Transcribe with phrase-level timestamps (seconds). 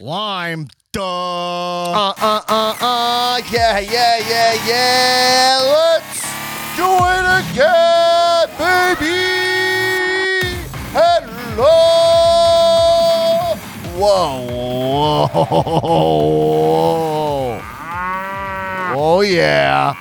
[0.00, 0.68] Lime.
[0.92, 1.02] Duh.
[1.02, 5.58] Uh, uh, uh, uh, yeah, yeah, yeah, yeah.
[5.74, 6.22] Let's
[6.78, 9.26] do it again, baby.
[10.94, 11.74] Hello.
[13.98, 14.46] Whoa,
[15.66, 16.38] whoa.
[18.94, 19.94] Oh, yeah.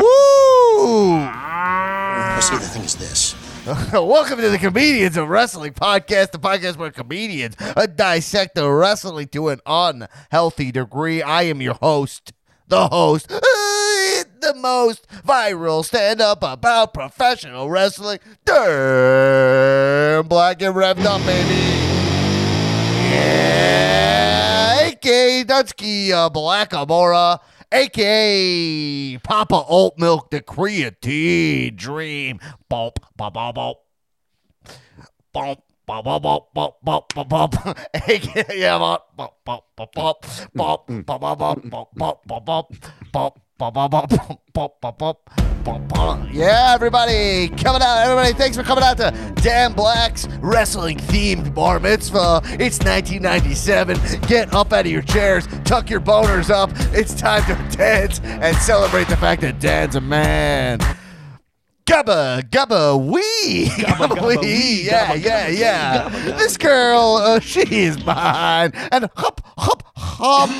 [0.00, 1.14] Woo.
[1.14, 3.36] I see the thing is this.
[3.92, 7.54] Welcome to the Comedians of Wrestling podcast, the podcast where comedians
[7.96, 11.20] dissect the wrestling to an unhealthy degree.
[11.20, 12.32] I am your host,
[12.68, 18.20] the host, the most viral stand up about professional wrestling.
[18.46, 21.60] Damn, black and revved up, baby.
[23.10, 27.40] Yeah, aka Dunsky uh, Black Amora,
[27.72, 32.40] aka Papa Oat Milk, the creatine dream.
[32.68, 33.78] Bump, bump, bump, bump.
[35.32, 35.60] Bump.
[35.86, 37.54] Bump, bump, bump, bump, bump, bump.
[37.94, 40.20] AKA, yeah, bump, bump, bump, bump, bump,
[40.54, 42.68] bump, bump, bump, bump, bump, bump, bump,
[43.10, 43.40] bump,
[46.32, 48.04] yeah, everybody, coming out.
[48.04, 49.10] Everybody, thanks for coming out to
[49.42, 52.40] Dan Black's wrestling themed bar mitzvah.
[52.44, 53.98] It's 1997.
[54.28, 56.70] Get up out of your chairs, tuck your boners up.
[56.94, 60.78] It's time to dance and celebrate the fact that Dan's a man.
[61.88, 66.08] Gubba, gubba, wee, gubba, wee, yeah, yeah, yeah.
[66.36, 70.50] This girl, uh, she is mine, and hop, hop, hop.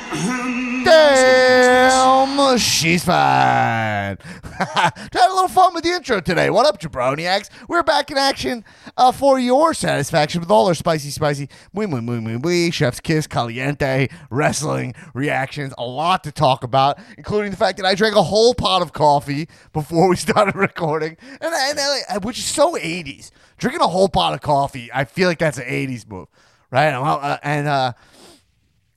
[0.84, 4.16] Damn, she's fine.
[4.60, 6.50] Had a little fun with the intro today.
[6.50, 7.50] What up, jabroniacs?
[7.68, 8.64] We're back in action
[8.96, 13.00] uh, for your satisfaction with all our spicy, spicy, wee, wee, wee, wee, wee, chef's
[13.00, 15.74] kiss, caliente, wrestling reactions.
[15.78, 18.92] A lot to talk about, including the fact that I drank a whole pot of
[18.92, 21.78] coffee before we started recording, and,
[22.10, 23.30] and which is so 80s.
[23.58, 26.28] Drinking a whole pot of coffee, I feel like that's an 80s move,
[26.70, 26.92] right?
[26.92, 27.92] Uh, and uh,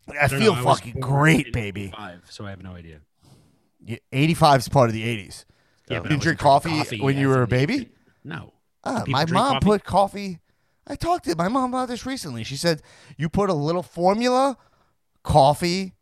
[0.09, 1.85] I, don't feel know, I fucking great, baby.
[1.85, 2.99] 85, so I have no idea.
[3.85, 5.45] Yeah, 85 is part of the 80s.
[5.89, 7.89] Yeah, you I didn't drink wasn't coffee, when you were a baby?
[8.23, 8.53] No.
[8.83, 9.65] Uh, my mom coffee?
[9.65, 10.39] put coffee.
[10.87, 12.43] I talked to my mom about this recently.
[12.43, 12.81] She said
[13.17, 14.57] you put a little formula,
[15.23, 15.93] coffee,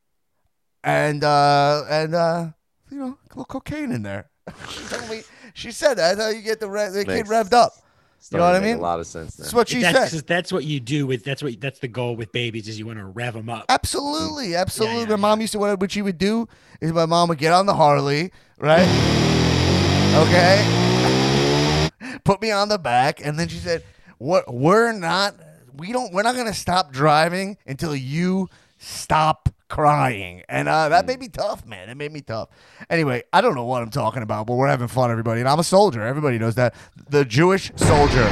[0.83, 2.49] and uh and uh
[2.89, 4.29] you know a little cocaine in there.
[5.53, 5.71] she told me.
[5.71, 7.73] She said that's how you get the, re- the kid revved up.
[8.29, 8.79] You know what I Starting to make mean?
[8.79, 9.43] A lot of sense now.
[9.43, 10.27] That's what she that's, said.
[10.27, 12.99] that's what you do with that's what that's the goal with babies is you want
[12.99, 13.65] to rev them up.
[13.67, 15.01] Absolutely, absolutely.
[15.01, 16.47] yeah, my mom used to what, what she would do
[16.81, 18.87] is my mom would get on the Harley, right?
[20.13, 21.89] Okay.
[22.23, 23.83] Put me on the back, and then she said,
[24.19, 24.53] "What?
[24.53, 25.33] We're not.
[25.75, 26.13] We don't.
[26.13, 31.65] We're not gonna stop driving until you stop." Crying and uh, that made me tough,
[31.65, 31.87] man.
[31.87, 32.49] It made me tough.
[32.89, 35.39] Anyway, I don't know what I'm talking about, but we're having fun, everybody.
[35.39, 36.01] And I'm a soldier.
[36.01, 36.75] Everybody knows that.
[37.09, 38.27] The Jewish soldier.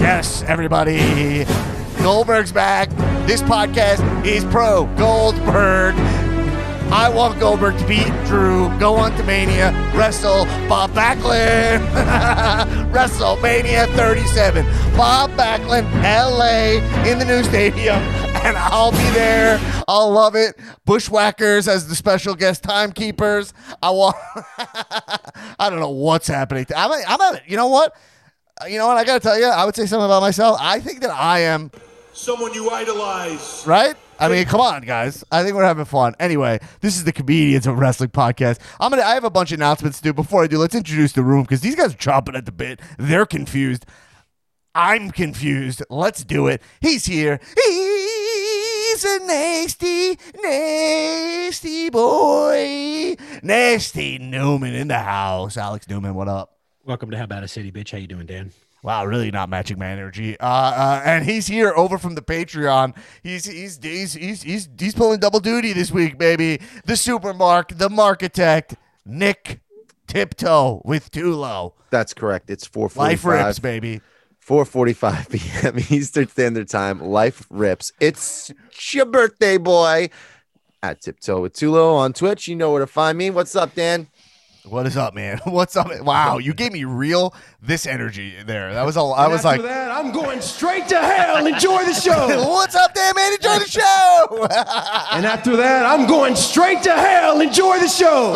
[0.00, 1.44] Yes, everybody.
[2.02, 2.90] Goldberg's back.
[3.24, 5.94] This podcast is pro Goldberg.
[6.92, 11.86] I want Goldberg to beat Drew, go on to Mania, wrestle Bob Backlund.
[12.92, 14.64] WrestleMania 37.
[14.96, 18.00] Bob Backlund, LA, in the new stadium.
[18.42, 19.60] And I'll be there.
[19.86, 20.58] I'll love it.
[20.86, 23.52] Bushwhackers as the special guest timekeepers.
[23.82, 24.16] I want.
[25.58, 26.64] I don't know what's happening.
[26.74, 27.94] I'm, I'm having, you know what?
[28.66, 28.96] You know what?
[28.96, 30.56] I got to tell you, I would say something about myself.
[30.58, 31.70] I think that I am
[32.14, 33.62] someone you idolize.
[33.66, 33.94] right?
[34.20, 35.24] I mean, come on, guys.
[35.32, 36.14] I think we're having fun.
[36.20, 38.58] Anyway, this is the Comedians of Wrestling podcast.
[38.78, 39.02] I'm gonna.
[39.02, 40.12] I have a bunch of announcements to do.
[40.12, 42.80] Before I do, let's introduce the room because these guys are chomping at the bit.
[42.98, 43.86] They're confused.
[44.74, 45.82] I'm confused.
[45.88, 46.62] Let's do it.
[46.82, 47.40] He's here.
[47.56, 53.16] He's a nasty, nasty boy.
[53.42, 55.56] Nasty Newman in the house.
[55.56, 56.58] Alex Newman, what up?
[56.84, 57.90] Welcome to How About a City, bitch.
[57.92, 58.52] How you doing, Dan?
[58.82, 60.38] Wow, really not matching my energy.
[60.40, 62.96] Uh, uh, and he's here over from the Patreon.
[63.22, 66.60] He's he's he's he's he's he's pulling double duty this week, baby.
[66.86, 69.60] The supermark, the marketect, Nick
[70.06, 71.74] Tiptoe with Tulo.
[71.90, 72.48] That's correct.
[72.48, 73.62] It's Life rips, 4:45.
[73.62, 74.00] baby.
[74.46, 75.30] 4:45
[75.62, 75.78] p.m.
[75.90, 77.00] Eastern Standard Time.
[77.00, 77.92] Life rips.
[78.00, 78.50] It's
[78.92, 80.08] your birthday, boy.
[80.82, 82.48] At Tiptoe with Tulo on Twitch.
[82.48, 83.28] You know where to find me.
[83.28, 84.08] What's up, Dan?
[84.64, 85.38] What is up, man?
[85.44, 85.88] What's up?
[86.02, 88.74] Wow, you gave me real this energy there.
[88.74, 89.14] That was all.
[89.14, 91.46] I was like, that, I'm going straight to hell.
[91.46, 92.44] Enjoy the show.
[92.50, 93.32] "What's up, there, man?
[93.32, 94.48] Enjoy the show."
[95.12, 97.40] and after that, I'm going straight to hell.
[97.40, 98.34] Enjoy the show.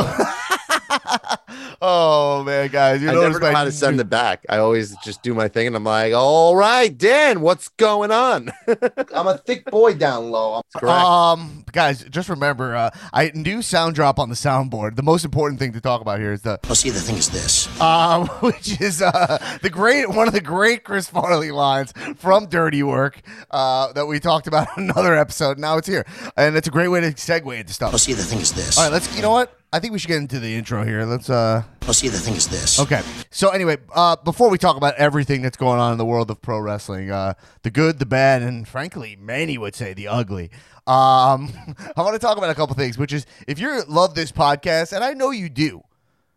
[1.82, 4.44] oh man, guys, you I notice never know my how to send it back.
[4.49, 8.50] I always just do my thing, and I'm like, "All right, Dan, what's going on?"
[9.15, 10.61] I'm a thick boy down low.
[10.85, 14.97] Um, guys, just remember, uh, I new sound drop on the soundboard.
[14.97, 17.31] The most important thing to talk about here is the Well, see, the thing is
[17.31, 17.69] this.
[17.81, 22.82] um, which is uh, the great one of the great Chris Farley lines from Dirty
[22.82, 25.59] Work uh, that we talked about in another episode.
[25.59, 26.05] Now it's here,
[26.37, 27.93] and it's a great way to segue into stuff.
[27.93, 28.76] Well, see, the thing is this.
[28.79, 29.15] All right, let's.
[29.17, 29.56] You know what?
[29.75, 31.05] I think we should get into the intro here.
[31.05, 31.29] Let's.
[31.29, 32.79] uh Well, see, the thing is this.
[32.79, 33.03] Okay.
[33.32, 36.41] So anyway, uh, before we talk about everything that's going on in the world of
[36.41, 40.53] pro wrestling, uh, the good, the bad, and frankly, many would say the ugly.
[40.87, 41.50] Um,
[41.97, 44.93] I want to talk about a couple things, which is if you love this podcast,
[44.93, 45.82] and I know you do,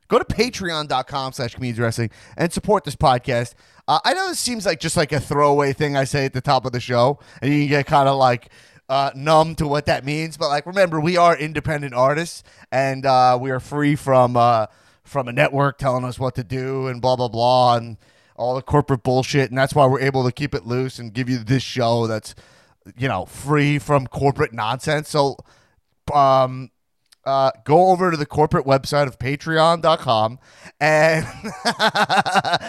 [0.08, 3.54] go to patreon.com slash comedians wrestling and support this podcast.
[3.88, 6.42] Uh, I know this seems like just like a throwaway thing I say at the
[6.42, 8.50] top of the show, and you can get kind of like
[8.90, 10.38] uh, numb to what that means.
[10.38, 14.68] But like, remember, we are independent artists, and uh, we are free from uh,
[15.04, 17.98] from a network telling us what to do and blah blah blah and
[18.36, 19.50] all the corporate bullshit.
[19.50, 22.36] And that's why we're able to keep it loose and give you this show that's
[22.98, 25.10] you know free from corporate nonsense.
[25.10, 25.38] So
[26.14, 26.72] um
[27.28, 30.40] uh, go over to the corporate website of patreon.com
[30.80, 31.28] and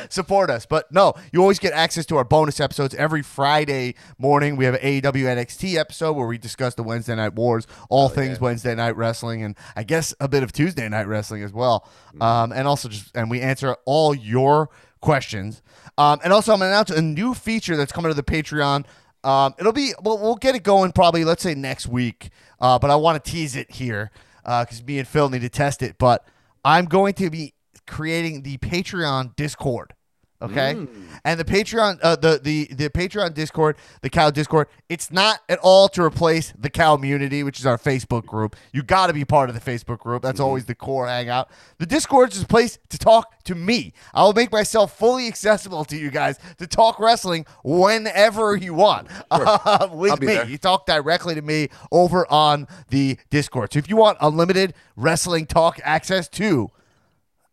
[0.10, 0.66] support us.
[0.66, 4.56] But no, you always get access to our bonus episodes every Friday morning.
[4.56, 8.40] We have an AEW NXT episode where we discuss the Wednesday Night Wars, all things
[8.40, 11.88] Wednesday Night Wrestling, and I guess a bit of Tuesday Night Wrestling as well.
[12.20, 14.70] Um, and also just, and we answer all your
[15.00, 15.62] questions.
[15.96, 18.86] Um, and also, I'm going to announce a new feature that's coming to the Patreon.
[19.22, 22.30] Um, it'll be, well, we'll get it going probably, let's say next week.
[22.60, 24.10] Uh, but I want to tease it here
[24.48, 25.96] Uh, because me and Phil need to test it.
[25.98, 26.26] But
[26.64, 27.52] I'm going to be
[27.86, 29.92] creating the Patreon Discord.
[30.40, 30.86] Okay,
[31.24, 35.58] and the Patreon, uh, the the the Patreon Discord, the Cow Discord, it's not at
[35.60, 38.54] all to replace the Cow Community, which is our Facebook group.
[38.72, 40.22] You got to be part of the Facebook group.
[40.22, 41.50] That's always the core hangout.
[41.78, 43.92] The Discord is a place to talk to me.
[44.14, 49.08] I will make myself fully accessible to you guys to talk wrestling whenever you want
[49.32, 50.26] uh, with me.
[50.28, 50.46] there.
[50.46, 53.72] You talk directly to me over on the Discord.
[53.72, 56.70] So if you want unlimited wrestling talk access to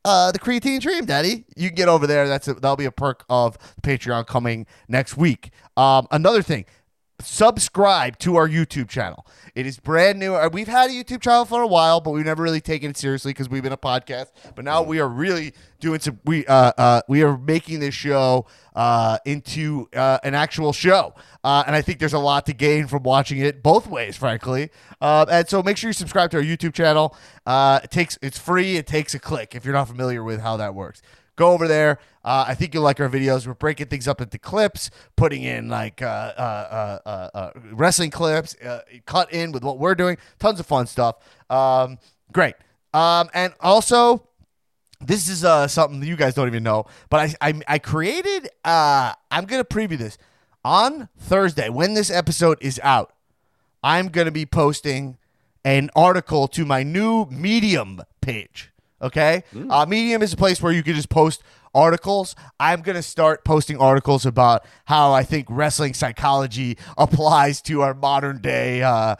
[0.06, 2.28] uh, the creatine dream, Daddy, you can get over there.
[2.28, 5.50] That's a, that'll be a perk of Patreon coming next week.
[5.76, 6.66] Um, another thing,
[7.22, 9.26] subscribe to our YouTube channel.
[9.56, 10.36] It is brand new.
[10.36, 12.98] Uh, We've had a YouTube channel for a while, but we've never really taken it
[12.98, 14.28] seriously because we've been a podcast.
[14.56, 16.20] But now we are really doing some.
[16.26, 21.14] We uh, uh we are making this show uh into uh, an actual show,
[21.44, 24.70] uh, and I think there's a lot to gain from watching it both ways, frankly.
[25.02, 27.16] Uh, and so make sure you subscribe to our YouTube channel.
[27.46, 28.78] Uh, it takes it's free.
[28.78, 31.02] It takes a click if you're not familiar with how that works
[31.36, 32.00] go over there.
[32.24, 33.46] Uh, I think you'll like our videos.
[33.46, 38.56] We're breaking things up into clips, putting in like uh, uh, uh, uh, wrestling clips,
[39.06, 40.18] cut in with what we're doing.
[40.40, 41.18] Tons of fun stuff.
[41.50, 42.00] Um,
[42.32, 42.56] great.
[42.94, 44.28] Um, and also,
[45.02, 45.42] this is
[45.72, 48.50] something you guys don't even know, but I I, I created.
[48.64, 50.18] I'm gonna preview this
[50.64, 53.14] on Thursday when this episode is out.
[53.84, 55.18] I'm gonna be posting
[55.64, 58.72] an article to my new Medium page.
[59.02, 61.44] Okay, uh, Medium is a place where you can just post
[61.74, 62.34] articles.
[62.60, 68.40] I'm gonna start posting articles about how I think wrestling psychology applies to our modern
[68.42, 68.82] day.
[68.82, 69.16] Uh,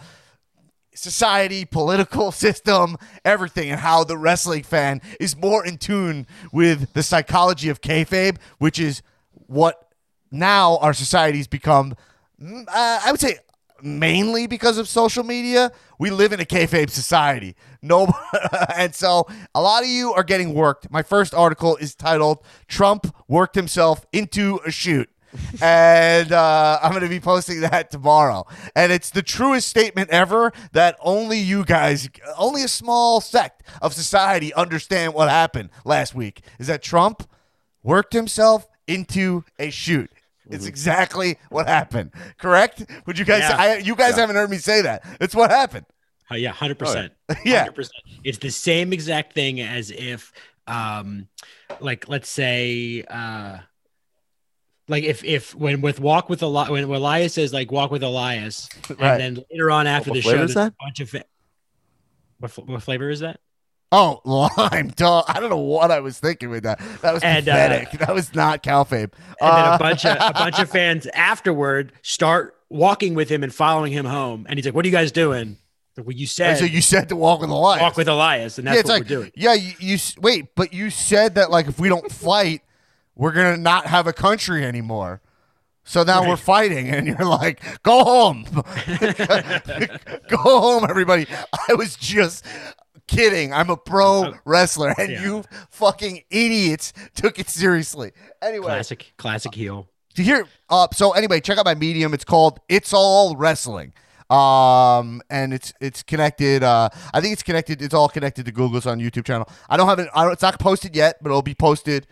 [0.94, 2.96] society, political system,
[3.26, 8.38] everything, and how the wrestling fan is more in tune with the psychology of kayfabe,
[8.60, 9.02] which is
[9.48, 9.90] what
[10.32, 11.96] now our society's become.
[12.42, 13.38] mm, Uh, I would say
[13.82, 15.72] mainly because of social media.
[16.00, 17.56] We live in a kayfabe society.
[17.82, 18.08] No,
[18.76, 20.92] and so a lot of you are getting worked.
[20.92, 25.10] My first article is titled "Trump worked himself into a shoot."
[25.62, 28.46] and uh, I'm going to be posting that tomorrow.
[28.76, 33.94] And it's the truest statement ever that only you guys, only a small sect of
[33.94, 36.42] society understand what happened last week.
[36.60, 37.28] Is that Trump
[37.84, 40.10] worked himself into a shoot.
[40.50, 42.12] It's exactly what happened.
[42.38, 42.86] Correct?
[43.06, 43.42] Would you guys?
[43.42, 43.56] Yeah.
[43.58, 45.04] I, you guys haven't heard me say that.
[45.20, 45.86] It's what happened.
[46.32, 47.14] Oh, yeah, hundred percent.
[47.44, 47.68] Yeah.
[47.68, 47.90] 100%.
[48.24, 50.32] It's the same exact thing as if,
[50.68, 51.28] um,
[51.80, 53.58] like let's say, uh,
[54.88, 58.70] like if if when with walk with Eli- when Elias says like walk with Elias,
[58.90, 59.00] Right.
[59.22, 61.16] and then later on after What the show, there's a bunch of
[62.40, 63.40] what, what flavor is that?
[63.92, 64.90] Oh, lime.
[64.96, 65.24] Duh.
[65.28, 66.80] I don't know what I was thinking with that.
[67.02, 68.00] That was And, uh, pathetic.
[68.00, 69.12] that was not kayfabe.
[69.12, 73.44] And then Uh, a bunch of a bunch of fans afterward start walking with him
[73.44, 75.58] and following him home, and he's like, "What are you guys doing?"
[75.98, 77.82] Well, you said so you said to walk with the lion.
[77.82, 79.32] walk with Elias, and that's yeah, what like, we're doing.
[79.36, 82.64] Yeah, you, you wait, but you said that like if we don't fight,
[83.16, 85.22] we're gonna not have a country anymore.
[85.88, 88.44] So now we're fighting, and you're like, go home,
[90.28, 91.28] go home, everybody.
[91.70, 92.44] I was just
[93.08, 93.54] kidding.
[93.54, 95.24] I'm a pro Uh, wrestler, and yeah.
[95.24, 98.12] you fucking idiots took it seriously.
[98.42, 99.88] Anyway, Classic, classic heel.
[100.16, 103.92] to hear uh so anyway check out my medium it's called it's all wrestling
[104.30, 108.86] um and it's it's connected uh i think it's connected it's all connected to google's
[108.88, 111.42] on youtube channel i don't have it I don't, it's not posted yet but it'll
[111.42, 112.08] be posted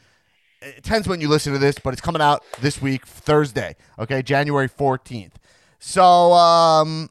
[0.62, 4.22] it depends when you listen to this but it's coming out this week thursday okay
[4.22, 5.34] january 14th
[5.80, 7.10] so um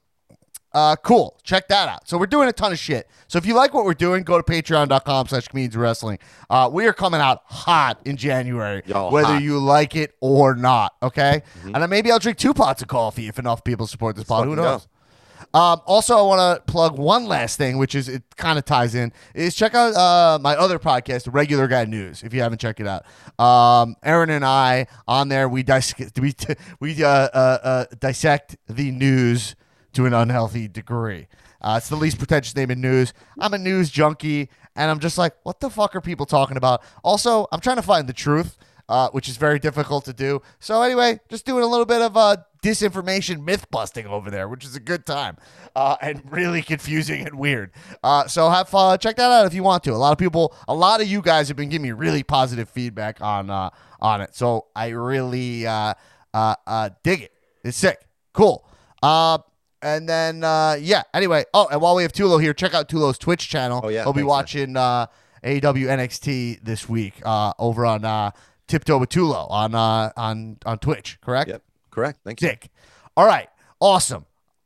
[0.75, 1.39] uh, cool.
[1.43, 2.09] Check that out.
[2.09, 3.09] So we're doing a ton of shit.
[3.29, 6.19] So if you like what we're doing, go to patreon.com slash comedians wrestling.
[6.49, 9.43] Uh, we are coming out hot in January, Yo, whether hot.
[9.43, 10.95] you like it or not.
[11.03, 11.43] Okay.
[11.65, 14.47] And then maybe I'll drink two pots of coffee if enough people support this pod.
[14.47, 14.89] Who knows?
[15.55, 18.95] Um, also, I want to plug one last thing, which is it kind of ties
[18.95, 19.13] in.
[19.35, 22.87] Is check out uh, my other podcast, Regular Guy News, if you haven't checked it
[22.87, 23.05] out.
[23.39, 26.35] Um, Aaron and I on there we dis- we
[26.81, 29.55] we uh, uh, uh, dissect the news
[29.93, 31.29] to an unhealthy degree.
[31.61, 33.13] Uh, it's the least pretentious name in news.
[33.39, 36.83] I'm a news junkie, and I'm just like, what the fuck are people talking about?
[37.05, 38.59] Also, I'm trying to find the truth,
[38.89, 40.43] uh, which is very difficult to do.
[40.59, 44.65] So anyway, just doing a little bit of uh, disinformation myth busting over there, which
[44.65, 45.37] is a good time
[45.77, 47.71] uh, and really confusing and weird.
[48.03, 48.99] Uh, so have fun.
[48.99, 49.93] Check that out if you want to.
[49.93, 52.69] A lot of people, a lot of you guys have been giving me really positive
[52.69, 53.71] feedback on uh,
[54.01, 54.35] on it.
[54.35, 55.95] So I really uh,
[56.35, 57.33] uh, uh, dig it.
[57.65, 57.99] It's sick.
[58.33, 58.67] Cool.
[59.03, 59.39] Uh,
[59.83, 61.03] and then uh, yeah.
[61.13, 63.81] Anyway, oh, and while we have Tulo here, check out Tulo's Twitch channel.
[63.83, 65.07] Oh, yeah, he'll be watching uh,
[65.45, 68.31] AEW NXT this week uh, over on uh,
[68.67, 71.19] Tiptoe with Tulo on uh, on on Twitch.
[71.21, 71.51] Correct.
[71.51, 71.63] Yep.
[71.91, 72.21] Correct.
[72.25, 72.49] Thank you.
[72.49, 72.71] Sick.
[73.17, 73.49] All right.
[73.81, 74.25] Awesome.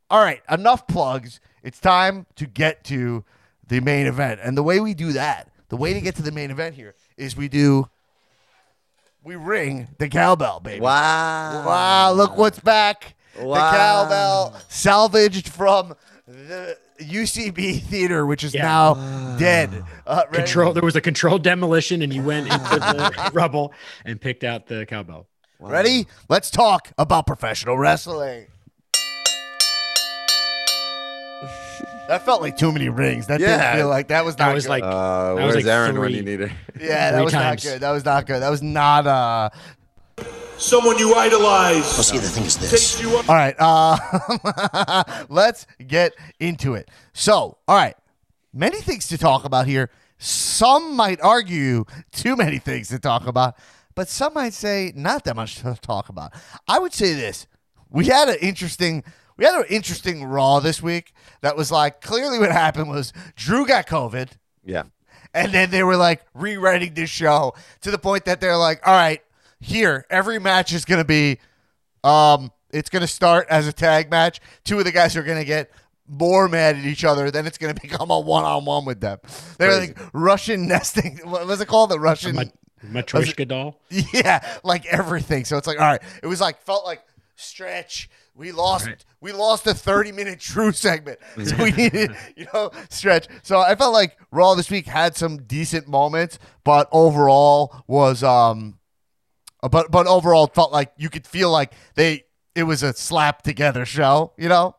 [0.09, 0.41] All right.
[0.49, 1.39] Enough plugs.
[1.63, 3.25] It's time to get to
[3.67, 4.39] the main event.
[4.41, 6.95] And the way we do that, the way to get to the main event here
[7.17, 7.89] is we do
[9.23, 10.79] we ring the cowbell, baby.
[10.79, 11.65] Wow.
[11.65, 13.15] Wow, look what's back.
[13.37, 13.71] The Wow.
[13.71, 15.95] cowbell salvaged from
[16.27, 18.63] the UCB theater, which is Yeah.
[18.63, 19.83] now dead.
[20.05, 20.73] Uh, Control.
[20.73, 23.73] There was a controlled demolition, and you went into the rubble
[24.05, 25.27] and picked out the cowbell.
[25.59, 26.07] Ready?
[26.29, 28.47] Let's talk about professional wrestling.
[32.07, 33.27] That felt like too many rings.
[33.27, 33.57] That Yeah.
[33.57, 34.69] didn't feel like that was not That was good.
[34.69, 36.17] like Uh, That was where's like Aaron when three.
[36.17, 36.51] you need her?
[36.79, 37.65] yeah, that was times.
[37.65, 37.81] not good.
[37.81, 38.41] That was not good.
[38.41, 39.49] That was not uh
[40.57, 41.83] Someone you idolize.
[41.93, 43.03] Well, see, the thing is this.
[43.05, 46.89] All right, uh let's get into it.
[47.13, 47.95] So, all right.
[48.53, 49.91] Many things to talk about here.
[50.17, 53.55] Some might argue too many things to talk about,
[53.93, 56.33] but some might say not that much to talk about.
[56.67, 57.45] I would say this.
[57.89, 59.03] We had an interesting
[59.37, 63.67] we had an interesting raw this week that was like clearly what happened was Drew
[63.67, 64.29] got COVID.
[64.65, 64.83] Yeah.
[65.33, 68.93] And then they were like rewriting this show to the point that they're like, all
[68.95, 69.21] right,
[69.59, 71.39] here, every match is going to be,
[72.03, 74.39] um, it's going to start as a tag match.
[74.63, 75.71] Two of the guys are going to get
[76.07, 77.31] more mad at each other.
[77.31, 79.19] Then it's going to become a one on one with them.
[79.57, 79.93] They're Crazy.
[79.93, 81.19] like Russian nesting.
[81.23, 81.89] What was it called?
[81.91, 82.35] The Russian.
[82.35, 82.43] Ma-
[82.85, 83.79] Matryoshka doll.
[84.13, 85.45] Yeah, like everything.
[85.45, 87.01] So it's like, all right, it was like felt like
[87.35, 88.09] stretch.
[88.35, 89.03] We lost Right.
[89.19, 91.17] we lost a 30 minute Drew segment.
[91.43, 93.27] So we needed, you know, stretch.
[93.41, 98.76] So I felt like Raw this week had some decent moments, but overall was um
[99.61, 102.23] but but overall it felt like you could feel like they
[102.55, 104.75] it was a slap together show, you know?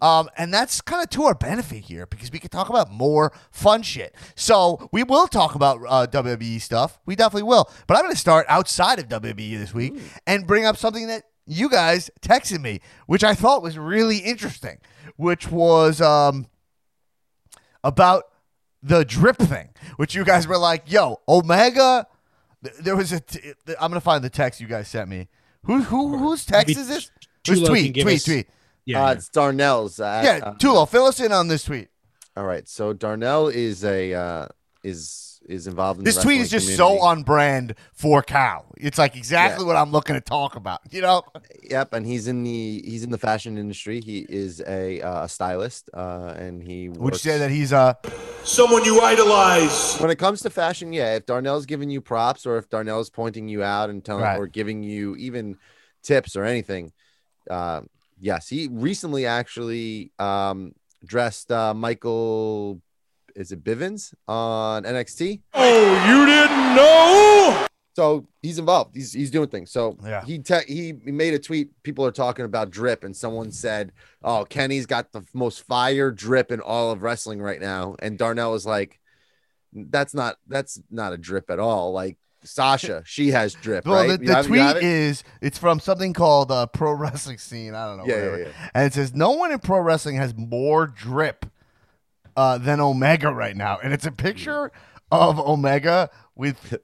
[0.00, 3.32] Um, and that's kind of to our benefit here because we could talk about more
[3.50, 4.14] fun shit.
[4.36, 7.00] So we will talk about uh, WWE stuff.
[7.04, 7.68] We definitely will.
[7.86, 11.24] But I'm going to start outside of WWE this week and bring up something that
[11.46, 14.78] you guys texted me, which I thought was really interesting,
[15.16, 16.46] which was um,
[17.82, 18.24] about
[18.82, 22.06] the drip thing, which you guys were like, "Yo, Omega."
[22.64, 23.20] Th- There was a.
[23.20, 25.28] T- I'm gonna find the text you guys sent me.
[25.64, 27.10] Who who whose text is this?
[27.46, 28.48] It was Tulo can tweet tweet us- tweet.
[28.84, 29.02] Yeah.
[29.02, 29.12] uh, yeah.
[29.12, 30.00] it's Darnell's.
[30.00, 31.88] Uh, Yeah, uh, Tulo, fill us in on this tweet.
[32.36, 32.66] All right.
[32.68, 34.46] So Darnell is a uh,
[34.82, 37.06] is is involved in This the tweet is wrestling just so community.
[37.08, 38.66] on brand for Cal.
[38.76, 39.68] It's like exactly Yeah.
[39.68, 40.80] what I'm looking to talk about.
[40.90, 41.22] You know?
[41.68, 44.00] Yep, and he's in the he's in the fashion industry.
[44.00, 47.94] He is a uh, a stylist, uh, and he Would you say that he's uh
[48.44, 49.96] Someone you idolize.
[49.98, 51.16] when it comes to fashion, yeah.
[51.16, 54.38] If Darnell's giving you props, or if Darnell's pointing you out and telling, Right.
[54.38, 55.56] or giving you even
[56.02, 56.92] tips or anything,
[57.50, 57.80] uh,
[58.20, 58.48] yes.
[58.48, 60.74] He recently actually um,
[61.04, 62.80] dressed uh, Michael.
[63.38, 65.40] Is it Bivens on NXT?
[65.54, 67.66] Oh, you didn't know?
[67.94, 68.94] So he's involved.
[68.94, 69.70] He's he's doing things.
[69.70, 70.24] So Yeah.
[70.24, 71.70] he te- he made a tweet.
[71.84, 73.92] People are talking about drip, and someone said,
[74.22, 78.52] "Oh, Kenny's got the most fire drip in all of wrestling right now." And Darnell
[78.52, 79.00] was like,
[79.72, 81.92] "That's not that's not a drip at all.
[81.92, 84.82] Like Sasha, she has drip, well right?" the, the have- tweet it?
[84.84, 87.74] is it's from something called uh, pro wrestling scene.
[87.74, 88.06] I don't know.
[88.06, 88.70] Yeah, yeah, yeah.
[88.74, 91.46] And it says no one in pro wrestling has more drip
[92.38, 94.70] uh, than Omega right now, and it's a picture
[95.10, 96.78] of Omega with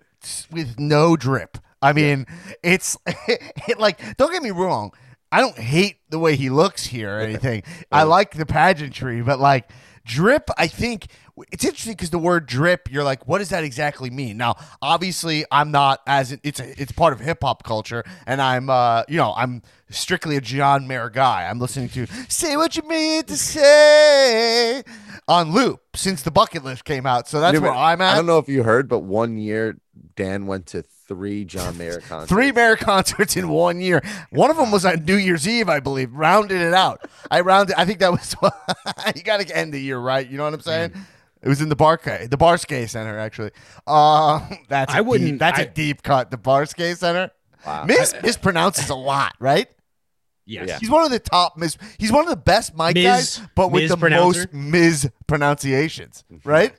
[0.50, 1.58] with no drip.
[1.80, 2.26] I mean,
[2.64, 4.90] it's it, like don't get me wrong.
[5.30, 7.62] I don't hate the way he looks here or anything.
[7.92, 9.70] I like the pageantry, but like
[10.04, 11.06] drip, I think
[11.52, 14.36] it's interesting because the word drip, you're like, what does that exactly mean?
[14.36, 18.68] Now, obviously, I'm not as it's a, it's part of hip hop culture, and I'm
[18.68, 21.48] uh, you know, I'm strictly a John Mayer guy.
[21.48, 24.82] I'm listening to "Say What You Mean to Say"
[25.28, 28.12] on loop since the bucket list came out, so that's You know, where I'm at.
[28.12, 29.76] I don't know if you heard, but one year
[30.16, 32.28] Dan went to three John Mayer concerts.
[32.30, 34.02] Three Mayer concerts in one year.
[34.30, 36.12] One of them was on New Year's Eve, I believe.
[36.14, 37.00] Rounded it out.
[37.30, 37.74] I rounded.
[37.78, 38.34] I think that was.
[39.16, 40.28] you got to end the year right.
[40.28, 40.92] You know what I'm saying?
[41.42, 43.50] It was in the Barkay, the Barskay Center, actually.
[43.86, 46.30] Uh, that's I wouldn't- Deep, that's a I- deep cut.
[46.30, 47.30] The Barskay Center.
[47.66, 47.84] Wow.
[47.84, 49.68] Mis mispronounces a lot, right?
[50.46, 50.68] Yes.
[50.68, 50.78] Yeah.
[50.78, 51.76] He's one of the top mis.
[51.98, 54.48] He's one of the best mic Mis- guys, but with the mispronouncer?
[54.52, 56.48] most mispronunciations, mm-hmm.
[56.48, 56.74] right?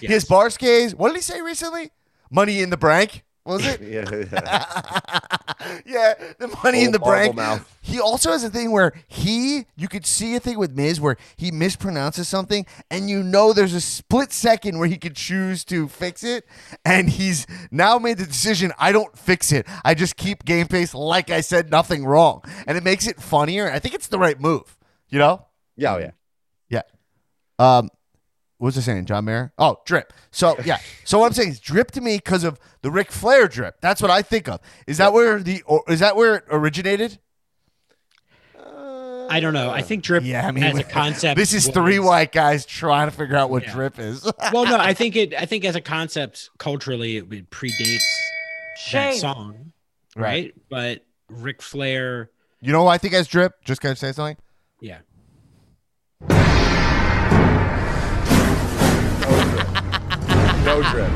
[0.00, 0.12] Yes.
[0.12, 0.94] His Barskays.
[0.94, 1.90] What did he say recently?
[2.30, 3.24] Money in the bank.
[3.48, 3.80] Was it?
[3.88, 5.80] Yeah, yeah.
[5.86, 7.34] yeah, the money in the bank.
[7.34, 7.66] mouth.
[7.80, 11.16] He also has a thing where he, you could see a thing with Miz where
[11.38, 15.88] he mispronounces something, and you know there's a split second where he could choose to
[15.88, 16.44] fix it,
[16.84, 18.70] and he's now made the decision.
[18.78, 19.66] I don't fix it.
[19.82, 23.70] I just keep game pace like I said nothing wrong, and it makes it funnier.
[23.72, 24.76] I think it's the right move.
[25.08, 25.46] You know?
[25.74, 26.10] yeah, oh, yeah.
[26.68, 26.82] Yeah.
[27.58, 27.88] Um,
[28.58, 29.52] what was I saying, John Mayer?
[29.58, 30.12] Oh, drip.
[30.30, 30.78] So yeah.
[31.04, 33.80] So what I'm saying is drip to me because of the Ric Flair drip.
[33.80, 34.60] That's what I think of.
[34.86, 37.18] Is that where the or is that where it originated?
[39.30, 39.70] I don't know.
[39.70, 41.36] I think drip Yeah, I mean, as a concept.
[41.36, 43.72] This is three white guys trying to figure out what Yeah.
[43.74, 44.24] drip is.
[44.52, 45.34] well, no, I think it.
[45.34, 48.00] I think as a concept, culturally, it, it predates
[48.92, 49.72] that song,
[50.16, 50.54] right?
[50.70, 52.30] But Ric Flair,
[52.62, 53.62] you know who I think has drip?
[53.64, 54.38] Just gonna say something.
[54.80, 55.00] yeah,
[60.68, 61.10] No drip.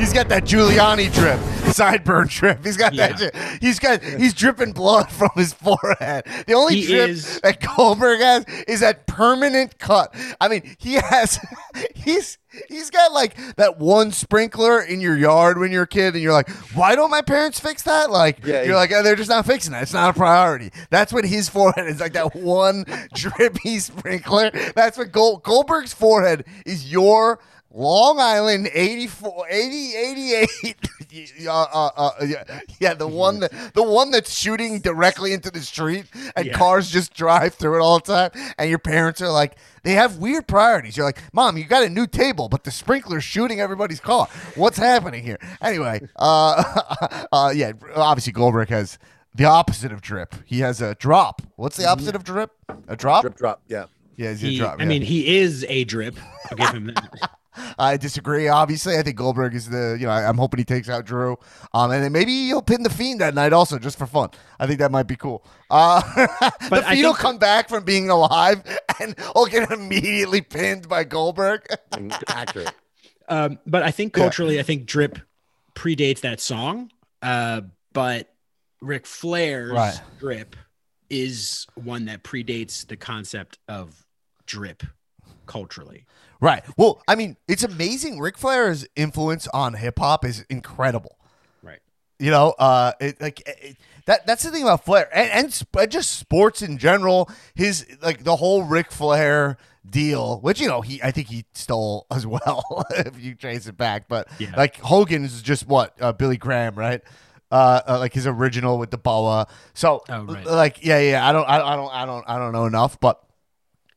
[0.00, 1.38] He's got that Giuliani drip,
[1.72, 2.62] sideburn drip.
[2.64, 3.12] He's got that.
[3.12, 3.30] Yeah.
[3.30, 3.36] drip.
[3.62, 4.02] He's got.
[4.02, 6.24] He's dripping blood from his forehead.
[6.46, 10.14] The only He drip is- that Goldberg has is that permanent cut.
[10.40, 11.38] I mean, he has.
[11.94, 16.22] He's he's got like that one sprinkler in your yard when you're a kid, and
[16.22, 18.10] you're like, why don't my parents fix that?
[18.10, 19.82] Like, Yeah, you're he- like, oh, they're just not fixing that.
[19.82, 20.70] It's not a priority.
[20.90, 22.12] That's what his forehead is like.
[22.12, 24.50] That one drippy sprinkler.
[24.74, 26.90] That's what Gold, Goldberg's forehead is.
[26.90, 27.40] Your
[27.76, 30.76] Long Island 84, 80, 88.
[31.46, 35.60] uh, uh, uh, yeah, yeah, the one that the one that's shooting directly into the
[35.60, 36.56] street, and Yeah.
[36.56, 38.54] cars just drive through it all the time.
[38.56, 40.96] And your parents are like, they have weird priorities.
[40.96, 44.26] You're like, Mom, you got a new table, but the sprinkler's shooting everybody's car.
[44.54, 45.38] What's happening here?
[45.60, 48.98] Anyway, uh, uh, yeah, obviously Goldberg has
[49.34, 50.34] the opposite of drip.
[50.46, 51.42] He has a drop.
[51.56, 52.52] What's the opposite of drip?
[52.88, 53.20] A drop?
[53.20, 53.60] Drip drop.
[53.68, 53.84] Yeah.
[54.16, 54.76] Yeah, he's a he, drop.
[54.78, 54.88] I yeah.
[54.88, 56.16] mean, he is a drip.
[56.50, 57.30] I'll give him that.
[57.78, 58.48] I disagree.
[58.48, 59.96] Obviously, I think Goldberg is the.
[59.98, 61.36] You know, I, I'm hoping he takes out Drew,
[61.74, 64.30] um, and then maybe he'll pin the Fiend that night also, just for fun.
[64.58, 65.44] I think that might be cool.
[65.70, 68.62] Uh, the But I Fiend will think- come back from being alive
[69.00, 71.66] and will get immediately pinned by Goldberg.
[72.28, 72.72] Accurate.
[73.28, 74.22] Um, but I think Yeah.
[74.22, 75.18] culturally, I think drip
[75.74, 76.92] predates that song.
[77.20, 78.32] Uh, but
[78.80, 80.00] Ric Flair's Right.
[80.20, 80.54] drip
[81.10, 84.06] is one that predates the concept of
[84.46, 84.84] drip
[85.46, 86.04] culturally.
[86.40, 86.62] Right.
[86.76, 88.18] Well, I mean, it's amazing.
[88.20, 91.18] Ric Flair's influence on hip hop is incredible.
[91.62, 91.80] Right.
[92.18, 94.26] You know, uh, it, like it, that.
[94.26, 97.30] That's the thing about Flair, and, and sp- just sports in general.
[97.54, 99.56] His like the whole Ric Flair
[99.88, 103.76] deal, which you know he, I think he stole as well, if you trace it
[103.76, 104.08] back.
[104.08, 104.52] But Yeah.
[104.56, 107.02] like Hogan is just what uh, Billy Graham, right?
[107.52, 109.46] Uh, uh, like his original with the boa.
[109.72, 110.44] So, Oh, right.
[110.44, 111.28] like, yeah, yeah.
[111.28, 113.22] I don't, I, I don't, I don't, I don't know enough, but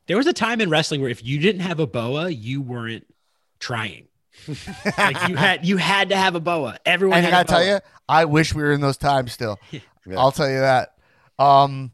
[0.10, 3.06] There was a time in wrestling where if you didn't have a boa, you weren't
[3.60, 4.08] trying.
[4.98, 6.80] like you had you had to have a boa.
[6.84, 9.60] Everyone and I gotta tell you, I wish we were in those times still.
[10.18, 10.96] I'll tell you that.
[11.38, 11.92] Um,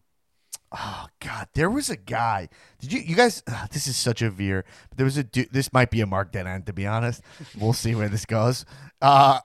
[0.72, 2.48] oh God, there was a guy.
[2.80, 3.44] Did you you guys?
[3.50, 4.64] ah, this is such a veer.
[4.88, 5.52] But there was a dude.
[5.52, 7.22] This might be a Mark Dead end, to be honest.
[7.60, 8.64] We'll see where this goes.
[9.02, 9.40] Uh,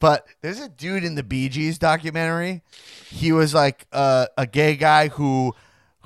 [0.00, 2.62] but there's a dude in the Bee Gees documentary.
[3.10, 5.54] He was like uh, a gay guy who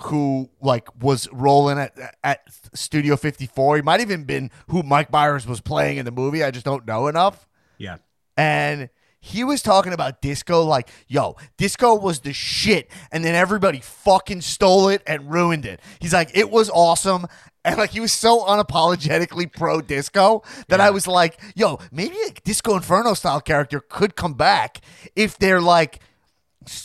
[0.05, 2.41] who like was rolling at at
[2.75, 3.77] Studio 54.
[3.77, 6.43] He might even been who Mike Myers was playing in the movie.
[6.45, 7.47] I just don't know enough
[7.79, 7.97] Yeah.
[8.37, 8.89] and
[9.25, 14.41] he was talking about disco like yo disco was the shit and then everybody fucking
[14.41, 17.27] stole it and ruined it he's like it was awesome
[17.65, 22.33] and like he was so unapologetically pro disco that i was like yo maybe a
[22.43, 24.81] disco inferno style character could come back
[25.15, 26.01] if they're like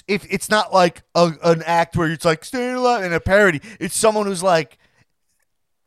[0.07, 3.61] if it's not like a, an act where it's like staying alive and a parody
[3.79, 4.77] it's someone who's like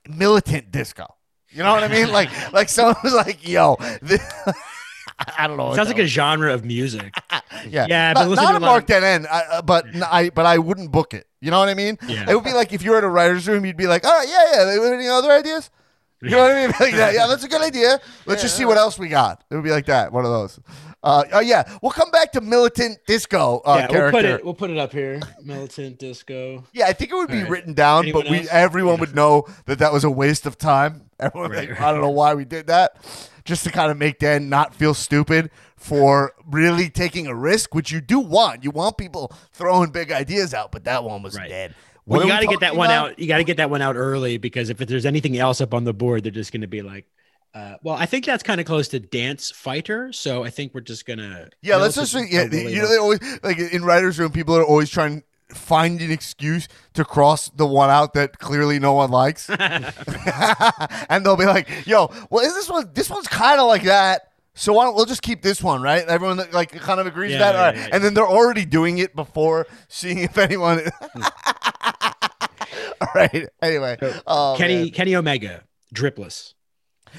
[0.08, 1.06] militant disco
[1.50, 2.08] You know what I mean?
[2.12, 4.22] Like like someone was like, "Yo, this,
[5.36, 7.12] I don't know." Sounds that like a genre of music.
[7.68, 10.46] Yeah, Yeah, not, not a a Mark of- Dead End, I, uh, but I but
[10.46, 11.26] I wouldn't book it.
[11.42, 11.98] You know what I mean?
[12.08, 12.30] Yeah.
[12.30, 14.12] It would be like if you were at a writer's room, you'd be like, "All
[14.12, 14.94] right, yeah, yeah.
[14.94, 15.70] Any other ideas?"
[16.22, 16.74] You know what I mean?
[16.80, 17.12] Like that.
[17.14, 17.98] Yeah, that's a good idea.
[18.26, 19.42] Let's just see what else we got.
[19.50, 20.12] It would be like that.
[20.12, 20.58] One of those.
[21.02, 24.10] Uh, oh yeah, we'll come back to militant disco uh, yeah, we'll character.
[24.18, 24.44] put it.
[24.44, 25.18] We'll put it up here.
[25.42, 26.64] Militant disco.
[26.72, 27.50] Yeah, I think it would be All right.
[27.50, 28.48] written down, Anyone but we else?
[28.50, 29.00] everyone Yeah.
[29.00, 31.06] would know that that was a waste of time.
[31.20, 31.88] Everyone, Right, like, right.
[31.88, 32.96] I don't know why we did that,
[33.44, 37.90] just to kind of make Dan not feel stupid for really taking a risk, which
[37.90, 38.62] you do want.
[38.64, 41.48] You want people throwing big ideas out, but that one was Right.
[41.48, 41.74] dead.
[42.06, 43.18] Well, What you got to get that talking one out.
[43.18, 45.84] You got to get that one out early because if there's anything else up on
[45.84, 47.06] the board, they're just going to be like,
[47.54, 50.12] uh, well, I think that's kind of close to dance fighter.
[50.12, 51.48] So I think we're just gonna.
[51.62, 52.44] Yeah, let's just yeah.
[52.44, 54.30] Really You know, they always like in writers' room.
[54.30, 58.78] People are always trying to find an excuse to cross the one out that clearly
[58.78, 62.90] no one likes, and they'll be like, "Yo, well, is this one?
[62.94, 66.04] This one's kind of like that." So why don't we'll just keep this one, right?
[66.06, 67.76] Everyone like kind of agrees Yeah, that, yeah, All right.
[67.76, 70.82] yeah, and then they're already doing it before seeing if anyone.
[73.00, 73.48] All right.
[73.62, 74.90] Anyway, oh, Kenny man.
[74.90, 76.54] Kenny Omega, dripless.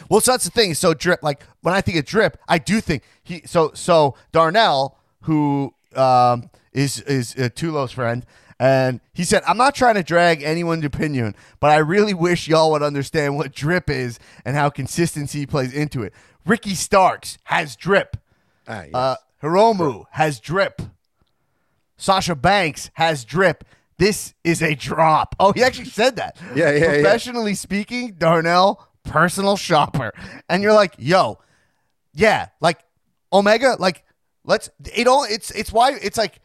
[0.10, 0.74] Well, so that's the thing.
[0.74, 3.42] So drip, like when I think of drip, I do think he.
[3.46, 8.26] So so Darnell, who um, is is uh, Tulo's friend,
[8.60, 12.72] and he said, "I'm not trying to drag anyone's opinion, but I really wish y'all
[12.72, 16.14] would understand what drip is and how consistency plays into it.
[16.46, 18.18] Ricky Starks has drip.
[18.68, 18.94] Ah, yes.
[18.94, 20.82] Uh, Hiromu has drip.
[21.98, 23.64] Sasha Banks has drip.
[23.98, 25.36] This is a drop.
[25.40, 26.36] Oh, he actually said that.
[26.56, 26.86] Yeah, yeah, yeah.
[26.94, 30.14] Professionally speaking, Darnell, personal shopper.
[30.50, 31.40] And you're like, yo,
[32.14, 32.80] yeah, like
[33.32, 34.04] Omega, like
[34.44, 36.40] let's it all it's it's why it's like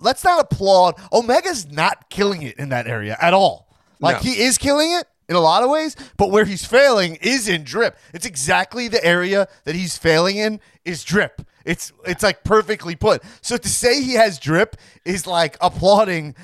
[0.00, 3.68] let's not applaud Omega's not killing it in that area at all.
[4.00, 4.30] Like No.
[4.30, 7.62] he is killing it in a lot of ways, but where he's failing is in
[7.62, 7.96] drip.
[8.12, 11.42] It's exactly the area that he's failing in is drip.
[11.64, 13.22] It's it's like perfectly put.
[13.40, 16.34] So to say he has drip is like applauding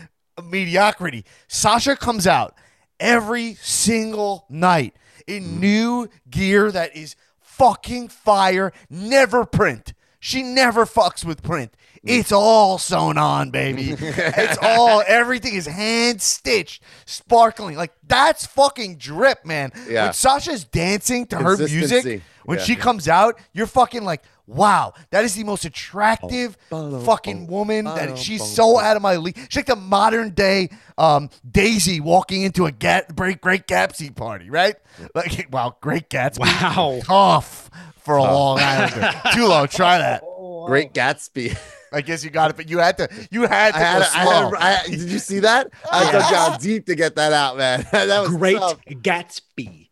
[0.43, 1.25] mediocrity.
[1.49, 2.55] Sasha comes out
[3.01, 4.95] every single night
[5.27, 9.93] in new gear that is fucking fire, never print.
[10.21, 11.73] She never fucks with print.
[12.03, 13.91] It's all sewn on, baby.
[13.99, 17.77] it's all everything is hand stitched, sparkling.
[17.77, 19.73] Like that's fucking drip, man.
[19.89, 20.05] Yeah.
[20.05, 22.23] When Sasha's dancing to her music, Consistency.
[22.45, 22.65] when Yeah.
[22.65, 28.19] she comes out, you're fucking like, wow, that is the most attractive fucking woman that
[28.19, 29.37] she's so out of my league.
[29.37, 34.51] She's like the modern day um, Daisy walking into a Gat- great Great Gatsby party,
[34.51, 34.77] right?
[35.15, 36.41] Like, wow, Great Gatsby.
[36.41, 37.01] Wow.
[37.03, 39.13] tough for a Long Islander.
[39.33, 39.67] Too low.
[39.67, 40.23] Try that.
[40.67, 41.59] Great Gatsby.
[41.93, 43.09] I guess you got it, but you had to.
[43.31, 45.71] You had to I had, go I had, I, did you see that?
[45.91, 47.87] I had to go deep to get that out, man.
[47.93, 48.81] that was Great tough.
[48.85, 49.89] Gatsby.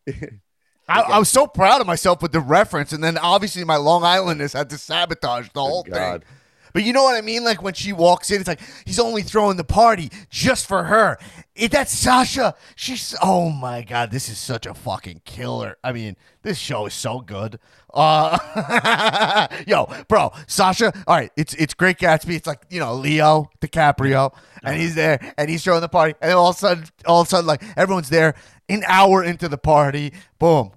[0.88, 4.02] I, I was so proud of myself with the reference, and then obviously my Long
[4.02, 6.22] Islandness had to sabotage the whole God.
[6.22, 6.30] thing.
[6.74, 7.44] But you know what I mean?
[7.44, 11.18] Like when she walks in, it's like he's only throwing the party just for her.
[11.54, 12.56] It, that's Sasha.
[12.74, 15.78] She's oh my god, this is such a fucking killer.
[15.84, 17.60] I mean, this show is so good.
[17.94, 20.92] Uh, yo, bro, Sasha.
[21.06, 22.34] All right, it's it's Great Gatsby.
[22.34, 26.32] It's like you know Leo DiCaprio, and he's there, and he's throwing the party, and
[26.32, 28.34] all of a sudden, all of a sudden, like everyone's there.
[28.68, 30.72] An hour into the party, boom.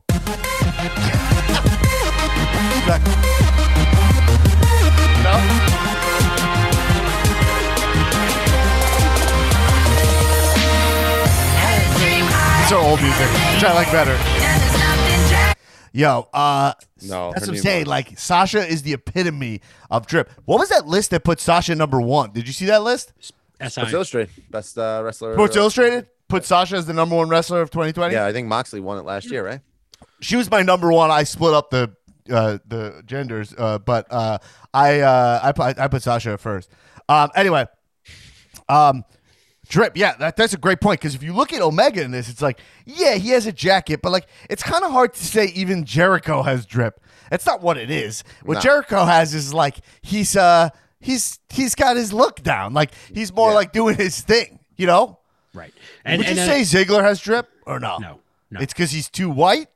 [2.87, 3.03] Like,
[5.23, 6.47] no?
[12.59, 15.55] These are old music, which I like better.
[15.93, 17.81] Yo, uh, No, that's what I'm saying.
[17.83, 17.87] one.
[17.87, 20.29] Like Sasha is the epitome of drip.
[20.43, 22.31] What was that list that put Sasha number one?
[22.33, 23.13] Did you see that list?
[23.61, 23.69] SI.
[23.69, 25.33] Sports Illustrated, best uh, wrestler.
[25.35, 28.13] Sports Illustrated put Sasha as the number one wrestler of 2020.
[28.13, 29.61] Yeah, I think Moxley won it last year, right?
[30.21, 31.11] She was my number one.
[31.11, 31.91] I split up the
[32.29, 34.37] uh, the genders, uh, but uh,
[34.73, 36.69] I uh, I put I put Sasha first.
[37.09, 37.65] Um, anyway,
[38.69, 39.03] um,
[39.69, 39.95] drip.
[39.95, 42.41] Yeah, that, that's a great point because if you look at Omega in this, it's
[42.41, 45.85] like yeah, he has a jacket, but like it's kind of hard to say even
[45.85, 46.99] Jericho has drip.
[47.29, 48.23] That's not what it is.
[48.43, 48.59] What No.
[48.61, 52.73] Jericho has is like he's uh he's he's got his look down.
[52.73, 53.55] Like he's more Yeah.
[53.55, 54.59] like doing his thing.
[54.77, 55.19] You know?
[55.53, 55.73] Right.
[56.05, 57.97] And, Would you and, uh, say Ziggler has drip or no?
[57.97, 58.19] no,
[58.51, 59.69] no, It's because he's too white.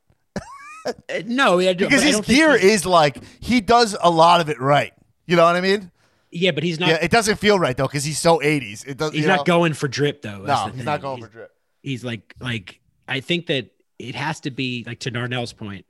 [1.26, 1.60] No.
[1.74, 4.94] Do- because his gear is like he does a lot of it right.
[5.26, 5.92] You know what I mean?
[6.32, 6.90] yeah, but he's not.
[6.90, 8.88] yeah, it doesn't feel right though because he's so 80s.
[8.88, 9.12] It does.
[9.14, 9.44] he's not know?
[9.44, 10.40] going for drip though.
[10.44, 10.86] No, he's thing.
[10.86, 11.52] not going He's- for drip.
[11.84, 15.86] he's like like I think that it has to be like to Darnell's point.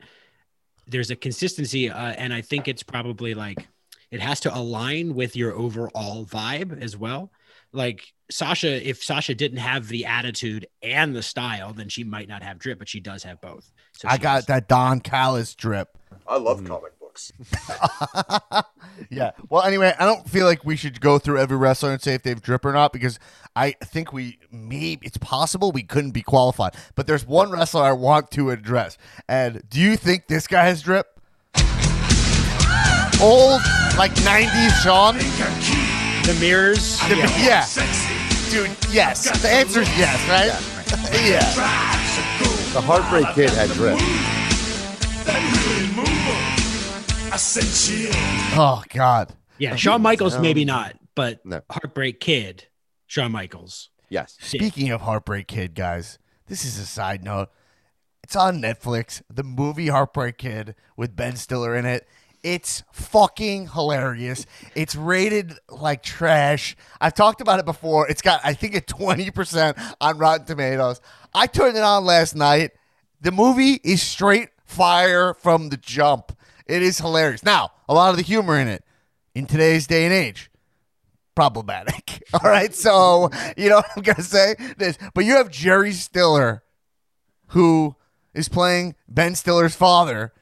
[0.87, 3.65] There's a consistency, uh, and I think it's probably like
[4.09, 7.31] it has to align with your overall vibe as well.
[7.73, 12.43] Like Sasha, if Sasha didn't have the attitude and the style, then she might not
[12.43, 13.71] have drip, but she does have both.
[13.93, 14.45] So I got does.
[14.47, 15.97] that Don Callis drip.
[16.27, 16.67] I love mm.
[16.67, 17.31] comic books.
[19.09, 19.31] yeah.
[19.49, 22.23] Well, anyway, I don't feel like we should go through every wrestler and say if
[22.23, 23.19] they've drip or not because
[23.55, 26.75] I think we maybe it's possible we couldn't be qualified.
[26.95, 28.97] But there's one wrestler I want to address.
[29.27, 31.07] And do you think this guy has drip?
[33.21, 33.61] Old,
[33.97, 35.17] like 90s Shawn?
[36.25, 36.99] The mirrors.
[37.07, 37.65] The- yeah.
[37.65, 37.65] yeah.
[38.49, 39.41] Dude, yes.
[39.41, 40.51] The answer is yes, right?
[41.25, 41.39] Yeah.
[42.73, 43.97] The Heartbreak Kid had drip.
[48.53, 49.33] Oh, God.
[49.57, 51.61] Yeah, Shawn Michaels maybe not, but No.
[51.69, 52.67] Heartbreak Kid,
[53.07, 53.89] Shawn Michaels.
[54.09, 54.37] Yes.
[54.41, 57.49] Speaking of Heartbreak Kid, guys, this is a side note.
[58.23, 59.21] It's on Netflix.
[59.33, 62.07] The movie Heartbreak Kid with Ben Stiller in it.
[62.43, 64.45] It's fucking hilarious.
[64.75, 66.75] It's rated like trash.
[66.99, 68.09] I've talked about it before.
[68.09, 71.01] It's got, I think, a 20% on Rotten Tomatoes.
[71.33, 72.71] I turned it on last night.
[73.21, 76.35] The movie is straight fire from the jump.
[76.65, 77.43] It is hilarious.
[77.43, 78.83] Now, a lot of the humor in it
[79.35, 80.51] in today's day and age
[81.35, 82.23] problematic.
[82.33, 82.73] All right.
[82.73, 84.55] So, you know what I'm going to say?
[84.77, 86.63] This, but you have Jerry Stiller,
[87.47, 87.95] who
[88.33, 90.33] is playing Ben Stiller's father,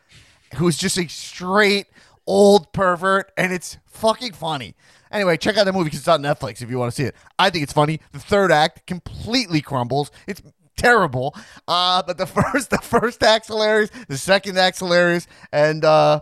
[0.55, 1.87] who's just a straight
[2.27, 4.75] old pervert, and it's fucking funny.
[5.11, 7.15] Anyway, check out the movie because it's on Netflix if you want to see it.
[7.39, 7.99] I think it's funny.
[8.11, 10.11] The third act completely crumbles.
[10.27, 10.41] It's
[10.77, 11.35] terrible.
[11.67, 13.89] Uh, but the first the first act's hilarious.
[14.07, 15.25] The second act's hilarious.
[15.51, 16.21] And uh,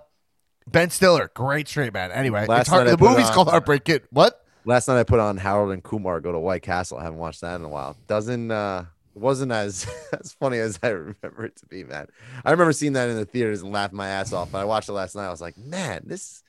[0.66, 2.12] Ben Stiller, great straight man.
[2.12, 4.04] Anyway, Last it's hard, the movie's on- called Heartbreak Kid.
[4.12, 4.42] What?
[4.64, 6.98] Last night I put on Harold and Kumar go to White Castle.
[6.98, 7.96] I haven't watched that in a while.
[8.08, 8.86] Doesn't uh
[9.18, 9.88] wasn't as
[10.20, 12.08] as funny as I remember it to be, man.
[12.46, 14.52] I remember seeing that in the theaters and laughing my ass off.
[14.52, 15.28] But I watched it last night.
[15.28, 16.44] I was like, man, this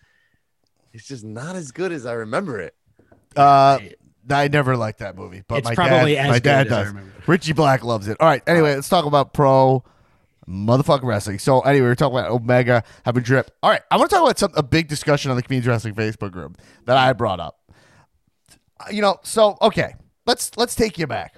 [0.92, 2.74] it's just not as good as I remember it.
[3.36, 3.78] Uh,
[4.30, 6.72] I never liked that movie, but It's my probably dad, as my good dad as
[6.72, 6.86] I does.
[6.88, 7.12] remember.
[7.26, 8.16] Richie Black loves it.
[8.20, 8.42] All right.
[8.46, 9.84] Anyway, let's talk about pro
[10.48, 11.38] motherfucking wrestling.
[11.38, 13.50] So anyway, we're talking about Omega having drip.
[13.62, 15.94] All right, I want to talk about some a big discussion on the Community Wrestling
[15.94, 17.58] Facebook group that I brought up.
[18.90, 19.94] You know, so okay,
[20.26, 21.36] let's let's take you back.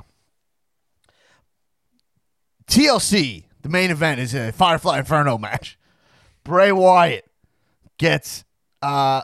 [2.70, 5.76] TLC, the main event is a Firefly Inferno match.
[6.44, 7.28] Bray Wyatt
[7.98, 8.44] gets
[8.80, 9.22] uh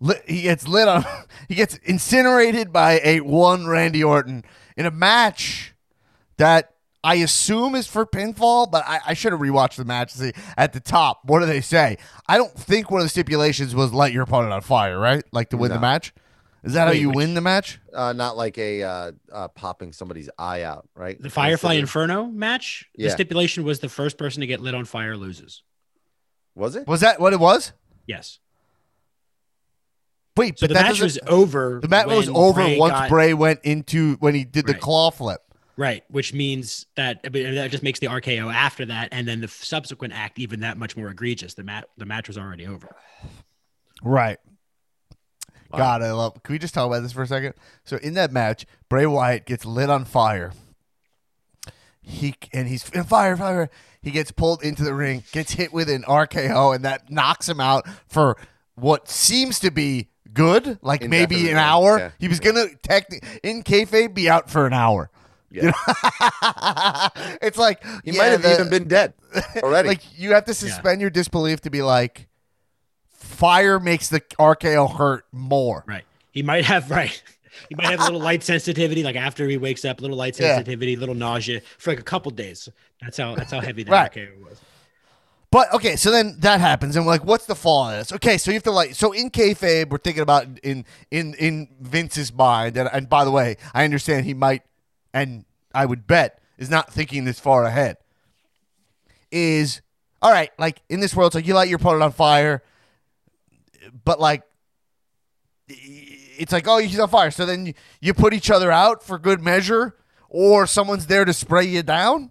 [0.00, 1.04] lit, he gets lit on
[1.48, 4.44] he gets incinerated by a one Randy Orton
[4.78, 5.74] in a match
[6.38, 6.72] that
[7.04, 10.32] I assume is for pinfall, but I, I should have rewatched the match to see
[10.56, 11.20] at the top.
[11.24, 11.98] What do they say?
[12.26, 15.22] I don't think one of the stipulations was light your opponent on fire, right?
[15.32, 16.14] Like to win the match.
[16.64, 17.78] Is that how you which- win the match?
[17.94, 21.20] Uh not like a uh, uh popping somebody's eye out, right?
[21.20, 22.88] The Firefly Instead of- Inferno match.
[22.96, 23.06] Yeah.
[23.08, 25.62] The stipulation was the first person to get lit on fire loses.
[26.54, 26.86] Was it?
[26.88, 27.72] Was that what it was?
[28.06, 28.38] Yes.
[30.36, 31.78] Wait, So but the that match was over.
[31.82, 34.80] the match was over Bray once got- Bray went into when he did the Right.
[34.82, 35.40] claw flip.
[35.78, 39.48] Right, which means that but that just makes the RKO after that, and then the
[39.48, 41.52] subsequent act even that much more egregious.
[41.54, 42.94] The mat the match was already over.
[44.02, 44.38] Right.
[45.72, 45.78] Wow.
[45.78, 46.42] God, I love.
[46.42, 47.54] Can we just talk about this for a second?
[47.84, 50.52] So in that match, Bray Wyatt gets lit on fire.
[52.02, 53.68] He and he's in fire, fire.
[54.00, 57.60] He gets pulled into the ring, gets hit with an RKO, and that knocks him
[57.60, 58.36] out for
[58.76, 61.98] what seems to be good, like maybe an hour.
[61.98, 62.10] yeah.
[62.20, 65.10] He was gonna technically in kayfabe be out for an hour.
[65.50, 65.70] You Yeah.
[65.70, 67.08] know?
[67.42, 69.14] it's like He yeah, might have the- even been dead
[69.62, 69.88] already.
[69.88, 72.28] like you have to suspend your disbelief to be like,
[73.36, 75.84] fire makes the RKO hurt more.
[75.86, 76.04] Right.
[76.32, 77.22] He might have right.
[77.68, 80.36] He might have a little light sensitivity, like after he wakes up, a little light
[80.36, 82.68] sensitivity, a little nausea for like a couple days.
[83.00, 84.12] That's how that's how heavy the Right.
[84.12, 84.60] RKO was.
[85.50, 88.12] But okay, so then that happens, and we're like, what's the fall of this?
[88.12, 91.68] Okay, so you have to like, so in kayfabe, we're thinking about in in in
[91.80, 94.62] Vince's mind, and, and by the way, I understand he might,
[95.14, 97.96] and I would bet is not thinking this far ahead.
[99.30, 99.80] Is
[100.20, 102.62] all right, like in this world, so you light your opponent on fire,
[104.06, 104.42] but like
[105.68, 109.18] it's like oh he's on fire, so then you, you put each other out for
[109.18, 109.96] good measure,
[110.28, 112.30] or someone's there to spray you down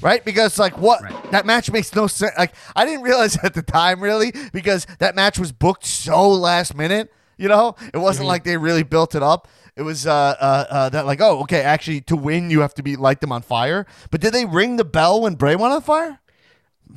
[0.00, 0.24] right?
[0.24, 1.30] Because like what Right.
[1.32, 2.32] that match makes no sense.
[2.38, 6.76] Like I didn't realize at the time really because that match was booked so last
[6.76, 7.12] minute.
[7.36, 9.48] You know, it wasn't like they really built it up.
[9.74, 12.84] It was uh, uh, uh, that like oh okay actually to win you have to
[12.84, 13.86] be light them on fire.
[14.12, 16.20] But did they ring the bell when Bray went on fire?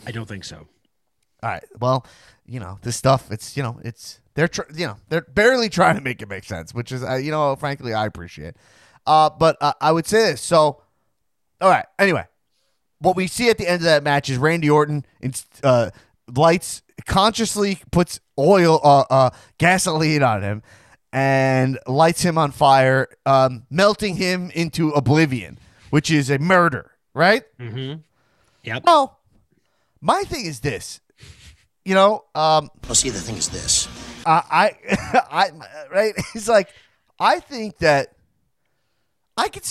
[0.05, 0.67] I don't think so.
[1.41, 1.63] All right.
[1.79, 2.05] Well,
[2.47, 3.31] you know this stuff.
[3.31, 6.43] It's you know it's they're tr- you know they're barely trying to make it make
[6.43, 8.55] sense, which is uh, you know frankly I appreciate.
[9.05, 10.41] Uh, but uh, I would say this.
[10.41, 10.81] So,
[11.61, 11.85] all right.
[11.97, 12.25] Anyway,
[12.99, 15.33] what we see at the end of that match is Randy Orton in,
[15.63, 15.91] uh,
[16.35, 20.61] lights consciously puts oil, uh, uh, gasoline on him,
[21.13, 25.57] and lights him on fire, um, melting him into oblivion,
[25.89, 27.43] which is a murder, right?
[27.59, 28.01] Mm-hmm.
[28.63, 28.83] Yep.
[28.85, 29.15] No,
[30.01, 30.99] my thing is this.
[31.87, 33.87] You know, um, Well, see, the thing is this.
[34.25, 35.51] I, I, I,
[35.89, 36.13] right?
[36.33, 36.67] He's like,
[37.17, 38.09] I think that
[39.37, 39.63] I could.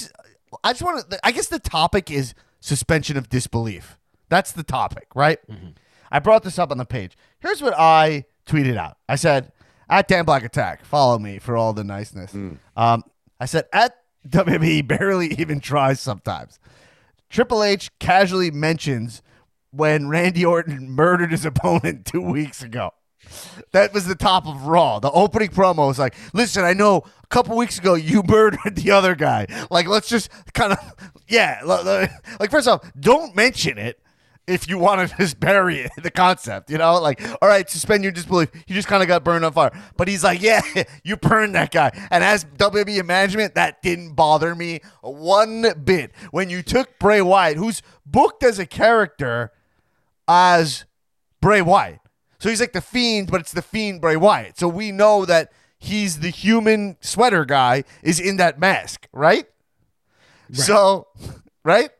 [0.65, 1.19] I just want to.
[1.23, 3.99] I guess the topic is suspension of disbelief.
[4.31, 5.39] That's the topic, right?
[6.11, 7.19] I brought this up on the page.
[7.41, 8.97] Here's what I tweeted out.
[9.11, 9.53] I said,
[9.91, 12.33] "At Dan Black Attack, follow me for all the niceness."
[12.79, 13.05] Um,
[13.39, 13.95] I said, "At
[14.27, 16.59] WWE barely even tries sometimes."
[17.29, 19.21] Triple H casually mentions
[19.77, 22.93] when Randy Orton murdered his opponent two weeks ago.
[23.73, 25.01] That was the top of Raw.
[25.01, 28.93] The opening promo was like, "Listen, I know a couple weeks ago you murdered the
[28.93, 29.47] other guy.
[29.71, 30.79] Like, let's just kind of,
[31.29, 34.01] yeah, like first off, don't mention it
[34.47, 36.71] if you want to just bury it, the concept.
[36.71, 38.51] You know, like, all right, suspend your disbelief.
[38.67, 39.73] You just kind of got burned on fire.
[39.97, 40.63] But he's like, yeah,
[41.05, 41.91] you burned that guy.
[42.11, 46.13] And as WWE management, that didn't bother me one bit.
[46.31, 49.53] When you took Bray Wyatt, who's booked as a character
[50.29, 50.85] as
[51.41, 52.01] Bray Wyatt.
[52.39, 54.59] So he's like the fiend, but it's the fiend Bray Wyatt.
[54.59, 59.47] So we know that he's the human sweater guy is in that mask, right?
[60.53, 61.09] So,
[61.65, 61.91] right?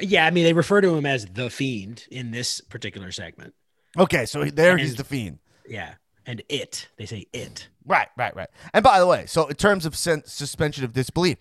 [0.00, 3.54] Yeah, I mean they refer to him as the fiend in this particular segment.
[3.96, 5.38] Okay, so there And- he's the fiend.
[5.66, 5.94] Yeah,
[6.26, 6.88] and it.
[6.98, 7.68] They say it.
[7.86, 8.48] Right, right, right.
[8.72, 11.38] And by the way, so in terms of sen- suspension of disbelief,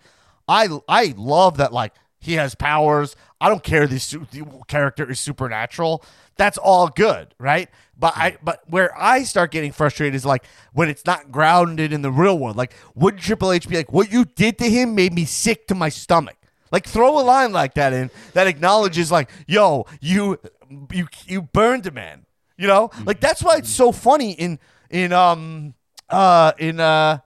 [0.47, 1.93] I I love that like
[2.23, 3.15] he has powers.
[3.41, 6.03] I don't care this the character is supernatural.
[6.37, 7.69] That's all good, right?
[7.99, 12.01] But I but where I start getting frustrated is like when it's not grounded in
[12.01, 12.55] the real world.
[12.55, 15.75] Like would Triple H be like, "What you did to him made me sick to
[15.75, 16.37] my stomach."
[16.71, 20.39] Like throw a line like that in that acknowledges like, "Yo, you
[20.91, 22.25] you you burned a man."
[22.57, 22.89] You know?
[23.05, 24.59] Like that's why it's so funny in
[24.89, 25.73] in um
[26.09, 27.19] uh in uh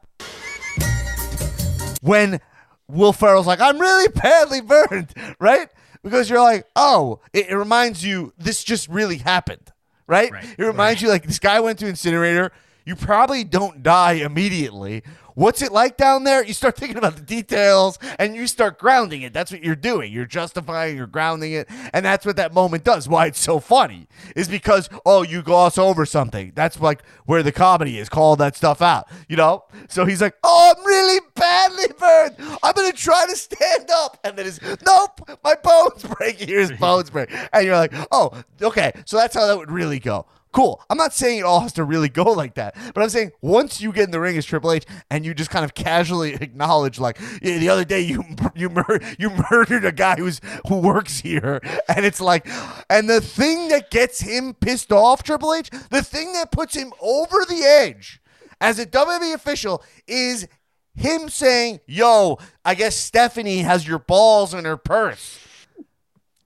[2.02, 2.40] when
[2.90, 5.70] Will Ferrell's like, I'm really badly burned, right?
[6.04, 9.72] Because you're like, oh, it, it reminds you this just really happened,
[10.08, 10.32] right?
[10.32, 12.52] Right, It reminds you like this guy went to incinerator.
[12.86, 15.04] You probably don't die immediately.
[15.38, 16.44] What's it like down there?
[16.44, 19.34] You start thinking about the details and you start grounding it.
[19.34, 20.12] That's what you're doing.
[20.12, 21.70] You're justifying, you're grounding it.
[21.94, 23.08] And that's what that moment does.
[23.08, 26.54] Why it's so funny is because, oh, you gloss over something.
[26.56, 28.10] That's like where the comedy is.
[28.10, 29.66] Call that stuff out, you know?
[29.90, 32.36] So he's like, oh, I'm really badly burned.
[32.64, 34.18] I'm going to try to stand up.
[34.24, 36.40] And then it's, nope, my bones break.
[36.40, 37.30] Here's bones break.
[37.54, 38.92] And you're like, oh, okay.
[39.06, 40.26] So that's how that would really go.
[40.58, 40.84] Cool.
[40.90, 43.80] I'm not saying it all has to really go like that, but I'm saying once
[43.80, 47.00] you get in the ring as Triple H and you just kind of casually acknowledge,
[47.00, 48.24] like yeah, the other day you
[48.56, 52.48] you mur- you murdered a guy who's who works here, and it's like,
[52.90, 56.92] and the thing that gets him pissed off, Triple H, the thing that puts him
[57.02, 58.20] over the edge
[58.60, 60.48] as a WWE official is
[60.96, 65.38] him saying, "Yo, I guess Stephanie has your balls in her purse."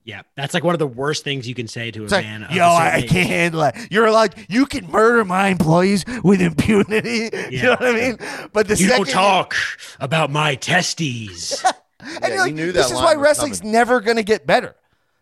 [0.04, 2.46] Yeah, that's like one of the worst things you can say to a like, man.
[2.50, 3.76] yo, a I, I can't handle it.
[3.90, 7.30] You're like, you can murder my employees with impunity.
[7.50, 8.16] You know what I mean?
[8.52, 9.54] But the You second don't talk
[10.00, 11.62] about my testes.
[12.00, 13.72] and Yeah, you're like, knew this is why wrestling's coming.
[13.72, 14.74] never gonna get better.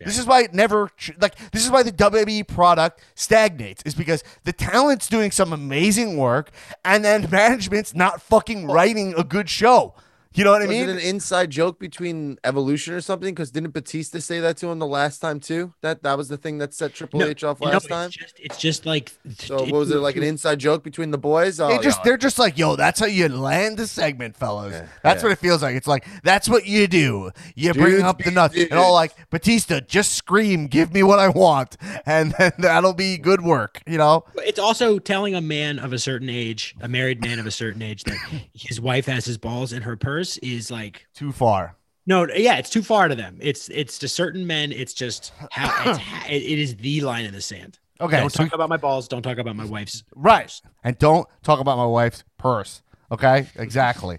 [0.02, 0.88] This is why it never
[1.20, 1.34] like.
[1.50, 3.82] This is why the WWE product stagnates.
[3.82, 6.52] Is because the talent's doing some amazing work,
[6.86, 9.92] and then management's not fucking writing a good show.
[10.32, 10.88] You know what I Was mean?
[10.88, 13.34] it an inside joke between Evolution or something?
[13.34, 15.74] Because didn't Batista say that to him the last time too?
[15.80, 18.10] That that was the thing that set Triple No, H off no, last it's time.
[18.10, 19.10] Just, it's just like.
[19.38, 21.58] So what was it like an inside joke between the boys?
[21.58, 22.04] Oh, They just yeah.
[22.04, 24.72] they're just like, yo, that's how you land the segment, fellas.
[24.72, 25.30] Yeah, that's yeah.
[25.30, 25.74] what it feels like.
[25.74, 27.32] It's like that's what you do.
[27.56, 31.02] You bring Dudes up the be nuts and all like Batista, just scream, give me
[31.02, 33.82] what I want, and then that'll be good work.
[33.84, 34.24] You know?
[34.36, 37.82] It's also telling a man of a certain age, a married man of a certain
[37.82, 38.16] age, that
[38.54, 41.76] his wife has his balls in her purse is like Too far.
[42.06, 43.38] no, yeah, it's too far to them.
[43.40, 44.72] It's it's to certain men.
[44.72, 47.78] It's just how it's, ha- it is the line in the sand.
[48.00, 49.08] Okay, don't so- talk about my balls.
[49.08, 50.04] Don't talk about my wife's.
[50.14, 50.52] Right.
[50.84, 52.82] And don't talk about my wife's purse.
[53.12, 53.48] Okay?
[53.56, 54.18] Exactly.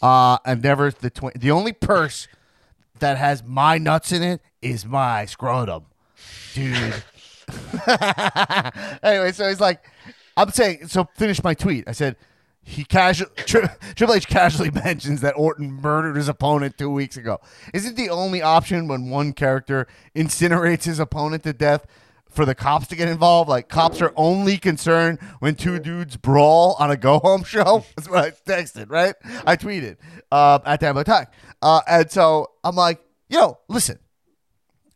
[0.00, 2.28] Uh and never the twi- the only purse
[3.00, 5.84] that has my nuts in it is my scrotum.
[6.54, 6.94] Dude.
[9.02, 9.84] anyway, so he's like
[10.36, 11.84] I'm saying so finish my tweet.
[11.88, 12.16] I said
[12.68, 17.40] he casual Tri- Triple H casually mentions that Orton murdered his opponent two weeks ago.
[17.72, 21.86] Isn't the only option when one character incinerates his opponent to death
[22.28, 23.48] for the cops to get involved?
[23.48, 27.84] Like cops are only concerned when two dudes brawl on a go home show.
[27.96, 29.14] That's what I texted, right?
[29.46, 29.96] I tweeted
[30.30, 33.00] uh, at that attack, uh, and so I'm like,
[33.30, 33.98] yo, listen,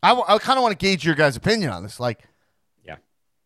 [0.03, 1.99] I, w- I kind of want to gauge your guys' opinion on this.
[1.99, 2.20] Like,
[2.85, 2.97] Yeah.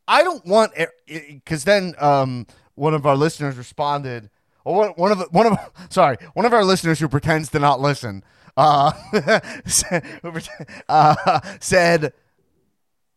[0.09, 0.73] I don't want
[1.07, 2.47] because then um,
[2.77, 4.31] one of our listeners responded,
[4.65, 5.59] or one, of one of
[5.91, 8.23] sorry, one of our listeners who pretends to not listen,
[8.57, 8.93] uh,
[10.89, 12.13] uh, said,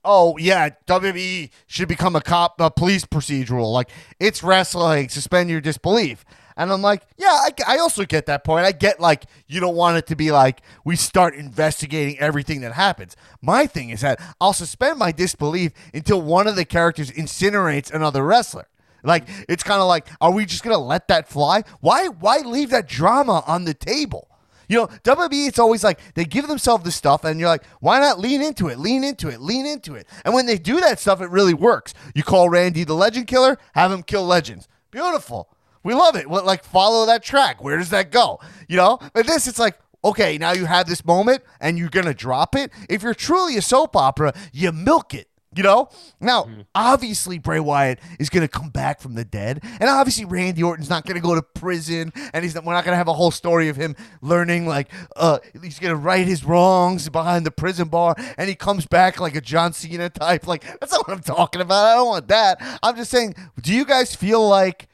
[0.04, 3.72] "Oh yeah, WWE should become a cop, a police procedural.
[3.72, 3.90] Like
[4.20, 5.10] it's wrestling.
[5.10, 6.26] Suspend your disbelief."
[6.60, 8.66] And I'm like, yeah, I, I also get that point.
[8.66, 12.74] I get like you don't want it to be like we start investigating everything that
[12.74, 13.16] happens.
[13.42, 18.26] My thing is that I'll suspend my disbelief until one of the characters incinerates another
[18.26, 18.68] wrestler.
[19.04, 21.64] Like it's kind of like, are we just gonna let that fly?
[21.80, 24.28] Why why leave that drama on the table?
[24.68, 28.00] You know, WWE, it's always like they give themselves the stuff, and you're like, why
[28.00, 30.08] not lean into it, lean into it, lean into it?
[30.24, 31.96] And when they do that stuff, it really works.
[32.14, 34.68] You call Randy the legend killer, have him kill legends.
[34.92, 35.50] Beautiful.
[35.84, 36.30] We love it.
[36.30, 37.64] Well, like follow that track.
[37.64, 38.40] Where does that go?
[38.68, 39.00] You know?
[39.14, 42.72] But this, it's like, okay, now you have this moment and you're gonna drop it.
[42.90, 45.29] If you're truly a soap opera, you milk it.
[45.60, 45.90] You know?
[46.22, 49.62] Now, obviously, Bray Wyatt is going to come back from the dead.
[49.82, 52.14] And obviously, Randy Orton's not going to go to prison.
[52.34, 54.90] And he's not, we're not going to have a whole story of him learning, like,
[55.18, 58.16] uh, he's going to right his wrongs behind the prison bar.
[58.38, 60.48] And he comes back like a John Cena type.
[60.48, 61.88] Like, that's not what I'm talking about.
[61.88, 62.80] I don't want that.
[62.82, 64.88] I'm just saying, do you guys feel like,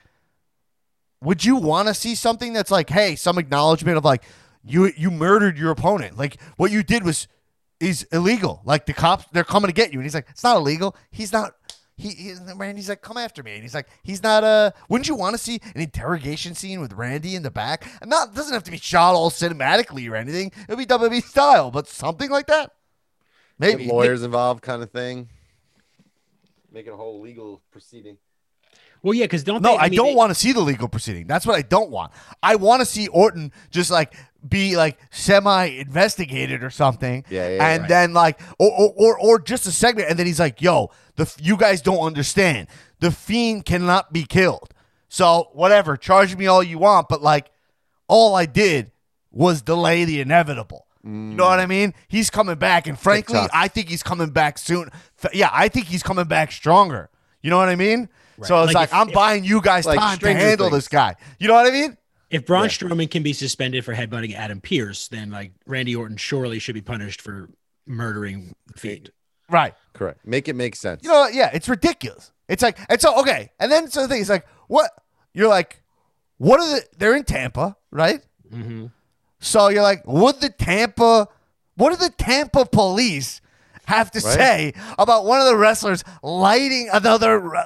[1.22, 4.24] would you want to see something that's like, hey, some acknowledgement of like,
[4.64, 6.18] you you murdered your opponent.
[6.18, 7.28] Like what you did was
[7.86, 8.62] is illegal.
[8.66, 10.96] Like the cops, they're coming to get you, and he's like, it's not illegal.
[11.12, 11.54] He's not.
[11.98, 14.44] He, he Randy's like, come after me, and he's like, he's not.
[14.44, 17.88] Uh, wouldn't you want to see an interrogation scene with Randy in the back?
[18.02, 20.52] And not doesn't have to be shot all cinematically or anything.
[20.64, 22.72] It'll be WWE style, but something like that.
[23.62, 25.30] Get Maybe lawyers involved, kind of thing.
[26.72, 28.18] Make it a whole legal proceeding.
[29.02, 30.90] Well, yeah, because don't No, they, I, mean, don't they- want to see the legal
[30.90, 31.28] proceeding.
[31.28, 32.12] That's what I don't want.
[32.44, 34.14] I want to see Orton just like
[34.48, 37.24] be like semi investigated or something.
[37.30, 37.90] Yeah, yeah, and right.
[37.90, 41.34] then like or, or or or just a segment, and then he's like, "Yo, the
[41.42, 42.68] you guys don't understand.
[43.00, 44.74] The fiend cannot be killed.
[45.10, 47.52] So whatever, charge me all you want, but like,
[48.08, 48.92] all I did
[49.32, 51.94] was delay the inevitable." You know what I mean?
[52.08, 53.40] He's coming back, and frankly.
[53.54, 54.90] I think he's coming back soon.
[55.34, 57.12] Yeah, I think he's coming back stronger.
[57.44, 58.10] You know what I mean?
[58.42, 60.78] So it's Like like, if- I'm if- buying you guys Like time to handle Things.
[60.78, 61.16] this guy.
[61.38, 61.96] You know what I mean?
[62.36, 62.70] If Braun Yeah.
[62.70, 66.82] Strowman can be suspended for headbutting Adam Pearce, then like Randy Orton surely should be
[66.82, 67.50] punished for
[67.88, 69.12] murdering the Fiend.
[69.50, 69.74] Right.
[69.94, 70.26] Correct.
[70.26, 71.02] Make it make sense.
[71.04, 72.32] You know, yeah, it's ridiculous.
[72.50, 74.92] It's like, and so okay, and then so the thing is like, what?
[75.34, 75.82] You're like,
[76.38, 76.86] what are the?
[76.98, 78.22] They're in Tampa, right?
[78.52, 78.88] Mm-hmm.
[79.40, 81.28] So you're like, would the Tampa?
[81.76, 83.40] What do the Tampa police
[83.86, 84.34] have to Right.
[84.36, 87.64] say about one of the wrestlers lighting another re-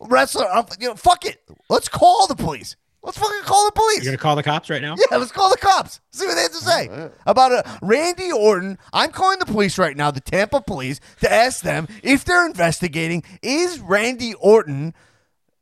[0.00, 0.70] wrestler up?
[0.80, 1.42] You know, fuck it.
[1.68, 2.76] Let's call the police.
[3.04, 4.04] Let's fucking call the police.
[4.04, 4.94] You're gonna call the cops right now?
[5.10, 6.00] Yeah, let's call the cops.
[6.12, 8.78] See what they have to say about uh, Randy Orton.
[8.92, 13.24] I'm calling the police right now, the Tampa police, to ask them if they're investigating
[13.42, 14.94] is Randy Orton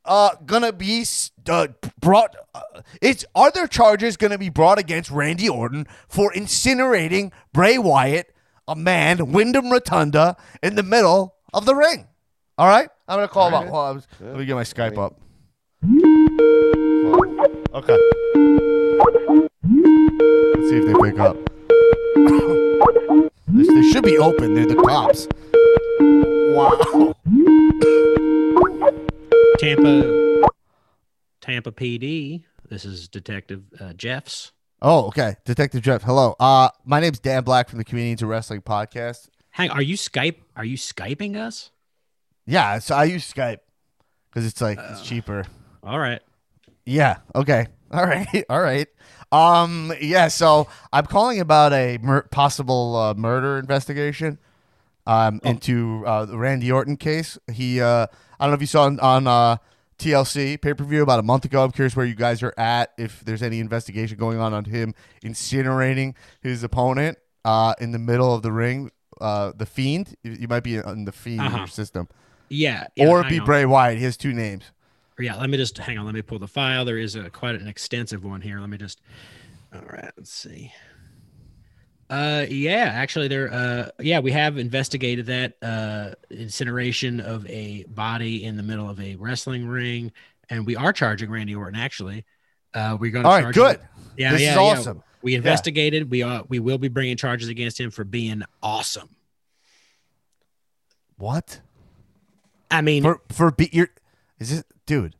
[0.05, 1.03] uh, gonna be
[1.49, 1.67] uh,
[1.99, 2.35] brought.
[2.53, 2.61] Uh,
[3.01, 8.35] it's are there charges gonna be brought against Randy Orton for incinerating Bray Wyatt,
[8.67, 12.07] a man, Wyndham Rotunda, in the middle of the ring?
[12.59, 13.63] All right, I'm gonna call him up.
[13.65, 15.19] Hold on, I was- let me get my Skype up.
[15.83, 15.97] Okay.
[20.53, 21.35] Let's see if they pick up.
[23.47, 24.53] they, they should be open.
[24.53, 25.27] They're the cops.
[26.53, 27.15] Wow.
[29.57, 30.47] Tampa,
[31.41, 32.43] Tampa PD.
[32.69, 34.51] This is Detective uh, Jeffs.
[34.83, 35.37] Oh, okay.
[35.45, 36.03] Detective Jeff.
[36.03, 36.35] Hello.
[36.39, 39.29] Uh, my name's Dan Black from the Comedians of Wrestling podcast.
[39.49, 40.35] Hang, are you Skype?
[40.55, 41.71] Are you skyping us?
[42.45, 43.59] Yeah, so I use Skype
[44.29, 45.45] because it's like it's cheaper.
[45.83, 46.21] All right.
[46.85, 47.17] Yeah.
[47.35, 47.67] Okay.
[47.91, 48.45] All right.
[48.49, 48.87] All right.
[49.31, 49.93] Um.
[50.01, 50.27] Yeah.
[50.27, 54.37] So I'm calling about a mur- possible uh, murder investigation.
[55.07, 55.39] Um.
[55.43, 57.37] Into uh, the Randy Orton case.
[57.51, 57.81] He.
[57.81, 58.07] Uh.
[58.39, 59.57] I don't know if you saw on, on uh,
[59.99, 61.63] TLC pay per view about a month ago.
[61.63, 62.91] I'm curious where you guys are at.
[62.97, 67.17] If there's any investigation going on on him incinerating his opponent.
[67.43, 67.73] Uh.
[67.79, 68.91] In the middle of the ring.
[69.19, 69.51] Uh.
[69.55, 70.15] The Fiend.
[70.23, 71.65] You, might be in the Fiend Uh-huh.
[71.67, 72.07] system.
[72.49, 72.87] Yeah.
[72.95, 73.39] yeah or be.
[73.39, 73.97] Bray Wyatt.
[73.97, 74.65] He has two names.
[75.19, 75.35] Yeah.
[75.35, 76.05] Let me just hang on.
[76.05, 76.85] Let me pull the file.
[76.85, 78.59] There is a quite an extensive one here.
[78.59, 79.01] Let me just.
[79.73, 80.11] All right.
[80.17, 80.71] Let's see.
[82.11, 83.53] Uh, yeah, actually, there.
[83.53, 88.99] Uh, yeah, we have investigated that uh, incineration of a body in the middle of
[88.99, 90.11] a wrestling ring,
[90.49, 91.79] and we are charging Randy Orton.
[91.79, 92.25] Actually,
[92.73, 93.29] uh, we're going to.
[93.29, 93.53] All right.
[93.53, 93.79] Good.
[94.17, 94.61] Yeah, This yeah, is yeah.
[94.61, 95.03] awesome.
[95.21, 96.11] We investigated.
[96.11, 96.43] We are.
[96.49, 99.15] We will be bringing charges against him for being awesome.
[101.15, 101.61] What?
[102.69, 103.89] I mean, for for be you're
[104.41, 105.15] is this dude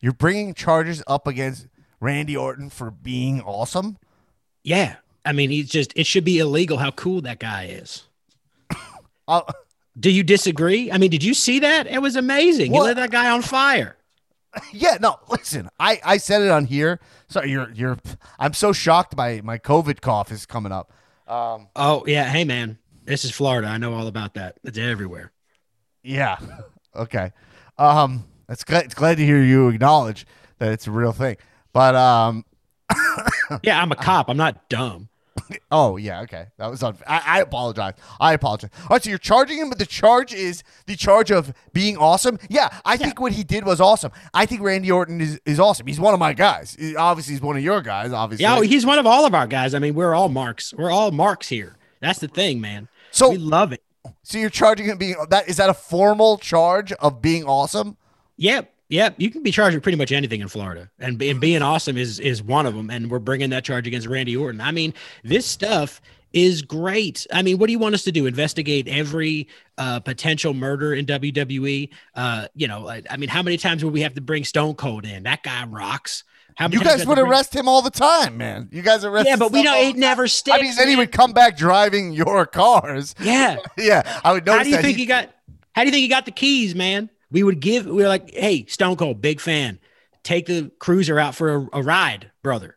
[0.00, 1.66] you're bringing charges up against
[2.00, 3.98] randy orton for being awesome
[4.64, 4.96] yeah.
[5.24, 5.92] I mean, he's just.
[5.96, 6.76] It should be illegal.
[6.78, 8.04] How cool that guy is.
[10.00, 10.92] Do you disagree?
[10.92, 11.86] I mean, did you see that?
[11.86, 12.72] It was amazing.
[12.72, 12.84] He What?
[12.84, 13.96] lit that guy on fire.
[14.72, 17.00] Yeah, no, listen, I, I said it on here.
[17.28, 17.98] Sorry, you're you're
[18.38, 20.90] I'm so shocked by my COVID cough is coming up.
[21.26, 23.68] Um Oh yeah, hey man, this is Florida.
[23.68, 24.56] I know all about that.
[24.64, 25.32] It's everywhere.
[26.02, 26.38] yeah.
[26.96, 27.32] Okay.
[27.76, 30.26] Um it's glad it's glad to hear you acknowledge
[30.58, 31.36] that it's a real thing.
[31.72, 32.44] But um
[33.62, 34.28] Yeah, I'm a cop.
[34.28, 35.08] I'm not dumb.
[35.70, 36.46] oh yeah, okay.
[36.58, 37.94] That was on I, I apologize.
[38.20, 38.70] I apologize.
[38.82, 42.38] All right, so you're charging him, but the charge is the charge of being awesome.
[42.48, 44.10] Yeah, I think what he did was awesome.
[44.34, 45.86] I think Randy Orton is, is awesome.
[45.86, 46.76] He's one of my guys.
[46.78, 48.42] He- obviously he's one of your guys, obviously.
[48.42, 49.74] Yeah, he's one of all of our guys.
[49.74, 50.74] I mean, we're all marks.
[50.74, 51.76] We're all marks here.
[52.00, 52.88] That's the thing, man.
[53.12, 53.82] so we love it.
[54.22, 57.96] so you're charging him being that is that a formal charge of being awesome?
[58.38, 59.14] Yep, yep.
[59.18, 62.18] You can be charged with pretty much anything in Florida, and, and being awesome is
[62.20, 62.88] is one of them.
[62.90, 64.60] And we're bringing that charge against Randy Orton.
[64.60, 66.00] I mean, this stuff
[66.32, 67.26] is great.
[67.32, 68.26] I mean, what do you want us to do?
[68.26, 71.88] Investigate every uh, potential murder in WWE?
[72.14, 74.74] Uh, you know, I, I mean, how many times would we have to bring Stone
[74.74, 75.22] Cold in?
[75.22, 76.24] That guy rocks.
[76.54, 78.68] How many You guys would have to bring- arrest him all the time, man.
[78.72, 79.26] You guys arrest.
[79.26, 80.58] Yeah, but we all It never sticks.
[80.58, 83.14] I mean, then he would come back driving your cars.
[83.20, 83.56] Yeah.
[83.78, 84.82] Yeah, I would notice How do you that.
[84.82, 85.30] think he- he got?
[85.72, 87.08] How do you think he got the keys, man?
[87.30, 87.86] We would give.
[87.86, 89.78] We were like, hey, Stone Cold, big fan.
[90.22, 92.76] Take the cruiser out for a, a ride, brother.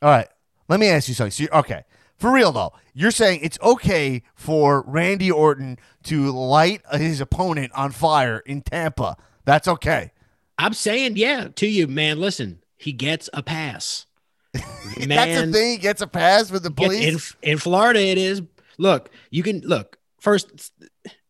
[0.00, 0.28] All right,
[0.68, 1.32] let me ask you something.
[1.32, 1.84] So you okay,
[2.16, 7.92] for real though, you're saying it's okay for Randy Orton to light his opponent on
[7.92, 9.16] fire in Tampa?
[9.44, 10.12] That's okay.
[10.58, 12.18] I'm saying, yeah, to you, man.
[12.18, 14.06] Listen, he gets a pass.
[14.52, 15.72] That's the thing.
[15.72, 17.34] He gets a pass with the police.
[17.42, 18.42] in in Florida, it is.
[18.78, 20.72] Look, you can look first.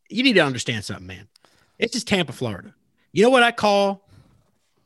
[0.09, 1.29] You need to understand something, man.
[1.79, 2.75] It's just Tampa, Florida.
[3.13, 4.07] You know what I call?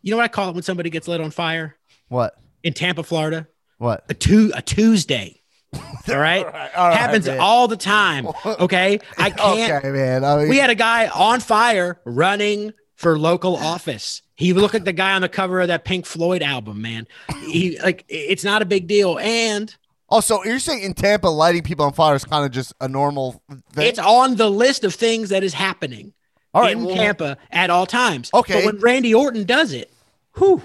[0.03, 1.77] You know what I call it when somebody gets lit on fire
[2.09, 2.37] what?
[2.63, 3.47] in Tampa, Florida?
[3.79, 4.05] What?
[4.09, 5.41] a tu- a Tuesday.
[5.75, 7.41] All right, All right, all right, happens man.
[7.41, 8.27] all the time.
[8.45, 9.73] Okay, I can't.
[9.85, 10.23] Okay, man.
[10.23, 14.21] I mean, We had a guy on fire running for local office.
[14.35, 17.07] He looked like the guy on the cover of that Pink Floyd album, man.
[17.47, 19.75] He like it's not a big deal, and
[20.11, 22.89] oh, also, you're saying in Tampa, lighting people on fire is kind of just a
[22.89, 23.87] normal thing.
[23.87, 26.13] it's on the list of things that is happening
[26.55, 26.77] all right.
[26.77, 28.31] in well, Tampa at all times.
[28.33, 28.65] Okay.
[28.65, 29.93] but when Randy Orton does it,
[30.37, 30.63] whew,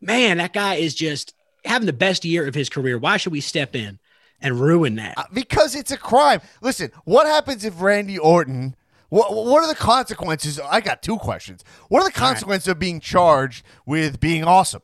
[0.00, 1.34] man, that guy is just
[1.64, 2.98] having the best year of his career.
[2.98, 3.98] Why should we step in
[4.40, 5.14] and ruin that?
[5.16, 6.40] Uh, because it's a crime.
[6.60, 8.74] Listen, what happens if Randy Orton?
[9.08, 10.58] What what are the consequences?
[10.58, 11.62] I got two questions.
[11.88, 12.14] What are the right.
[12.14, 14.82] consequences of being charged with being awesome?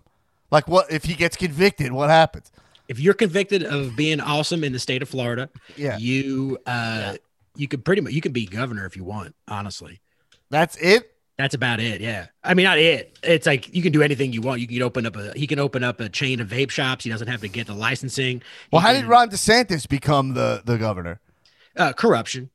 [0.52, 1.92] Like what if he gets convicted?
[1.92, 2.52] What happens?
[2.88, 5.96] if you're convicted of being awesome in the state of Florida, Yeah.
[5.96, 7.16] you uh
[7.56, 10.01] you could pretty much you can be governor if you want, honestly.
[10.52, 11.08] That's it.
[11.38, 12.00] That's about it.
[12.00, 12.26] Yeah.
[12.44, 13.18] I mean not it.
[13.24, 14.60] It's like you can do anything you want.
[14.60, 17.02] You can open up a he can open up a chain of vape shops.
[17.04, 18.38] He doesn't have to get the licensing.
[18.38, 21.20] He Well, how can- did Ron DeSantis become the the governor?
[21.76, 22.50] uh corruption.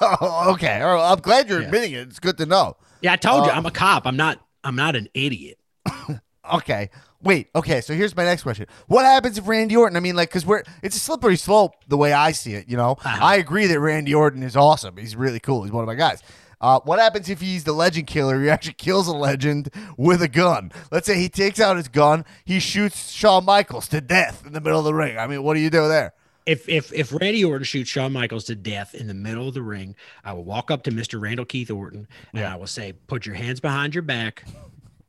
[0.00, 0.80] Oh, okay.
[0.80, 1.66] Right, I'm glad you're Yeah.
[1.66, 2.08] admitting it.
[2.08, 2.76] It's good to know.
[3.02, 4.06] Yeah, I told you Uh, I'm a cop.
[4.06, 5.58] I'm not I'm not an idiot.
[6.54, 6.90] Okay.
[7.24, 7.48] Wait.
[7.56, 7.80] Okay.
[7.80, 8.66] So here's my next question.
[8.86, 9.96] What happens if Randy Orton?
[9.96, 12.68] I mean, like, because we're it's a slippery slope the way I see it.
[12.68, 13.18] You know, Uh-huh.
[13.20, 14.96] I agree that Randy Orton is awesome.
[14.96, 15.64] He's really cool.
[15.64, 16.22] He's one of my guys.
[16.60, 18.40] Uh, what happens if he's the legend killer?
[18.42, 20.72] He actually kills a legend with a gun.
[20.90, 24.60] Let's say he takes out his gun, he shoots Shawn Michaels to death in the
[24.60, 25.18] middle of the ring.
[25.18, 26.14] I mean, what do you do there?
[26.46, 29.62] If if if Randy Orton shoots Shawn Michaels to death in the middle of the
[29.62, 31.20] ring, I will walk up to Mr.
[31.20, 34.44] Randall Keith Orton and I will say, "Put your hands behind your back,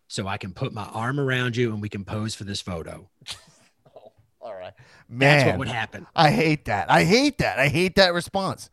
[0.08, 3.08] so I can put my arm around you and we can pose for this photo."
[4.42, 4.74] All right,
[5.10, 5.48] That's man.
[5.48, 6.08] what would happen.
[6.16, 6.90] I hate that.
[6.90, 7.60] I hate that.
[7.60, 8.70] I hate that response.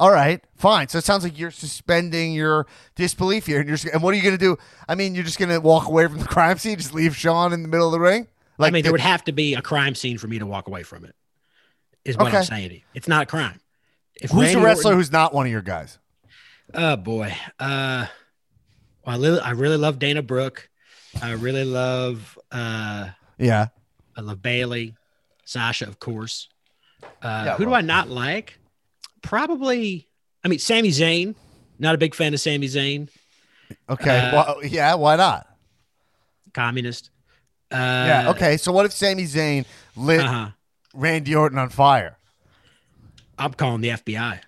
[0.00, 0.88] All right, fine.
[0.88, 3.76] So it sounds like you're suspending your disbelief here, and you're.
[3.76, 4.56] just- And what are you going to do?
[4.88, 7.52] I mean, you're just going to walk away from the crime scene, just leave Shawn
[7.52, 8.28] in the middle of the ring.
[8.58, 10.66] Like, I mean, there would have to be a crime scene for me to walk
[10.68, 11.14] away from it.
[12.04, 12.38] Is what Okay.
[12.38, 12.82] I'm saying.
[12.94, 13.60] It's not a crime.
[14.20, 15.98] If Who's Randy wrestler Orton- who's not one of your guys?
[16.74, 17.34] oh boy.
[17.58, 18.06] Uh,
[19.06, 20.68] well, I, li- I really love Dana Brooke.
[21.22, 22.38] I really love.
[22.52, 23.68] Uh, Yeah.
[24.16, 24.94] I love Bayley,
[25.44, 26.48] Sasha, of course.
[27.22, 28.58] Uh, Yeah, who do I not like?
[29.22, 30.06] Probably.
[30.44, 31.34] I mean, Sami Zayn.
[31.78, 33.08] Not a big fan of Sami Zayn.
[33.88, 34.18] Okay.
[34.18, 34.94] Uh, well, yeah.
[34.94, 35.46] Why not?
[36.54, 37.10] Communist.
[37.70, 38.30] Uh, yeah.
[38.30, 38.56] Okay.
[38.56, 39.64] So what if Sami Zayn
[39.96, 40.50] lit Uh-huh.
[40.94, 42.16] Randy Orton on fire?
[43.38, 44.40] I'm calling the FBI.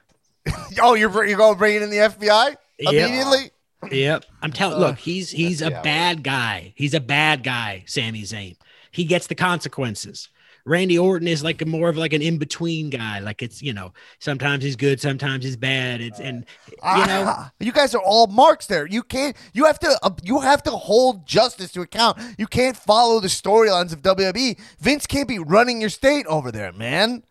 [0.80, 2.92] Oh, you're you're going to bring it in the FBI Yep.
[2.94, 3.50] immediately?
[3.92, 4.24] Yep.
[4.42, 4.76] I'm telling.
[4.76, 4.80] Ugh.
[4.80, 6.72] Look, he's he's a bad guy.
[6.76, 7.84] He's a bad guy.
[7.86, 8.56] Sami Zayn.
[8.90, 10.28] He gets the consequences.
[10.64, 13.20] Randy Orton is like a more of like an in between guy.
[13.20, 16.00] Like it's you know sometimes he's good, sometimes he's bad.
[16.00, 18.86] It's and you know Ah, you guys are all marks there.
[18.86, 19.36] You can't.
[19.52, 19.98] You have to.
[20.02, 22.18] Uh, you have to hold justice to account.
[22.38, 24.58] You can't follow the storylines of WWE.
[24.78, 27.24] Vince can't be running your state over there, man.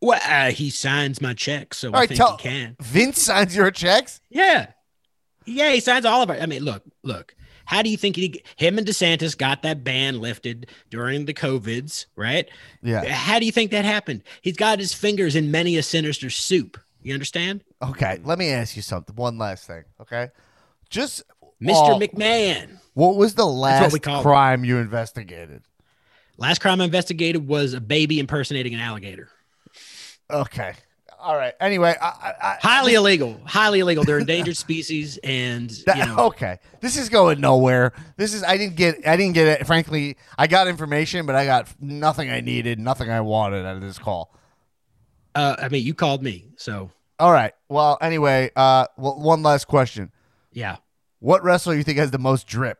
[0.00, 2.76] Well, uh, he signs my checks, so All I right, think tell he can.
[2.80, 4.20] Vince signs your checks.
[4.30, 4.70] Yeah,
[5.46, 6.42] yeah, he signs all of it.
[6.42, 7.34] I mean, look, look.
[7.72, 12.04] How do you think he, him and DeSantis got that ban lifted during the COVIDs,
[12.16, 12.46] right?
[12.82, 13.02] Yeah.
[13.06, 14.24] How do you think that happened?
[14.42, 16.78] He's got his fingers in many a sinister soup.
[17.02, 19.16] You understand, Okay, let me ask you something.
[19.16, 19.84] One last thing.
[20.02, 20.28] Okay,
[20.90, 21.22] just
[21.62, 21.94] Mr.
[21.94, 22.78] uh, McMahon?
[22.92, 24.22] What was the last we call it.
[24.22, 25.62] crime you investigated?
[26.36, 29.30] Last crime I investigated was a baby impersonating an alligator.
[30.30, 30.74] Okay.
[31.22, 31.54] All right.
[31.60, 33.40] Anyway, I, I, I, Highly illegal.
[33.46, 34.02] Highly illegal.
[34.02, 37.92] They're endangered species, and That- you know, okay, this is going nowhere.
[38.16, 39.66] This is I didn't get I didn't get it.
[39.66, 43.82] Frankly, I got information, but I got nothing I needed, nothing I wanted out of
[43.82, 44.34] this call.
[45.36, 47.52] uh, I mean, you called me, so All right.
[47.68, 50.10] Well, anyway, uh, well, one last question:
[50.52, 50.78] yeah.
[51.20, 52.78] What wrestler you think has the most drip?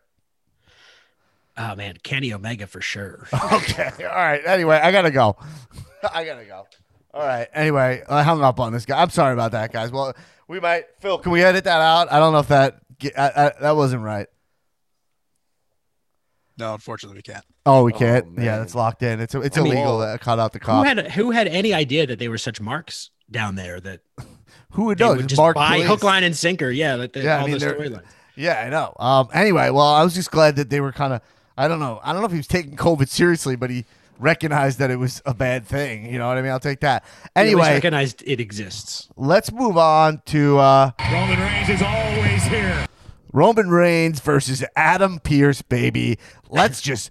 [1.57, 3.28] Oh man, Kenny Omega for sure.
[3.53, 3.90] Okay.
[4.05, 4.40] All right.
[4.45, 5.36] Anyway, I gotta go.
[6.14, 6.66] I gotta go.
[7.15, 7.47] All right.
[7.53, 9.01] Anyway, I hung up on this guy.
[9.03, 9.91] I'm sorry about that, guys.
[9.93, 10.15] Well,
[10.49, 10.85] we might.
[11.01, 12.11] Phil, can we edit that out?
[12.11, 12.79] I don't know if that
[13.17, 14.27] I, I, that wasn't right.
[16.59, 17.45] No, unfortunately, we can't.
[17.65, 18.37] Oh, we Oh, can't.
[18.37, 18.45] man.
[18.45, 19.21] yeah, that's locked in.
[19.21, 20.85] It's it's I mean- illegal to cut out the cop.
[20.87, 24.01] who had who had any idea that they were such marks down there that
[24.73, 25.11] Who would they know?
[25.13, 25.87] would Just just Mark buy Police.
[25.89, 26.71] hook, line, and sinker?
[26.71, 28.03] Yeah, like the, Yeah, I mean, the storylines.
[28.37, 28.95] Yeah, I know.
[28.99, 29.29] Um.
[29.35, 31.21] Anyway, well, I was just glad that they were kind of.
[31.57, 32.01] I don't know.
[32.03, 33.85] I don't know if he was taking COVID seriously, but he
[34.23, 36.07] recognized that it was a bad thing.
[36.11, 36.51] You know what I mean?
[36.53, 37.05] I'll take that.
[37.35, 39.09] He Anyway, recognized it exists.
[39.16, 42.87] let's move on to uh, Roman Reigns is always here.
[43.33, 46.18] Roman Reigns versus Adam Pearce, baby.
[46.49, 47.11] Let's just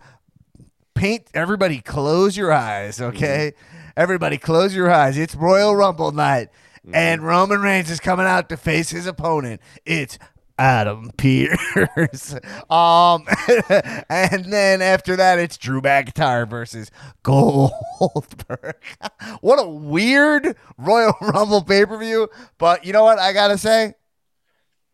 [0.94, 3.54] paint everybody close your eyes, okay?
[3.98, 5.18] Everybody close your eyes.
[5.18, 6.50] It's Royal Rumble night.
[6.94, 9.62] And Roman Reigns is coming out to face his opponent.
[9.86, 10.18] It's
[10.62, 12.36] Adam Pearce.
[12.70, 13.26] um
[14.10, 16.92] and then after that it's Drew McIntyre versus
[17.24, 18.76] Goldberg.
[19.42, 23.96] what a weird Royal Rumble pay-per-view, but you know what I got to say?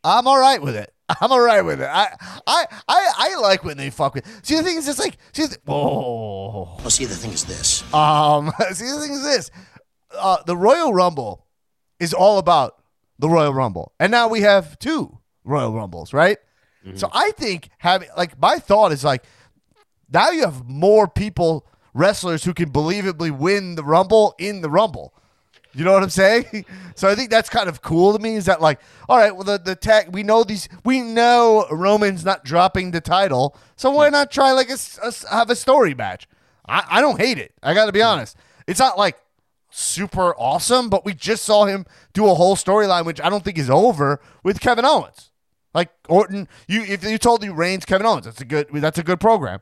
[0.05, 0.93] I'm all right with it.
[1.21, 1.89] I'm all right with it.
[1.91, 2.15] I,
[2.47, 4.25] I, I, I like when they fuck with.
[4.43, 7.81] See, the thing is, it's like, see, the, oh, Well, see, the thing is this.
[7.93, 9.51] um, see, the thing is this:
[10.17, 11.45] uh, the Royal Rumble
[11.99, 12.81] is all about
[13.19, 15.16] the Royal Rumble, and now we have two
[15.47, 16.37] Royal Rumbles, right?
[16.95, 17.17] So mm-hmm.
[17.17, 19.23] I think having, like, my thought is like,
[20.11, 25.13] now you have more people, wrestlers who can believably win the Rumble in the Rumble.
[25.73, 26.65] You know what I'm saying?
[26.95, 28.37] So I think that's kind of cool to me.
[28.37, 32.25] Is that like, all right, well, the the tag we know these, we know Roman's
[32.25, 34.13] not dropping the title, so why hmm.
[34.13, 36.27] not try like a, a have a story match?
[36.67, 37.53] I, I don't hate it.
[37.61, 38.07] I got to be hmm.
[38.07, 38.35] honest.
[38.65, 39.19] It's not like
[39.69, 43.59] super awesome, but we just saw him do a whole storyline, which I don't think
[43.59, 45.29] is over with Kevin Owens.
[45.77, 49.03] Like Orton, you if you told you Reigns, Kevin Owens, that's a good that's a
[49.03, 49.59] good program.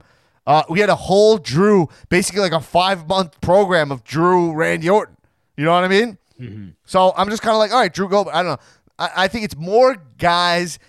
[0.48, 4.90] Uh, we had a whole Drew, basically like a five month program of Drew Randy
[4.90, 5.18] Orton.
[5.58, 6.18] You know what I mean?
[6.86, 8.34] So I'm just kind of like, all right, Drew Goldberg.
[8.34, 8.66] I don't know.
[8.98, 10.80] I, I think it's more guys.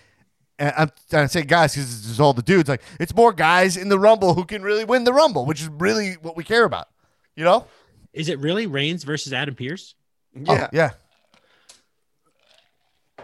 [0.61, 2.69] And I'm, I say guys because it's all the dudes.
[2.69, 5.69] Like it's more guys in the Rumble who can really win the Rumble, which is
[5.71, 6.89] really what we care about.
[7.35, 7.67] You know?
[8.13, 9.97] Is it really Reigns versus Adam Pearce?
[10.37, 10.45] Yeah.
[10.67, 10.91] Oh, yeah.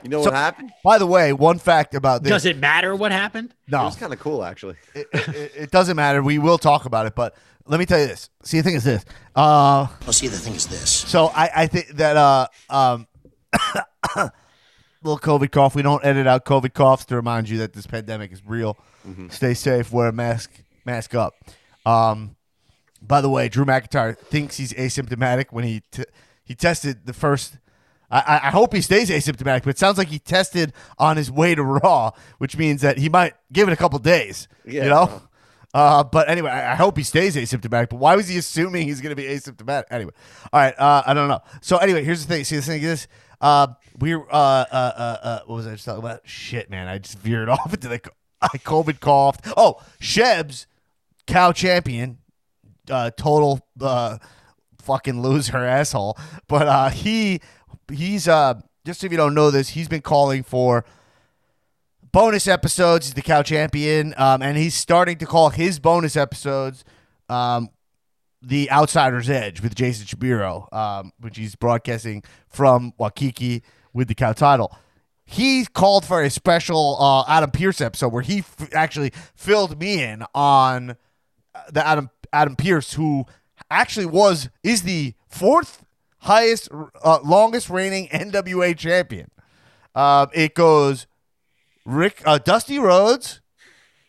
[0.03, 0.73] You know So- what happened?
[0.85, 2.31] By the way, one fact about this.
[2.31, 3.55] Does it matter what happened?
[3.69, 3.79] No.
[3.79, 4.77] It no, was kind of cool, actually.
[4.95, 6.23] it, it, it doesn't matter.
[6.23, 7.35] We will talk about it, but
[7.67, 8.29] let me tell you this.
[8.43, 9.05] See, the thing is this.
[9.37, 10.91] Uh, Well, see, the thing is this.
[10.91, 13.07] so I, I think that uh, um,
[15.03, 15.75] little COVID cough.
[15.75, 18.77] We don't edit out COVID coughs to remind you that this pandemic is real.
[19.31, 19.93] Stay safe.
[19.93, 20.51] Wear a mask.
[20.85, 21.35] Mask up.
[21.85, 22.37] Um,
[23.01, 26.05] by the way, Drew McIntyre thinks he's asymptomatic when he t-
[26.45, 27.59] he tested the first.
[28.13, 31.55] I, I- hope he stays asymptomatic, but it sounds like he tested on his way
[31.55, 34.49] to Raw, which means that he might give it a couple days.
[34.67, 34.85] Yeah.
[34.85, 35.23] You know.
[35.75, 37.89] Uh, but anyway, I, I hope he stays asymptomatic.
[37.89, 39.85] But why was he assuming he's going to be asymptomatic?
[39.91, 40.13] Anyway,
[40.53, 40.75] all right.
[40.79, 41.41] Uh, I don't know.
[41.63, 42.45] So anyway, here's the thing.
[42.45, 43.09] See, the thing is,
[43.41, 46.21] uh, we're uh, uh, uh, uh, what was I just talking about?
[46.29, 48.01] Shit, man, I just veered off into the
[48.43, 49.47] I COVID coughed.
[49.57, 50.67] Oh, Shebs,
[51.27, 52.19] cow champion,
[52.91, 54.19] uh, total uh,
[54.83, 56.19] fucking loser asshole.
[56.49, 57.41] But uh, he
[57.93, 60.85] he's uh, just if you don't know this, he's been calling for
[62.13, 63.07] bonus episodes.
[63.07, 66.85] He's the cow champion, um, and he's starting to call his bonus episodes
[67.29, 67.71] um,
[68.43, 73.63] the Outsider's Edge with Jason Shapiro, um, which he's broadcasting from Waikiki
[73.93, 74.77] with the cow title.
[75.25, 80.03] He called for a special uh, Adam Pearce episode where he f- actually filled me
[80.03, 80.91] in on
[81.55, 83.25] uh, the Adam Adam Pearce, who
[83.71, 85.85] actually was is the fourth
[86.23, 86.69] highest,
[87.05, 89.31] uh, longest reigning NWA champion.
[89.95, 91.07] Um, it goes
[91.85, 93.41] Rick, uh, Dusty Rhodes,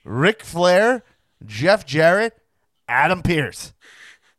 [0.06, 1.04] Ric Flair,
[1.46, 2.38] Jeff Jarrett,
[2.88, 3.74] Adam Pearce.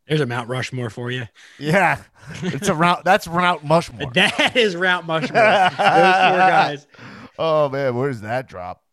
[0.08, 1.28] There's a Mount Rushmore for you.
[1.58, 2.02] Yeah,
[2.42, 3.04] it's a route.
[3.04, 4.12] That's Route Mushmore.
[4.14, 5.30] That is Mount Rushmore.
[5.30, 6.86] Those four guys.
[7.36, 8.83] Oh man, where's that drop?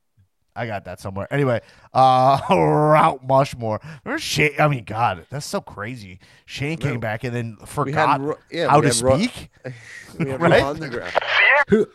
[0.56, 1.28] I got that somewhere.
[1.32, 1.62] Anyway,
[1.94, 3.80] uh Route Mushmore.
[4.04, 4.52] Remember Shane?
[4.60, 6.20] I mean, God, that's so crazy.
[6.46, 9.18] Shane came back and then We forgot had Ro- yeah, how we to had Ro-
[9.18, 9.50] speak.
[10.20, 11.14] we had Right?
[11.70, 11.88] Who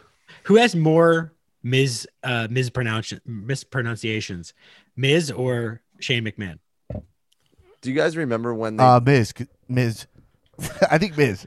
[0.44, 1.32] who has more
[1.62, 4.54] Miz Uh, mispronounci- mispronunciations,
[4.96, 6.58] Miz or Shane McMahon?
[7.82, 8.84] Do you guys remember when they?
[8.84, 9.32] Uh, Miz,
[9.68, 10.06] Miz.
[10.90, 11.46] I think Miz.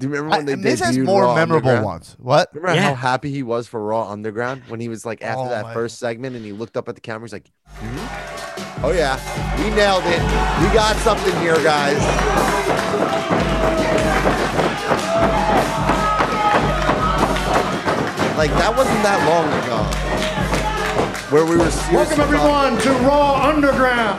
[0.00, 2.16] Do you remember I, when they Miz has more Raw memorable ones.
[2.18, 2.48] What?
[2.54, 2.88] Remember Yeah.
[2.88, 5.74] how happy he was for Raw Underground when he was like after Oh that my-
[5.74, 7.26] first segment and he looked up at the camera.
[7.26, 8.84] He's like, "Hmm?
[8.84, 9.18] "Oh yeah,
[9.62, 10.22] we nailed it.
[10.62, 12.00] We got something here, guys."
[18.36, 19.84] Like that wasn't that long ago,
[21.28, 24.16] where we were Welcome everyone to Raw Underground,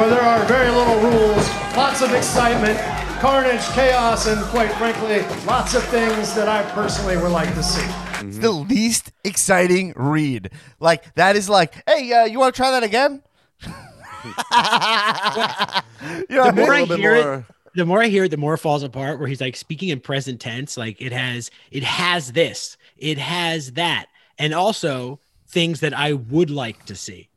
[0.00, 1.44] where there are very little rules,
[1.76, 2.80] lots of excitement,
[3.22, 7.86] carnage, chaos, and quite frankly, lots of things that I personally would like to see.
[8.26, 10.50] It's the least exciting read.
[10.80, 13.22] Like that is like, hey, uh, you want to try that again?
[16.28, 17.44] you know, The more a I little bit hear more- it,
[17.74, 19.18] the more I hear it, the more it falls apart.
[19.18, 23.72] Where he's like speaking in present tense, like it has, it has this, it has
[23.72, 24.06] that,
[24.38, 27.28] and also things that I would like to see.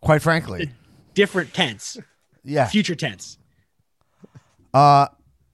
[0.00, 0.70] quite frankly,
[1.14, 1.96] Different tense,
[2.44, 2.66] yeah.
[2.66, 3.38] future tense,
[4.74, 5.06] Uh,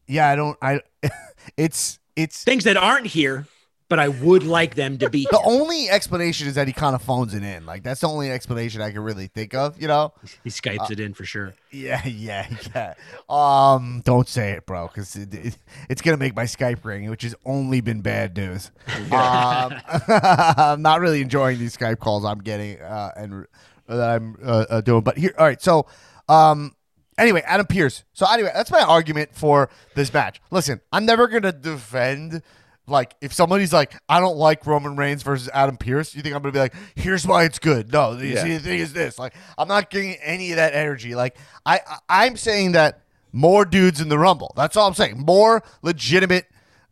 [0.08, 0.28] yeah.
[0.30, 0.58] I don't.
[0.60, 0.80] I.
[1.56, 3.46] It's it's things that aren't here,
[3.88, 5.26] but I would like them to be.
[5.30, 7.64] the only explanation is that he kind of phones it in.
[7.64, 9.80] Like that's the only explanation I can really think of.
[9.80, 10.12] You know.
[10.44, 11.54] He skypes it in for sure.
[11.70, 12.94] Yeah, yeah, yeah.
[13.28, 15.58] Um, don't say it, bro, because it, it-
[15.88, 18.70] it's gonna make my Skype ring, which has only been bad news.
[19.10, 19.74] um,
[20.08, 23.46] I'm not really enjoying these Skype calls I'm getting uh, and
[23.88, 25.02] that I'm uh, uh, doing.
[25.02, 25.60] But here, all right.
[25.60, 25.86] So,
[26.28, 26.76] um,
[27.20, 28.02] anyway, Adam Pearce.
[28.12, 30.40] So anyway, that's my argument for this match.
[30.50, 32.42] Listen, I'm never gonna defend.
[32.86, 36.42] Like, if somebody's like, I don't like Roman Reigns versus Adam Pearce, you think I'm
[36.42, 37.92] gonna be like, here's why it's good?
[37.92, 38.42] No, you Yeah.
[38.42, 39.16] see, the thing is this.
[39.16, 41.14] Like, I'm not getting any of that energy.
[41.14, 43.02] Like, I, I I'm saying that
[43.32, 44.52] more dudes in the Rumble.
[44.56, 45.18] That's all I'm saying.
[45.20, 46.46] More legitimate.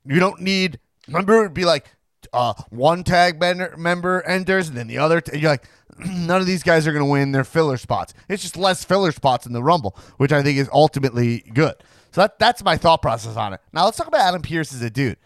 [0.07, 0.79] You don't need.
[1.09, 1.87] Remember, it'd be like
[2.33, 5.21] uh, one tag member, member enters, and then the other.
[5.21, 5.65] T- you're like,
[6.07, 8.15] none of these guys are going to win their filler spots.
[8.29, 11.75] It's just less filler spots in the Rumble, which I think is ultimately good.
[12.13, 13.61] So that that's my thought process on it.
[13.73, 15.19] Now let's talk about Adam Pearce as a dude.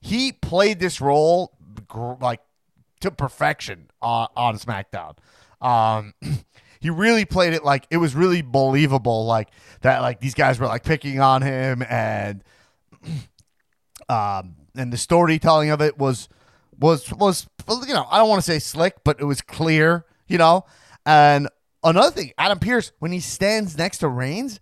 [0.00, 1.52] He played this role
[2.20, 2.40] like
[3.00, 5.16] to perfection on, on SmackDown.
[5.60, 6.14] Um,
[6.80, 9.48] he really played it like it was really believable, like
[9.82, 12.42] that, like these guys were like picking on him, and
[14.08, 16.28] um, and the storytelling of it was
[16.78, 17.46] was was
[17.86, 20.64] you know I don't want to say slick, but it was clear, you know.
[21.06, 21.48] And
[21.84, 24.58] another thing, Adam Pearce, when he stands next to Reigns,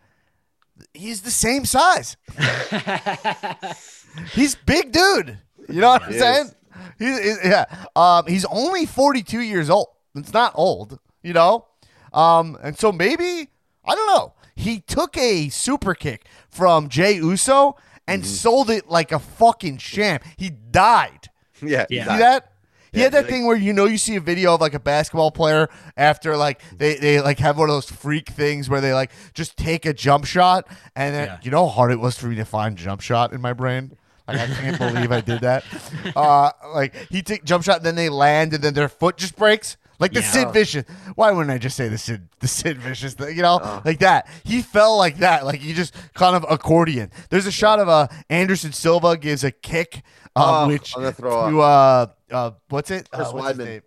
[0.95, 2.17] he's the same size.
[4.33, 5.39] he's big dude.
[5.69, 6.47] You know what I'm He saying?
[6.47, 6.55] is.
[6.99, 7.65] He- he- yeah.
[7.97, 9.89] Um, he's only 42 years old.
[10.15, 11.67] It's not old, you know?
[12.13, 13.49] Um, and so maybe,
[13.85, 14.35] I don't know.
[14.57, 17.77] He took a super kick from Jey Uso
[18.09, 20.25] and sold it like a fucking champ.
[20.37, 21.29] He died.
[21.63, 22.05] Yeah, Yeah.
[22.05, 22.50] See that?
[22.93, 24.75] He Yeah, had that like- thing where you know you see a video of like
[24.75, 28.81] a basketball player after like they, they like have one of those freak things where
[28.81, 30.67] they like just take a jump shot
[30.97, 31.39] and then Yeah.
[31.43, 33.97] you know how hard it was for me to find jump shot in my brain.
[34.29, 35.65] Like I can't believe I did that.
[36.17, 39.37] Uh, like he take jump shot, and then they land, and then their foot just
[39.37, 39.77] breaks.
[39.99, 40.31] Like the Yeah.
[40.31, 40.85] Sid Vicious.
[41.15, 43.37] Why wouldn't I just say the Sid the Sid Vicious thing?
[43.37, 43.81] You know, Uh.
[43.85, 44.29] like that.
[44.45, 45.45] He fell like that.
[45.45, 47.11] Like he just kind of accordion.
[47.29, 49.97] There's a shot of uh, Anderson Silva gives a kick,
[50.37, 53.11] um, Oh, which I'm gonna throw to uh, uh, what's it?
[53.11, 53.65] Chris uh, what's his Weidman.
[53.69, 53.83] name?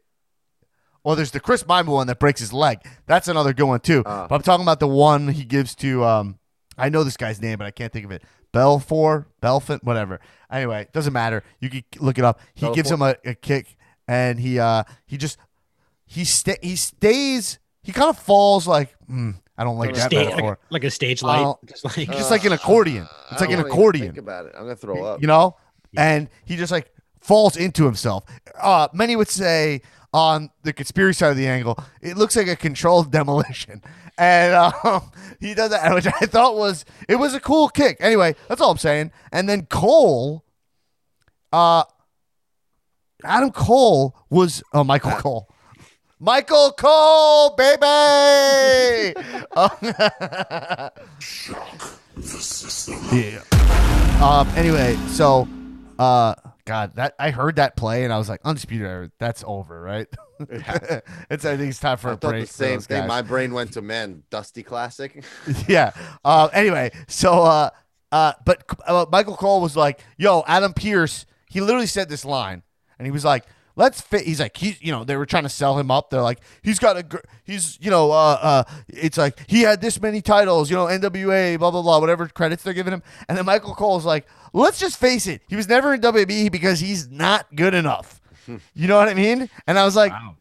[1.04, 2.80] Well, there's the Chris Weidman one that breaks his leg.
[3.08, 4.04] That's another good one too.
[4.06, 4.28] Ah.
[4.28, 6.39] but I'm talking about the one he gives to um,
[6.78, 8.24] I know this guy's name, but I can't think of it.
[8.54, 10.20] Belfour, Belfont, whatever.
[10.52, 11.44] Anyway, doesn't matter.
[11.60, 12.39] You can look it up.
[12.54, 13.76] He gives him a, a kick,
[14.08, 15.38] and he uh he just
[16.06, 17.60] he sta- he stays.
[17.82, 20.50] He kind of falls like hmm, I don't like that Sta- metaphor.
[20.52, 23.08] like, like a stage light, just like just like an accordion.
[23.32, 24.54] It's like an don't wanna even accordion Think about it.
[24.56, 25.22] I'm gonna throw up.
[25.22, 25.58] you know
[25.98, 26.91] and he just like
[27.24, 28.24] falls into himself
[28.61, 29.82] uh many would say
[30.13, 33.82] on the conspiracy side of the angle it looks like a controlled demolition
[34.17, 38.36] and um, he does that which i thought was it was a cool kick anyway
[38.47, 40.43] that's all i'm saying and then cole
[41.51, 41.84] uh
[43.24, 45.49] adam cole was oh michael cole
[46.24, 49.13] Michael Cole, baby.
[49.55, 49.69] Uh,
[53.11, 53.41] yeah.
[54.21, 54.47] Um.
[54.55, 55.47] Anyway, so
[55.99, 56.34] uh,
[56.66, 60.07] God, that I heard that play and I was like, undisputed era, that's over, right?
[60.39, 62.47] it's I think it's time for I a break.
[62.47, 63.01] the same thing.
[63.01, 63.07] guys.
[63.07, 65.24] My brain went to man, Dusty Classic.
[65.68, 65.91] yeah.
[66.24, 67.70] Uh, anyway, so uh,
[68.11, 72.64] uh, but uh, Michael Cole was like, "Yo, Adam Pearce." He literally said this line,
[72.97, 73.45] and he was like,
[73.76, 76.09] "Let's fit." He's like, he's you know, they were trying to sell him up.
[76.09, 79.82] They're like, he's got a, gr- he's you know, uh, uh, it's like he had
[79.82, 83.03] this many titles, you know, NWA, blah blah blah, whatever credits they're giving him.
[83.28, 86.80] And then Michael Cole's like, let's just face it, he was never in WWE because
[86.80, 88.19] he's not good enough.
[88.74, 89.49] you know what I mean?
[89.67, 90.36] And I was like, Wow.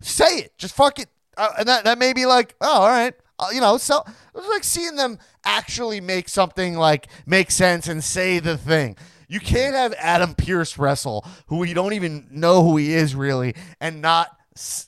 [0.00, 0.58] say it.
[0.58, 1.08] Just fuck it.
[1.36, 3.14] Uh, and that, that made me like, oh, all right.
[3.38, 7.88] Uh, you know, so it was like seeing them actually make something like make sense
[7.88, 8.96] and say the thing.
[9.28, 13.54] You can't have Adam Pearce wrestle, who you don't even know who he is really,
[13.80, 14.36] and not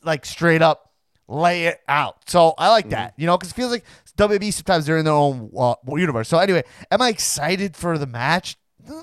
[0.04, 0.92] like straight up
[1.28, 2.28] lay it out.
[2.28, 3.84] So I like that, you know, because it feels like
[4.16, 6.28] WB sometimes they're in their own uh, universe.
[6.28, 8.56] So anyway, am I excited for the match?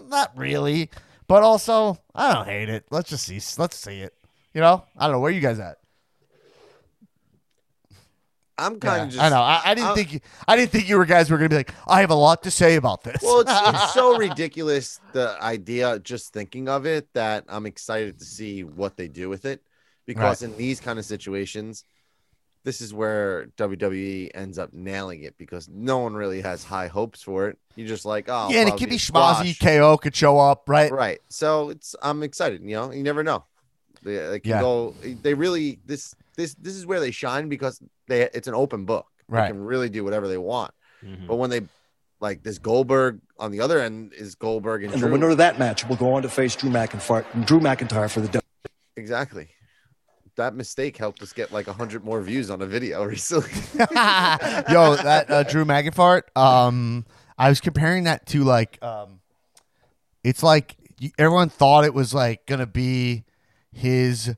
[0.06, 0.90] Not really,
[1.28, 2.86] but also I don't hate it.
[2.90, 3.42] Let's just see.
[3.62, 4.14] Let's see it.
[4.54, 5.78] You know, I don't know where you guys at.
[8.58, 9.24] I'm kind Yeah, of just.
[9.24, 9.42] I know.
[9.42, 11.56] I, I didn't I'm- think you, I didn't think you were guys were gonna be
[11.56, 13.22] like, I have a lot to say about this.
[13.22, 18.26] Well, it's, it's so ridiculous the idea just thinking of it that I'm excited to
[18.26, 19.62] see what they do with it
[20.06, 21.84] because in these kind of situations,
[22.64, 27.22] this is where WWE ends up nailing it because no one really has high hopes
[27.22, 27.58] for it.
[27.76, 29.60] You're just like, oh, yeah, and it could be schmozzy.
[29.60, 30.92] KO could show up, right?
[30.92, 31.20] right?
[31.30, 32.62] So it's I'm excited.
[32.64, 33.46] You know, you never know.
[34.04, 34.62] They, they can Yeah.
[34.62, 34.94] go.
[35.22, 39.08] They really this this this is where they shine because they it's an open book.
[39.30, 39.48] They Right.
[39.48, 40.74] can really do whatever they want.
[41.04, 41.28] Mhm.
[41.28, 41.62] But when they
[42.20, 45.10] like this Goldberg on the other end is Goldberg and, And Drew.
[45.10, 48.22] the winner of that match will go on to face Drew McIntyre, Drew McIntyre for
[48.22, 48.42] the W.
[48.96, 49.50] Exactly.
[50.36, 53.52] That mistake helped us get like hundred more views on a video recently.
[53.80, 56.22] Yo, that uh, Drew McIntyre.
[56.36, 57.06] Um,
[57.38, 59.20] I was comparing that to like, um,
[60.24, 60.76] it's like
[61.20, 63.26] everyone thought it was like gonna be
[63.72, 64.34] his,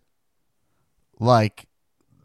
[1.20, 1.68] like,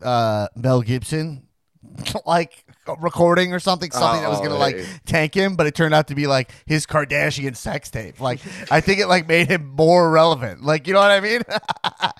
[0.02, 1.46] uh, Mel Gibson,
[2.26, 2.64] like
[3.00, 6.08] recording or something, something that was Oh, gonna like tank him, but it turned out
[6.08, 8.20] to be like his Kardashian sex tape.
[8.20, 8.40] Like,
[8.70, 10.62] I think it like made him more relevant.
[10.62, 11.42] Like, you know what I mean?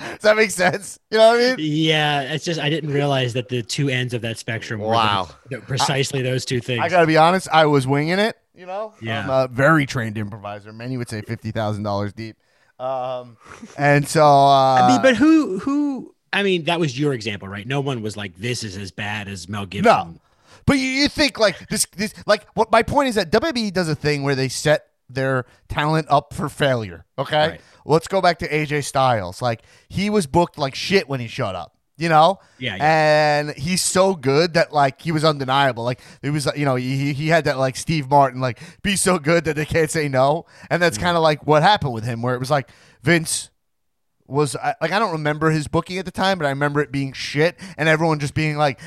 [0.01, 0.99] Does that make sense?
[1.11, 1.57] You know what I mean?
[1.59, 4.93] Yeah, it's just I didn't realize that the two ends of that spectrum were the-
[4.93, 5.29] Wow.
[5.51, 6.81] the- precisely those two things.
[6.83, 8.37] I gotta be honest, I was winging it.
[8.55, 9.23] You know, Yeah.
[9.25, 10.73] I'm a very trained improviser.
[10.73, 12.37] Many would say fifty thousand dollars deep.
[12.79, 13.37] Um,
[13.79, 16.15] and so uh, I mean, but who who?
[16.33, 17.67] I mean, that was your example, right?
[17.67, 20.21] No one was like, "This is as bad as Mel Gibson." no,
[20.67, 23.89] but you, you think like this, this, like what my point is that WWE does
[23.89, 27.05] a thing where they set their talent up for failure.
[27.19, 27.61] Okay, Right.
[27.85, 29.43] let's go back to AJ Styles.
[29.43, 31.77] Like he was booked like shit when he showed up.
[31.97, 33.41] You know, Yeah, yeah.
[33.41, 35.85] and he's so good that like he was undeniable.
[35.85, 39.19] Like it was, you know, he he had that like Steve Martin like be so
[39.19, 41.03] good that they can't say no, and that's mm.
[41.03, 42.71] kind of like what happened with him, where it was like
[43.03, 43.51] Vince
[44.31, 47.13] was like I don't remember his booking at the time, but I remember it being
[47.13, 48.81] shit, and everyone just being like,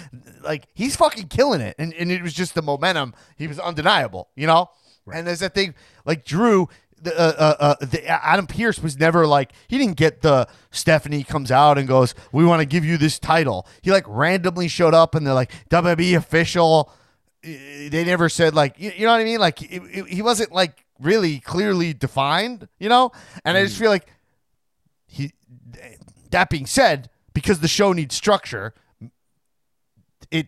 [0.43, 3.13] like he's fucking killing it, and and it was just the momentum.
[3.37, 4.69] He was undeniable, you know.
[5.13, 5.75] And there's that thing
[6.05, 6.69] like Drew.
[7.01, 11.25] The, uh, uh, uh, the Adam Pearce was never like he didn't get the Stephanie
[11.25, 13.67] comes out and goes we want to give you this title.
[13.81, 16.89] He like randomly showed up and they're like WWE official.
[17.41, 19.39] They never said like you, you know what I mean.
[19.41, 23.11] Like it, it- he wasn't like really clearly defined, you know.
[23.43, 24.07] And I just feel like
[26.33, 28.73] that being said because the show needs structure
[30.31, 30.47] it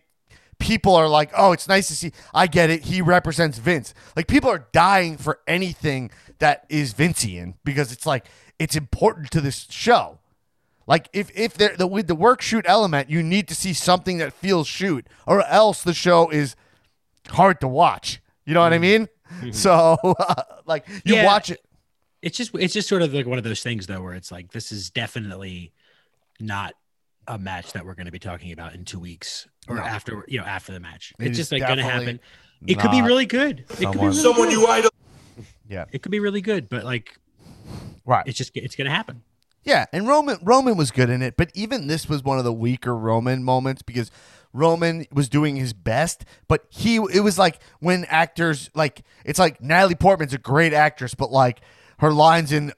[0.58, 3.94] people are like oh it's nice to see i get it he represents vince.
[4.14, 8.26] Like people are dying for anything that is vincian because it's like
[8.58, 10.18] it's important to this show.
[10.86, 14.18] Like if if there the with the work shoot element you need to see something
[14.18, 16.56] that feels shoot or else the show is
[17.28, 18.22] hard to watch.
[18.44, 18.82] You know what i mm.
[18.82, 19.08] mean?
[19.52, 19.96] So
[20.66, 21.24] like you Yeah.
[21.24, 21.60] watch it
[22.22, 24.52] it's just it's just sort of like one of those things though, where it's like
[24.52, 25.72] this is definitely
[26.40, 26.74] not
[27.28, 29.82] a match that we're going to be talking about in two weeks or No.
[29.82, 31.12] after you know after the match.
[31.18, 32.20] It it's just like going to happen.
[32.66, 33.60] It could be really good.
[33.60, 34.58] It could be someone- really Someone good.
[34.60, 34.90] you idol.
[35.68, 37.18] yeah It could be really good, but like
[38.04, 39.22] right it's just it's going to happen.
[39.64, 42.52] Yeah, and Roman Roman was good in it, but even this was one of the
[42.52, 44.12] weaker Roman moments because
[44.52, 49.60] Roman was doing his best, but he it was like when actors like it's like
[49.60, 51.60] Natalie Portman's a great actress, but like
[51.98, 52.72] her lines in,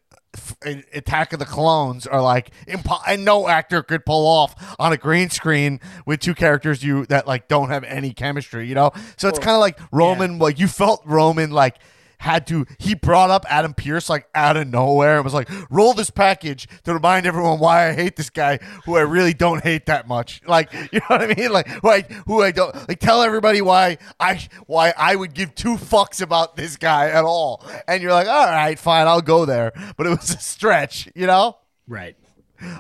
[0.64, 4.92] in Attack of the Clones are like impo- and no actor could pull off on
[4.92, 8.92] a green screen with two characters you that like don't have any chemistry, you know.
[9.16, 11.78] So it's kind of like Roman, like you felt Roman like
[12.18, 12.66] had to.
[12.78, 16.68] He brought up Adam Pearce like out of nowhere and was like, "Roll this package
[16.84, 20.42] to remind everyone why I hate this guy, who I really don't hate that much."
[20.48, 21.52] Like, you know what I mean?
[21.52, 22.98] Like, who I who I don't like.
[22.98, 27.64] Tell everybody why I why I would give two fucks about this guy at all.
[27.86, 31.26] And you're like, "All right, fine, I'll go there." But it was a stretch, you
[31.26, 31.58] know.
[31.86, 32.16] Right.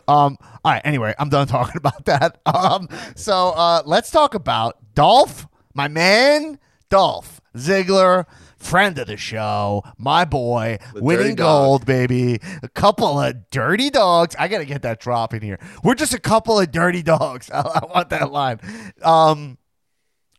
[0.08, 0.38] Um.
[0.64, 0.82] All right.
[0.84, 2.40] Anyway, I'm done talking about that.
[2.46, 2.88] Um.
[3.14, 6.58] So, uh, let's talk about Dolph, my man,
[6.88, 8.24] Dolph Ziggler,
[8.58, 12.40] friend of the show, my boy, The winning gold, baby.
[12.62, 14.34] A couple of dirty dogs.
[14.38, 15.58] I gotta get that drop in here.
[15.82, 17.50] We're just a couple of dirty dogs.
[17.50, 18.60] I, I want that line.
[19.02, 19.58] Um.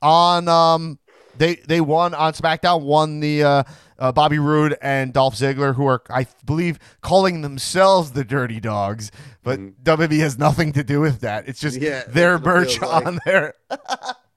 [0.02, 1.00] On um.
[1.38, 2.82] They they won on SmackDown.
[2.82, 3.64] Won the uh,
[3.98, 9.10] uh, Bobby Roode and Dolph Ziggler, who are I believe calling themselves the Dirty Dogs,
[9.42, 11.48] but WWE has nothing to do with that.
[11.48, 11.86] It's just Mm-hmm.
[11.86, 13.06] Yeah, their that's what it merch like.
[13.06, 13.54] on there.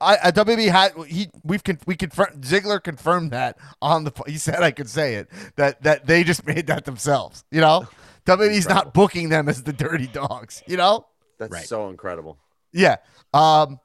[0.00, 4.12] yeah, I, I WWE had he we've con, we confirmed Ziggler confirmed that on the
[4.26, 7.44] he said I could say it that that they just made that themselves.
[7.50, 7.86] You know,
[8.26, 10.62] WWE's not booking them as the Dirty Dogs.
[10.66, 11.06] You know.
[11.38, 11.66] That's Right.
[11.66, 12.36] so incredible.
[12.72, 12.96] Yeah.
[13.32, 13.80] Um,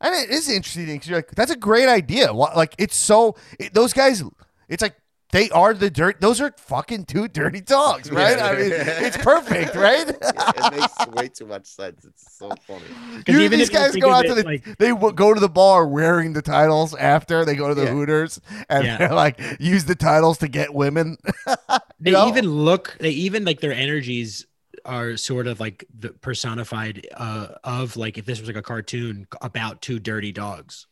[0.00, 2.32] and it is interesting because you're like, that's a great idea.
[2.32, 4.22] Wha- Like, it's so it, those guys.
[4.68, 4.94] It's like
[5.30, 6.20] they are the dirt.
[6.20, 8.38] Those are fucking two dirty dogs, right?
[8.40, 10.08] I mean, it's perfect, right?
[10.20, 12.04] it makes way too much sense.
[12.04, 12.84] It's so funny.
[13.28, 15.40] You, even these if you guys go out to the like- they w- go to
[15.40, 17.90] the bar wearing the titles after they go to the Yeah.
[17.92, 18.96] Hooters and Yeah.
[18.96, 21.18] they're like use the titles to get women.
[22.00, 22.28] They know?
[22.28, 22.96] even look.
[23.00, 24.46] They even like their energies
[24.84, 29.26] are sort of like the personified uh, of like if this was like a cartoon
[29.42, 30.86] about two dirty dogs.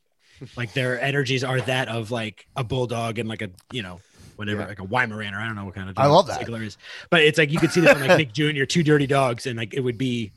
[0.56, 4.00] like their energies are that of like a bulldog and like a you know
[4.36, 4.68] whatever Yeah.
[4.68, 5.36] like a Weimaraner.
[5.36, 5.98] I don't know what kind of.
[5.98, 6.48] I dog love that.
[6.62, 6.78] Is,
[7.10, 8.64] but it's like you could see that from like Nick Jr.
[8.64, 10.32] Two dirty dogs, and like it would be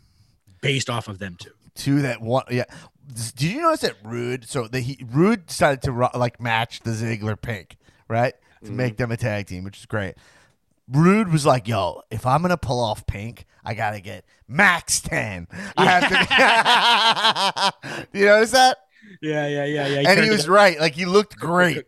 [0.61, 1.51] based off of them too.
[1.75, 2.43] to that one.
[2.49, 2.65] Yeah.
[3.13, 4.47] Did you notice that Roode?
[4.47, 7.77] So the he, Roode decided to like match the Ziggler pink,
[8.07, 8.33] right?
[8.61, 8.75] To mm-hmm.
[8.75, 10.15] make them a tag team, which is great.
[10.87, 15.47] Roode was like, "Yo, if I'm gonna pull off pink, I gotta get max ten.
[15.77, 18.77] I have to." you notice that?
[19.21, 20.09] Yeah, yeah, yeah, yeah.
[20.09, 20.79] and he was right.
[20.79, 21.85] Like he looked great.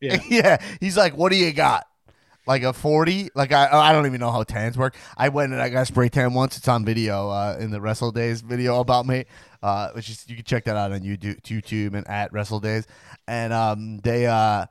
[0.00, 0.20] Yeah.
[0.28, 0.62] yeah.
[0.80, 1.86] He's like, "What do you got?"
[2.46, 3.30] Like a forty?
[3.34, 4.96] Like I, I don't even know how tans work.
[5.16, 6.56] I went and I got spray tan once.
[6.56, 9.26] It's on video uh, in the Wrestle Days video about me.
[9.62, 12.86] Uh, which is you can check that out on YouTube, YouTube and at Wrestle Days.
[13.26, 14.66] And um, they, uh,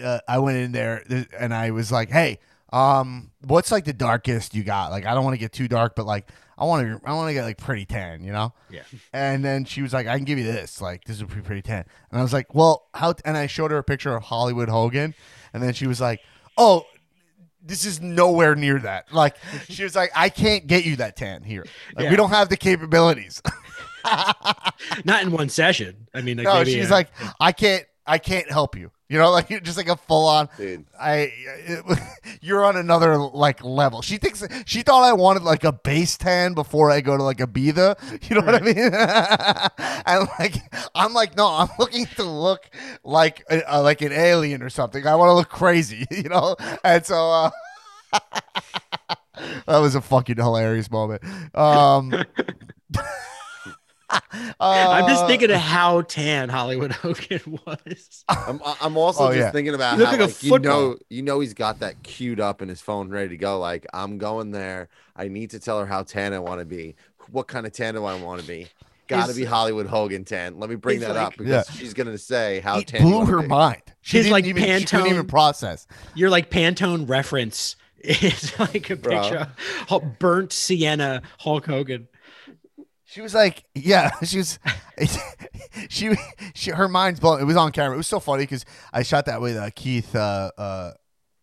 [0.00, 1.02] uh, I went in there
[1.36, 2.38] and I was like, "Hey,
[2.72, 4.90] um, what's like the darkest you got?
[4.90, 7.28] Like, I don't want to get too dark, but like, I want to, I want
[7.28, 8.82] to get like pretty tan, you know?" Yeah.
[9.12, 10.80] And then she was like, "I can give you this.
[10.80, 13.70] Like, this is pretty pretty tan." And I was like, "Well, how?" And I showed
[13.70, 15.14] her a picture of Hollywood Hogan,
[15.52, 16.20] and then she was like,
[16.56, 16.84] "Oh."
[17.62, 19.12] This is nowhere near that.
[19.12, 19.36] Like
[19.68, 21.66] she was like, I can't get you that tan here.
[21.94, 22.10] Like, Yeah.
[22.10, 23.42] We don't have the capabilities.
[25.04, 26.06] Not in one session.
[26.14, 28.90] I mean, like no, maybe, she's uh, like, I can't, I can't help you.
[29.10, 30.48] You know, like just like a full on.
[30.56, 30.86] Dude.
[30.98, 31.84] I, it,
[32.40, 34.02] you're on another like level.
[34.02, 37.40] She thinks she thought I wanted like a base tan before I go to like
[37.40, 37.98] a Ibiza.
[38.30, 38.76] You know what I mean?
[40.06, 40.54] and like,
[40.94, 42.70] I'm like, no, I'm looking to look
[43.02, 45.04] like a, uh, like an alien or something.
[45.04, 46.54] I want to look crazy, you know.
[46.84, 47.30] And so.
[47.30, 47.50] uh
[49.66, 51.22] That was a fucking hilarious moment.
[51.54, 52.12] Um,
[54.60, 58.24] I'm just uh, thinking of how tan Hollywood Hogan was.
[58.28, 59.50] I'm, I'm also Oh, just yeah.
[59.50, 62.62] thinking about You how like like, you know you know he's got that queued up
[62.62, 63.58] in his phone ready to go.
[63.58, 64.88] Like I'm going there.
[65.16, 66.96] I need to tell her how tan I want to be.
[67.30, 68.66] What kind of tan do I want to be?
[69.08, 70.58] Got to be Hollywood Hogan tan.
[70.60, 71.74] Let me bring that like- up because Yeah.
[71.76, 73.02] she's gonna say how it tan.
[73.02, 73.48] blew her be.
[73.48, 73.82] mind.
[74.02, 75.86] She His, didn't like, even she couldn't even Pantone- process.
[76.14, 79.20] Your like Pantone reference is like a Bro.
[79.20, 79.48] picture
[79.90, 82.08] of burnt sienna Hulk Hogan.
[83.10, 84.58] She was like, yeah, she was,
[85.88, 86.14] she,
[86.54, 87.40] she, her mind's blown.
[87.40, 87.94] It was on camera.
[87.94, 90.92] It was so funny because I shot that with uh, Keith uh, uh,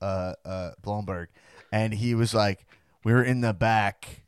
[0.01, 1.28] uh, uh, Blomberg,
[1.72, 2.65] and he was like,
[3.03, 4.24] we were in the back.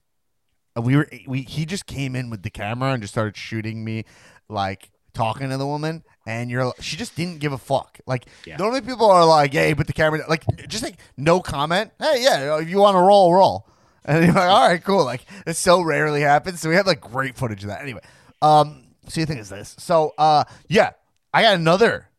[0.76, 3.86] and We were, we, he just came in with the camera and just started shooting
[3.86, 4.04] me,
[4.50, 8.00] like talking to the woman, and you're, she just didn't give a fuck.
[8.06, 8.58] Like Yeah.
[8.58, 11.92] normally people are like, hey, put the camera, down." like just like no comment.
[12.00, 13.66] Hey, yeah, if you want to roll, roll.
[14.10, 15.06] And you're like, all right, cool.
[15.06, 16.62] Like it so rarely happens.
[16.62, 17.84] So we have like great footage of that.
[17.84, 18.02] Anyway,
[18.42, 19.76] um, so the thing is this.
[19.78, 20.92] So uh, yeah,
[21.32, 22.10] I got another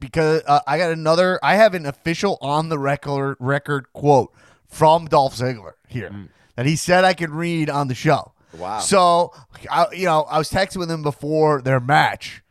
[0.00, 1.40] because uh, I got another.
[1.42, 4.34] I have an official on the record record quote
[4.68, 8.32] from Dolph Ziggler here that he said I could read on the show.
[8.58, 8.80] Wow.
[8.80, 9.32] So
[9.70, 12.42] I, you know, I was texting with him before their match,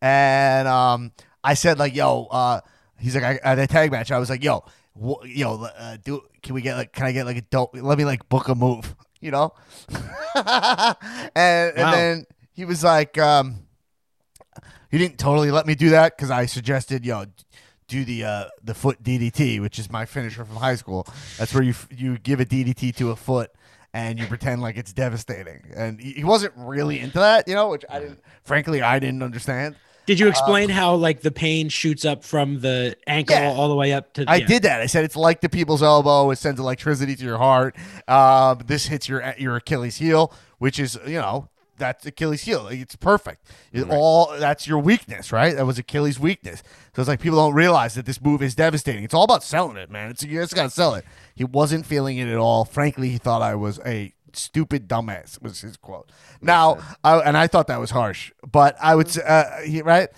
[0.00, 1.10] and um,
[1.42, 2.60] I said like, "Yo," uh,
[2.96, 4.64] he's like, I, "At the tag match," I was like, "Yo."
[5.00, 6.92] Wh- Yo, uh, do can we get like?
[6.92, 7.70] Can I get like a dope?
[7.74, 9.54] Let me like book a move, you know.
[10.34, 10.96] and,
[11.34, 13.66] and then he was like, um,
[14.90, 17.26] he didn't totally let me do that because I suggested, yo,
[17.88, 21.06] do the uh, the foot DDT, which is my finisher from high school.
[21.38, 23.50] That's where you f- you give a DDT to a foot
[23.92, 25.64] and you pretend like it's devastating.
[25.74, 28.20] And he he wasn't really into that, you know, which I didn't.
[28.44, 29.76] Frankly, I didn't understand.
[30.08, 33.50] Did you explain how like the pain shoots up from the ankle Yeah.
[33.50, 34.24] all the way up to?
[34.26, 34.46] I yeah.
[34.46, 34.80] did that.
[34.80, 36.30] I said it's like the people's elbow.
[36.30, 37.76] It sends electricity to your heart.
[38.08, 42.68] Um, this hits your your Achilles heel, which is you know that's Achilles heel.
[42.68, 43.46] It's perfect.
[43.70, 45.54] It all that's your weakness, right?
[45.54, 46.62] That was Achilles' weakness.
[46.96, 49.04] So it's like people don't realize that this move is devastating.
[49.04, 50.10] It's all about selling it, man.
[50.10, 51.04] It's you just gotta sell it.
[51.34, 52.64] He wasn't feeling it at all.
[52.64, 55.40] Frankly, he thought I was a stupid dumbass.
[55.42, 56.10] Was his quote.
[56.40, 60.08] Now, I, and I thought that was harsh, but I would say, uh, he, right,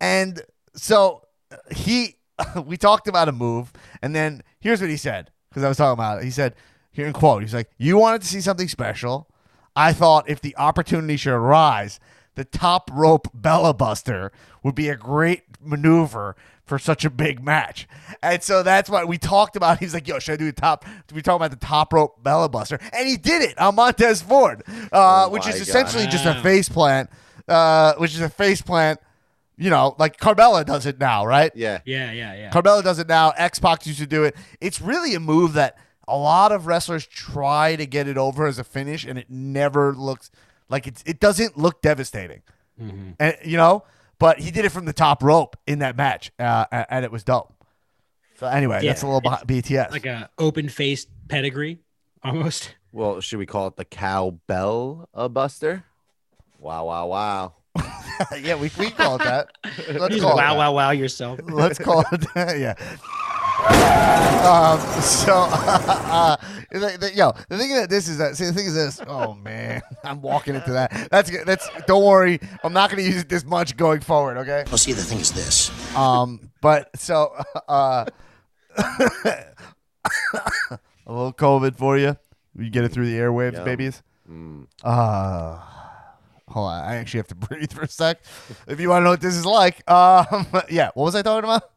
[0.00, 0.42] and
[0.74, 1.22] so
[1.70, 2.16] he
[2.66, 5.94] we talked about a move, and then here's what he said because I was talking
[5.94, 6.24] about it.
[6.24, 6.54] He said,
[6.90, 9.28] here in quote, he's like, "You wanted to see something special.
[9.76, 12.00] I thought if the opportunity should arise,
[12.34, 14.32] the top rope Bella Buster
[14.62, 16.36] would be a great maneuver."
[16.68, 17.88] For such a big match,
[18.22, 19.78] and so that's what we talked about.
[19.78, 22.48] He's like, "Yo, should I do the top?" We talking about the top rope Bella
[22.50, 25.62] Buster, and he did it on Montez Ford, uh, Oh which is God.
[25.62, 26.42] essentially just a Wow.
[26.42, 27.10] face plant,
[27.48, 29.00] uh, which is a face plant.
[29.56, 31.50] You know, like Carmella does it now, right?
[31.56, 31.78] Yeah.
[31.86, 32.50] Yeah, yeah, yeah.
[32.50, 33.30] Carmella does it now.
[33.36, 34.36] X Pac used to do it.
[34.60, 38.58] It's really a move that a lot of wrestlers try to get it over as
[38.58, 40.30] a finish, and it never looks
[40.68, 41.02] like it's.
[41.06, 42.42] It doesn't look devastating,
[42.78, 43.84] and you know.
[44.18, 47.22] But he did it from the top rope in that match, uh, and it was
[47.22, 47.54] dope.
[48.38, 49.90] So anyway, Yeah, that's a little behind BTS.
[49.92, 51.78] like a open faced pedigree,
[52.22, 52.74] almost.
[52.92, 55.84] Well, should we call it the cowbell a buster?
[56.58, 57.54] Wow, wow, wow.
[58.40, 59.50] yeah, we we call it that.
[59.88, 60.56] Let's call wow, it that.
[60.56, 61.38] wow, wow yourself.
[61.44, 62.58] Let's call it that.
[62.58, 62.74] Yeah.
[63.68, 66.36] Um, so, uh,
[66.70, 68.36] the, the, yo, the thing that this is that.
[68.36, 69.00] See, the thing is this.
[69.06, 71.08] Oh man, I'm walking into that.
[71.10, 71.44] That's good.
[71.46, 71.68] That's.
[71.86, 72.40] Don't worry.
[72.64, 74.38] I'm not going to use it this much going forward.
[74.38, 74.64] Okay.
[74.68, 75.70] Well, see, the thing is this.
[75.94, 77.34] Um, but so,
[77.68, 78.06] uh,
[78.78, 79.48] a
[81.06, 82.16] little COVID for you.
[82.56, 83.64] You get it through the airwaves, Yum.
[83.64, 84.02] babies.
[84.30, 84.66] Mm.
[84.82, 85.58] Uh,
[86.48, 86.84] hold on.
[86.84, 88.20] I actually have to breathe for a sec.
[88.66, 90.90] If you want to know what this is like, um, yeah.
[90.94, 91.70] What was I talking about?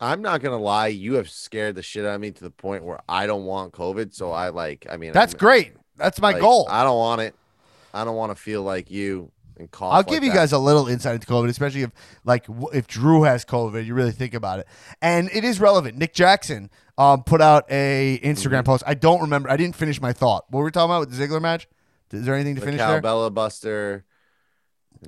[0.00, 2.84] I'm not gonna lie, you have scared the shit out of me to the point
[2.84, 4.14] where I don't want COVID.
[4.14, 5.72] So I like, I mean, That's I'm- great.
[5.96, 6.66] That's my like, goal.
[6.70, 7.34] I don't want it.
[7.92, 9.92] I don't want to feel like you and cough.
[9.92, 10.36] I'll like give you that.
[10.36, 11.90] guys a little insight into COVID, especially if
[12.24, 14.68] like if Drew has COVID, you really think about it,
[15.02, 15.98] and it is relevant.
[15.98, 18.30] Nick Jackson um, put out a Mm-hmm.
[18.30, 18.84] Instagram post.
[18.86, 19.50] I don't remember.
[19.50, 20.44] I didn't finish my thought.
[20.50, 21.66] What were we talking about with the Ziggler match?
[22.12, 23.02] Is there anything to the finish there?
[23.02, 24.04] cowbella buster.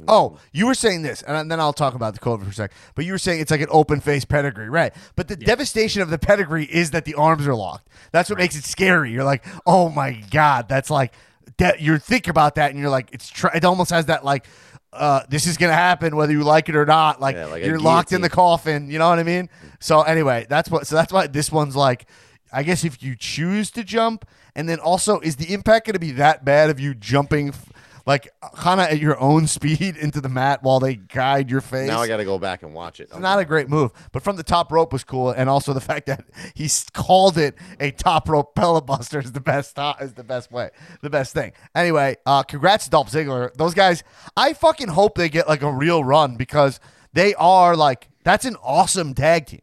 [0.07, 2.73] Oh, you were saying this, and then I'll talk about the COVID for a sec.
[2.95, 4.95] But you were saying it's like an open face pedigree, right?
[5.17, 7.89] But the devastation of the pedigree is that the arms are locked.
[8.13, 9.11] That's what makes it scary.
[9.11, 11.13] You're like, oh my god, that's like,
[11.59, 11.81] that.
[11.81, 13.29] you think about that, and you're like, it's.
[13.29, 14.47] Tr- it almost has that like,
[14.93, 17.21] uh, this is gonna happen whether you like it or not.
[17.21, 18.91] Like, Yeah, like you're locked in the coffin.
[18.91, 19.49] You know what I mean?
[19.81, 20.87] So anyway, that's what.
[20.87, 22.07] So that's why this one's like.
[22.53, 24.27] I guess if you choose to jump,
[24.57, 27.73] and then also, is the impact going to be that bad of you jumping, f-
[28.11, 31.87] like kind of at your own speed into the mat while they guide your face?
[31.87, 33.05] Now I got to go back and watch it.
[33.05, 35.81] It's not a great move, but from the top rope was cool, and also the
[35.93, 39.79] fact that he called it a top rope pellet is the best.
[40.01, 40.71] Is the best way,
[41.03, 41.53] the best thing.
[41.73, 43.55] Anyway, uh, congrats to Dolph Ziggler.
[43.55, 44.03] Those guys,
[44.37, 46.81] I fucking hope they get like a real run because
[47.13, 49.63] they are like that's an awesome tag team.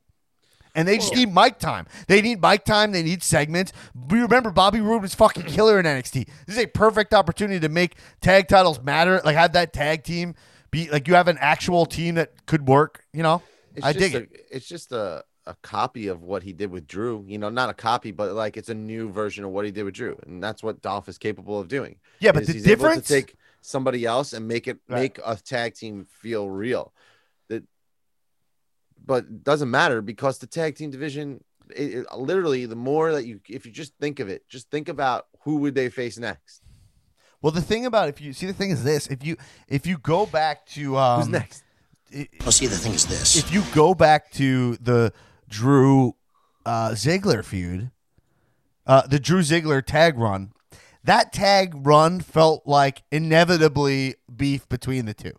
[0.77, 1.87] And they just need mic time.
[2.07, 2.91] They need mic time.
[2.91, 3.73] They need segments.
[4.09, 6.29] We remember Bobby Roode was fucking killer in NXT.
[6.45, 9.19] This is a perfect opportunity to make tag titles matter.
[9.25, 10.35] Like have that tag team
[10.69, 13.03] be like you have an actual team that could work.
[13.11, 13.41] You know,
[13.75, 14.45] It's I just dig a, it.
[14.51, 17.25] It's just a, a copy of what he did with Drew.
[17.27, 19.83] You know, not a copy, but like it's a new version of what he did
[19.83, 21.97] with Drew, and that's what Dolph is capable of doing.
[22.19, 23.07] Yeah, but the difference.
[23.07, 25.01] to take somebody else and make it Right.
[25.01, 26.93] make a tag team feel real.
[29.07, 31.43] That, but it doesn't matter because the tag team division,
[31.75, 34.89] it, it- literally, the more that you, if you just think of it, just think
[34.89, 36.61] about who would they face next.
[37.41, 39.37] well, the thing about if you see the thing is this: if you
[39.67, 41.63] if you go back to um, Who's next?
[42.41, 43.35] Well, see, the thing is this.
[43.37, 45.11] if you go back to the
[45.49, 46.15] Drew
[46.65, 47.91] uh, Ziggler feud,
[48.85, 50.53] uh, the Drew Ziggler tag run,
[51.03, 55.33] that tag run felt like inevitably beef between the two.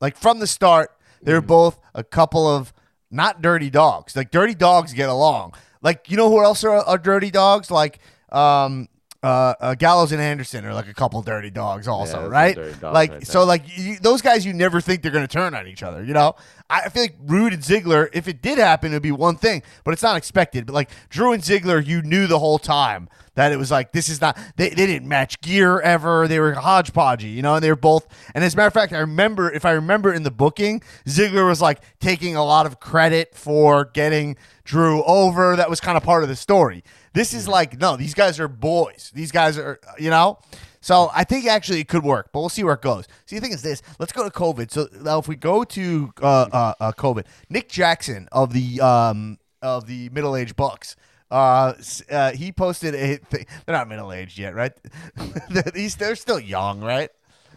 [0.00, 0.90] Like from the start,
[1.22, 2.72] they're both a couple of
[3.10, 4.16] not dirty dogs.
[4.16, 5.54] Like dirty dogs get along.
[5.82, 7.70] Like you know who else are, are dirty dogs?
[7.70, 7.98] Like
[8.30, 8.88] um,
[9.22, 12.56] uh, uh, Gallows and Anderson are like a couple dirty dogs also, are right?
[12.56, 15.54] dogs like right so, like you, those guys, you never think they're going to turn
[15.54, 16.02] on each other.
[16.02, 16.34] You know,
[16.68, 19.62] I I feel like Roode and Ziggler, if it did happen, it'd be one thing,
[19.84, 20.66] but it's not expected.
[20.66, 24.08] But like Drew and Ziggler, you knew the whole time that it was like this
[24.08, 26.26] is not they, they didn't match gear ever.
[26.26, 28.08] They were hodgepodgey, you know, and they were both.
[28.34, 31.46] And as a matter of fact, I remember if I remember in the booking, Ziggler
[31.46, 35.54] was like taking a lot of credit for getting Drew over.
[35.56, 36.82] That was kind of part of the story.
[37.12, 39.10] This is like no, these guys are boys.
[39.14, 40.38] These guys are you know.
[40.80, 43.06] So I think actually it could work, but we'll see where it goes.
[43.26, 44.70] See, the thing is this: let's go to COVID.
[44.70, 49.38] So now, if we go to uh, uh, uh, COVID, Nick Jackson of the um,
[49.62, 50.96] of the middle aged Bucks.
[51.30, 51.72] Uh,
[52.10, 53.46] uh, he posted a thing.
[53.64, 54.72] They're not middle aged yet, right?
[55.74, 57.08] These they're still young, right?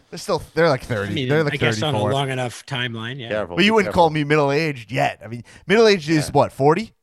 [0.08, 1.14] They're still they're like I thirty.
[1.14, 3.18] mean, they're like I guess on a long enough timeline.
[3.18, 3.28] Yeah.
[3.28, 3.56] Careful.
[3.56, 4.04] But you wouldn't careful.
[4.04, 5.20] call me middle aged yet.
[5.22, 6.94] I mean, middle aged is what forty.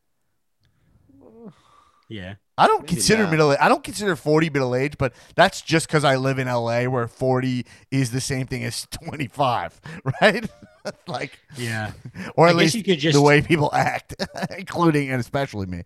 [2.08, 2.36] Yeah.
[2.58, 3.32] I don't Maybe consider not.
[3.32, 3.58] middle.
[3.60, 7.08] I don't consider forty middle age, but that's just because I live in LA, where
[7.08, 9.80] forty is the same thing as twenty five,
[10.22, 10.48] right?
[11.08, 11.94] like, Yeah.
[12.36, 14.16] or at least you could just- the way people act,
[14.58, 15.84] including and especially me.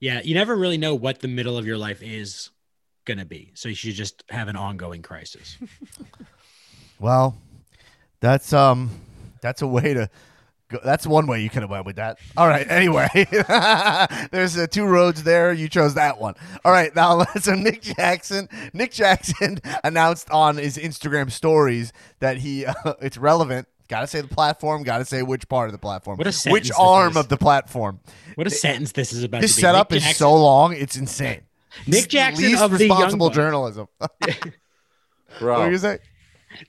[0.00, 0.20] Yeah.
[0.22, 2.50] You never really know what the middle of your life is
[3.06, 3.50] going to be.
[3.54, 5.56] So you should just have an ongoing crisis.
[7.00, 7.36] Well,
[8.20, 8.90] that's um,
[9.40, 10.08] that's a way to.
[10.70, 10.78] Go.
[10.82, 12.18] That's one way you could have went with that.
[12.36, 12.66] All right.
[12.70, 13.06] Anyway,
[14.30, 15.52] there's uh, two roads there.
[15.52, 16.34] You chose that one.
[16.64, 16.94] All right.
[16.96, 18.48] Now, so Nick Jackson.
[18.72, 22.64] Nick Jackson announced on his Instagram stories that he.
[22.66, 23.68] Uh, it's relevant.
[23.88, 24.82] Got to say the platform.
[24.82, 26.16] Got to say which part of the platform.
[26.16, 28.00] What a which arm of the platform.
[28.34, 29.60] What a sentence this is about This to be.
[29.62, 30.72] setup Nick is Jackson- so long.
[30.72, 31.42] It's insane.
[31.86, 33.88] Nick Jackson least of the Young responsible journalism.
[33.98, 34.10] what
[35.38, 35.60] Bro.
[35.60, 35.98] were you say?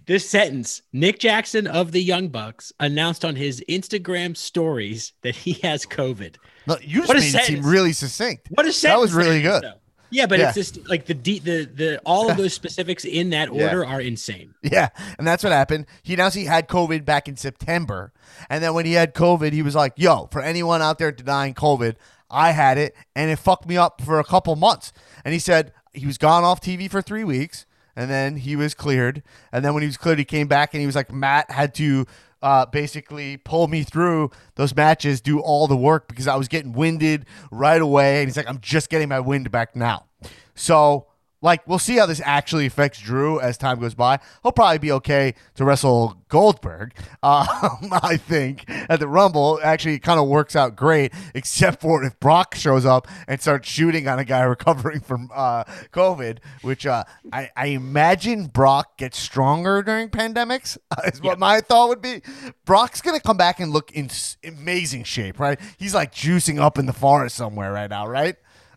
[0.06, 5.54] This sentence, Nick Jackson of the Young Bucks announced on his Instagram stories that he
[5.64, 6.36] has COVID.
[6.68, 8.48] No, you just What a made it seem really succinct.
[8.50, 9.64] What a sentence That was really good.
[9.64, 9.74] though.
[10.12, 10.46] Yeah, but Yeah.
[10.48, 13.64] it's just like the de- the the all of those specifics in that Yeah.
[13.66, 14.54] order are insane.
[14.62, 15.88] Yeah, and that's what happened.
[16.04, 18.14] He announced he had COVID back in September,
[18.50, 21.54] and then when he had COVID, he was like, "Yo, for anyone out there denying
[21.56, 21.96] COVID,
[22.30, 24.94] I had it, and it fucked me up for a couple months."
[25.26, 27.66] And he said he was gone off TV for three weeks,
[27.96, 30.82] and then he was cleared, and then when he was cleared, he came back, and
[30.82, 32.06] he was like, "Matt had to."
[32.44, 36.74] Uh, basically pull me through those matches, do all the work because I was getting
[36.74, 38.20] winded right away.
[38.20, 40.06] And he's like, I'm just getting my wind back now.
[40.54, 41.08] So
[41.46, 44.20] like we'll see how this actually affects Drew as time goes by.
[44.44, 46.94] He'll probably be okay to wrestle Goldberg.
[47.26, 52.20] Um, I think at the Rumble actually kind of works out great, except for if
[52.20, 57.04] Brock shows up and starts shooting on a guy recovering from uh, COVID, which uh,
[57.34, 60.78] I, I imagine Brock gets stronger during pandemics.
[61.06, 62.22] Is what my thought would be.
[62.64, 65.60] Brock's gonna come back and look in s- amazing shape, right?
[65.80, 68.36] He's like juicing up in the forest somewhere right now, right?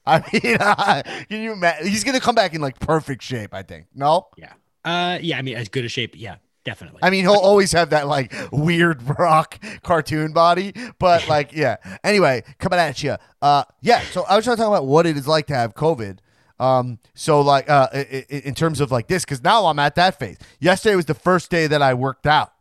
[0.22, 1.86] I mean, uh, can you imagine?
[1.89, 3.52] He's gonna come back in like perfect shape.
[3.52, 3.86] I think.
[3.94, 4.52] No, Yeah.
[4.85, 7.01] Uh yeah, I mean as good a shape, yeah, definitely.
[7.02, 11.76] I mean he'll always have that like weird rock cartoon body, but like yeah.
[12.05, 13.16] Anyway, coming at you.
[13.43, 14.01] Uh, yeah.
[14.02, 16.18] So I was trying to talk about what it is like to have COVID.
[16.60, 17.89] Um, so like uh,
[18.28, 20.39] in terms of like this, because now I'm at that phase.
[20.59, 22.52] Yesterday was the first day that I worked out,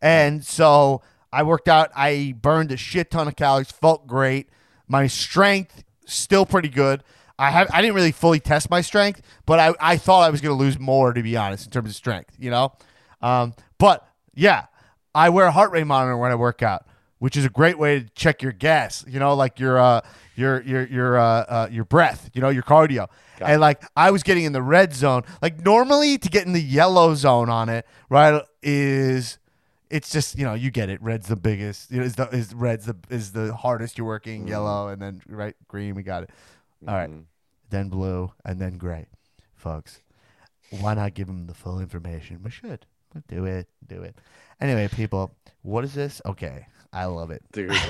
[0.00, 1.02] and so
[1.32, 1.90] I worked out.
[1.94, 3.70] I burned a shit ton of calories.
[3.70, 4.48] Felt great.
[4.88, 7.02] My strength still pretty good.
[7.38, 10.40] I have I didn't really fully test my strength, but I, I thought I was
[10.40, 12.72] gonna lose more to be honest in terms of strength, you know?
[13.20, 14.66] Um, but yeah,
[15.14, 16.86] I wear a heart rate monitor when I work out,
[17.18, 20.00] which is a great way to check your gas, you know, like your uh
[20.36, 23.08] your your your uh, uh your breath, you know, your cardio.
[23.40, 25.22] and like I was getting in the red zone.
[25.42, 29.38] Like normally to get in the yellow zone on it, right, is
[29.94, 31.00] it's just you know you get it.
[31.00, 31.90] Red's the biggest.
[31.92, 34.40] You know, is the is red's the is the hardest you're working.
[34.40, 34.50] Mm-hmm.
[34.50, 35.94] Yellow and then right green.
[35.94, 36.30] We got it.
[36.86, 37.20] All right, mm-hmm.
[37.70, 39.06] then blue and then gray,
[39.54, 40.00] folks.
[40.80, 42.40] Why not give them the full information?
[42.42, 42.86] We should.
[43.14, 43.68] We Do it.
[43.86, 44.18] Do it.
[44.60, 46.20] Anyway, people, what is this?
[46.26, 47.42] Okay, I love it.
[47.52, 47.72] Dude.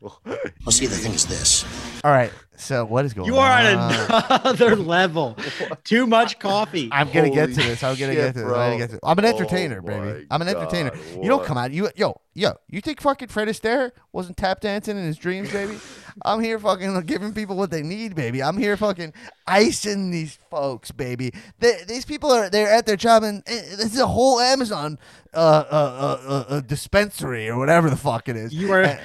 [0.00, 1.64] Well, see, the thing is this.
[2.04, 3.34] All right, so what is going on?
[3.34, 3.76] you are on?
[4.12, 5.36] on another level.
[5.84, 6.88] Too much coffee.
[6.92, 7.82] I'm gonna get to this.
[7.82, 8.44] I'm gonna shit, get to this.
[8.44, 9.00] I'm, gonna get to this.
[9.02, 10.26] I'm an Oh entertainer, my baby.
[10.30, 10.90] I'm an entertainer.
[10.90, 11.72] God, You don't come out.
[11.72, 12.52] You yo yo.
[12.68, 15.78] You think fucking Fred Astaire wasn't tap dancing in his dreams, baby?
[16.24, 18.42] I'm here fucking giving people what they need, baby.
[18.42, 19.12] I'm here fucking
[19.46, 21.32] icing these folks, baby.
[21.60, 24.98] They, these people are they're at their job, and eh, this is a whole Amazon
[25.32, 28.52] uh, uh, uh, uh, uh, dispensary or whatever the fuck it is.
[28.52, 29.00] You are And-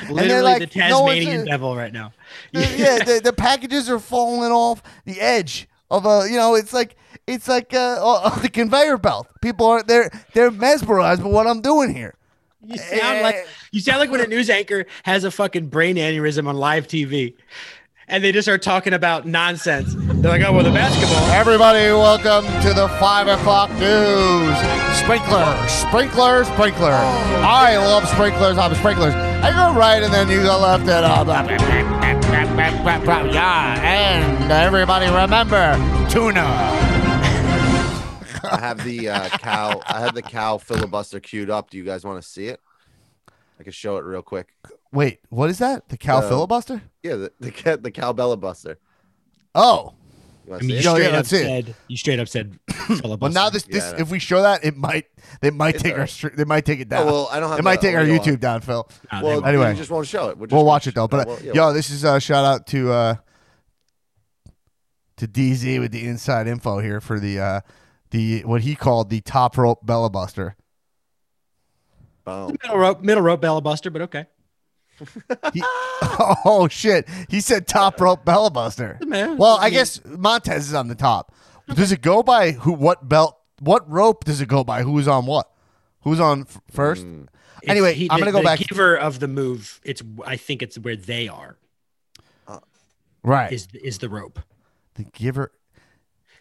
[0.00, 2.12] and literally like, the Tasmanian a- devil right now.
[2.52, 6.96] yeah, the, the packages are falling off the edge of a, you know, it's like
[7.28, 9.28] it's like uh, uh, the conveyor belt.
[9.40, 12.14] People are they're they're mesmerized by what I'm doing here.
[12.66, 16.48] You sound like you sound like when a news anchor has a fucking brain aneurysm
[16.48, 17.34] on live TV,
[18.08, 19.94] and they just start talking about nonsense.
[19.96, 24.56] They're like, "Oh, well, the basketball." Everybody, welcome to the five o'clock news.
[24.98, 26.90] Sprinkler, sprinkler, sprinkler.
[26.90, 28.58] I love sprinklers.
[28.58, 29.14] I'm sprinklers.
[29.14, 31.56] I go right and then you go left and uh, blah, blah,
[32.82, 35.74] blah, blah, blah, Yeah, and everybody remember
[36.10, 36.95] tuna.
[38.44, 39.80] I have the uh, cow.
[39.86, 41.70] I have the cow filibuster queued up.
[41.70, 42.60] Do you guys want to see it?
[43.58, 44.54] I can show it real quick.
[44.92, 45.88] Wait, what is that?
[45.88, 46.82] The cow Uh, filibuster?
[47.02, 48.78] Yeah, the the, the cow Bella buster.
[49.54, 49.94] Oh,
[50.46, 50.84] You I mean, you it?
[50.84, 51.26] Yo, yeah, straight up it.
[51.28, 53.16] said you straight up said filibuster.
[53.20, 55.06] well now this this Yeah, if we show that it might
[55.40, 56.10] they might It's take our alright.
[56.10, 57.06] str- they might take it Oh, down.
[57.06, 58.38] well, I don't have It might take our YouTube on.
[58.38, 58.88] down, Phil.
[59.12, 59.44] No, they Well.
[59.46, 59.70] Anyway.
[59.70, 60.38] you just won't show it.
[60.38, 61.08] We're just We'll watch it though.
[61.08, 63.14] But uh, well, yeah, yo, this is a shout out to uh
[65.16, 67.60] to DZ with the inside info here for the uh
[68.10, 70.56] the what he called the top rope Bella Buster.
[72.24, 72.56] boom.
[72.62, 74.26] middle rope, middle rope, Bella Buster, but okay.
[75.52, 75.62] He-
[76.44, 77.06] oh shit!
[77.28, 78.98] He said top rope Bella Buster.
[79.04, 81.34] Man, Well, I guess Montez is on the top.
[81.74, 82.72] Does it go by who?
[82.72, 83.36] What belt?
[83.60, 84.82] What rope does it go by?
[84.82, 85.50] Who's on what?
[86.02, 87.04] Who's on f- first?
[87.04, 87.26] Mm.
[87.66, 89.80] anyway, he- I'm gonna go the back- Giver of the move.
[89.84, 91.56] It's I think it's where they are.
[93.22, 93.52] Right.
[93.52, 94.38] Is is the rope
[94.94, 95.50] the giver.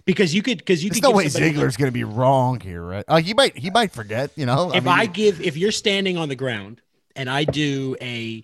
[0.05, 2.81] Because you could because you There's could no give way Ziggler's gonna be wrong here,
[2.81, 3.05] right?
[3.07, 3.57] Uh, he might.
[3.57, 4.31] He might forget.
[4.35, 4.73] You know.
[4.73, 6.81] if mean, I give if you're standing on the ground
[7.15, 8.43] and I do a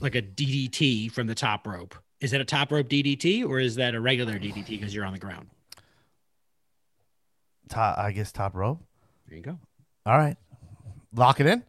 [0.00, 3.76] like a DDT from the top rope, is that a top rope DDT or is
[3.76, 5.48] that a regular DDT because you're on the ground?
[7.68, 8.80] top, I guess top rope.
[9.28, 9.58] There you go.
[10.06, 10.36] All right.
[11.14, 11.62] Lock it in.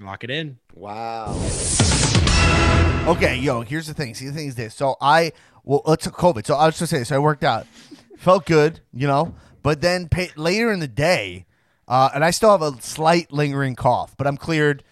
[0.00, 0.58] Lock it in.
[0.74, 1.34] Wow.
[3.06, 4.14] Okay, yo, here's the thing.
[4.14, 4.74] See, the thing is this.
[4.74, 6.46] So I, well, let's COVID.
[6.46, 7.04] So I was just saying.
[7.04, 7.66] So I worked out,
[8.16, 9.34] felt good, you know.
[9.62, 11.46] But then pay, later in the day,
[11.88, 14.82] uh, and I still have a slight lingering cough, but I'm cleared.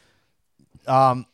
[0.86, 1.26] Um,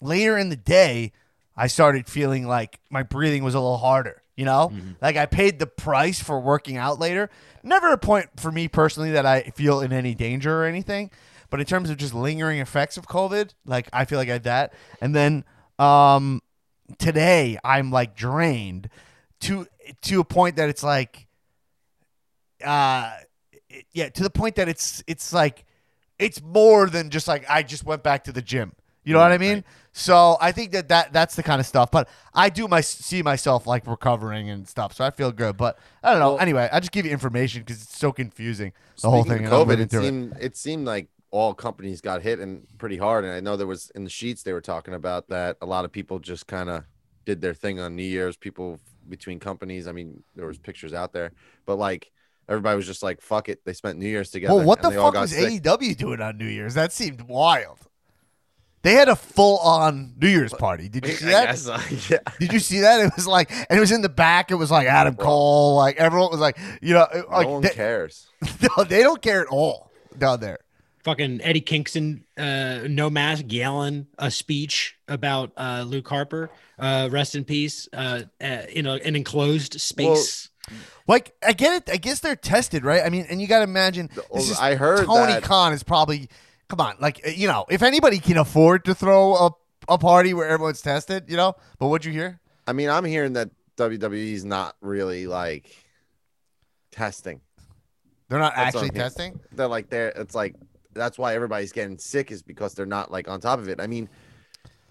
[0.00, 1.12] later in the day,
[1.56, 4.22] I started feeling like my breathing was a little harder.
[4.36, 4.72] You know,
[5.02, 7.28] like I paid the price for working out later.
[7.62, 11.10] Never a point for me personally that I feel in any danger or anything.
[11.50, 14.44] But in terms of just lingering effects of COVID, like I feel like I had
[14.44, 14.72] that.
[15.02, 15.44] And then
[15.78, 16.40] um,
[16.98, 18.88] today I'm like drained
[19.40, 19.66] to
[20.02, 21.26] to a point that it's like,
[22.64, 23.12] uh,
[23.92, 25.64] yeah, to the point that it's it's like
[26.18, 28.72] it's more than just like I just went back to the gym.
[29.02, 29.64] You know what I mean?
[29.92, 31.90] So I think that, that that's the kind of stuff.
[31.90, 35.56] But I do my see myself like recovering and stuff, so I feel good.
[35.56, 36.32] But I don't know.
[36.32, 38.72] Well- anyway, I just give you information because it's so confusing
[39.02, 39.46] the whole thing.
[39.46, 40.32] of COVID, it through it.
[40.40, 43.24] it seemed like all companies got hit and pretty hard.
[43.24, 45.84] And I know there was in the sheets they were talking about that a lot
[45.84, 46.84] of people just kind of
[47.24, 48.36] did their thing on New Year's.
[48.36, 48.78] People
[49.10, 49.86] between companies.
[49.86, 51.32] I mean, there was pictures out there,
[51.66, 52.10] but like
[52.48, 54.54] everybody was just like, "Fuck it." They spent New Year's together.
[54.54, 55.62] Well, what the fuck was sick.
[55.62, 56.74] AEW doing on New Year's?
[56.74, 57.78] That seemed wild.
[58.82, 60.88] They had a full on New Year's party.
[60.88, 61.46] Did you see that?
[61.48, 62.18] guess, uh, yeah.
[62.38, 63.00] Did you see that?
[63.00, 64.50] It was like, and it was in the back.
[64.50, 65.76] It was like Adam Cole.
[65.76, 68.26] Like everyone was like, you know, No like one they, cares.
[68.76, 70.60] no, they don't care at all down there.
[71.04, 76.50] Fucking Eddie Kingston, uh, no mask, yelling a speech about uh, Luke Harper.
[76.78, 77.88] Uh, rest in peace.
[77.92, 80.50] Uh, uh, in a, an enclosed space.
[81.08, 81.92] Like I get it.
[81.92, 83.02] I guess they're tested, right?
[83.02, 84.10] I mean, and you got to imagine.
[84.32, 86.28] This is, I heard Tony that- Khan is probably.
[86.68, 89.50] Come on, like you know, if anybody can afford to throw a
[89.88, 91.56] a party where everyone's tested, you know.
[91.78, 92.40] But what'd you hear?
[92.66, 95.74] I mean, I'm hearing that WWE's not really like
[96.92, 97.40] testing.
[98.28, 99.40] They're not That's actually testing.
[99.52, 100.54] They're like they're it's like
[100.92, 103.80] that's why everybody's getting sick is because they're not like on top of it.
[103.80, 104.08] I mean,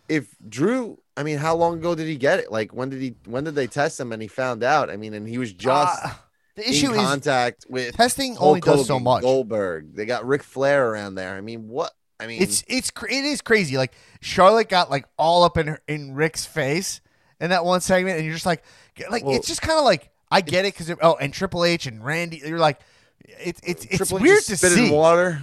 [0.08, 2.52] if Drew, I mean, how long ago did he get it?
[2.52, 4.90] Like when did he when did they test him and he found out?
[4.90, 6.12] I mean, and he was just Uh,
[6.56, 9.22] the issue in is contact with testing Hulk only does so much.
[9.22, 9.96] Goldberg.
[9.96, 11.36] They got Ric Flair around there.
[11.36, 11.94] I mean, what?
[12.20, 13.78] I mean, It's it's it is crazy.
[13.78, 17.02] Like Charlotte got like all up in her, in Ric's face
[17.40, 18.64] in that one segment, and you're just like,
[19.10, 21.86] like Well, it's just kind of like I get it because oh, and Triple H
[21.88, 22.82] and Randy, you're like,
[23.40, 24.92] it's it's it's Triple weird to spit in see.
[24.92, 25.42] water.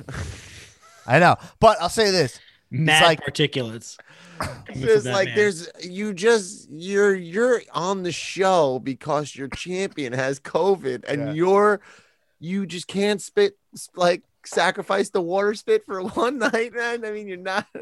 [1.06, 2.38] I know, but I'll say this:
[2.70, 3.96] Mad like- particulates.
[4.38, 5.36] coming from There's like man.
[5.36, 11.32] there's you just you're you're on the show because your champion has COVID and Yeah.
[11.32, 11.80] you're
[12.38, 13.56] you just can't spit
[13.94, 17.04] like sacrifice the water spit for one night, man.
[17.04, 17.66] I mean, you're not.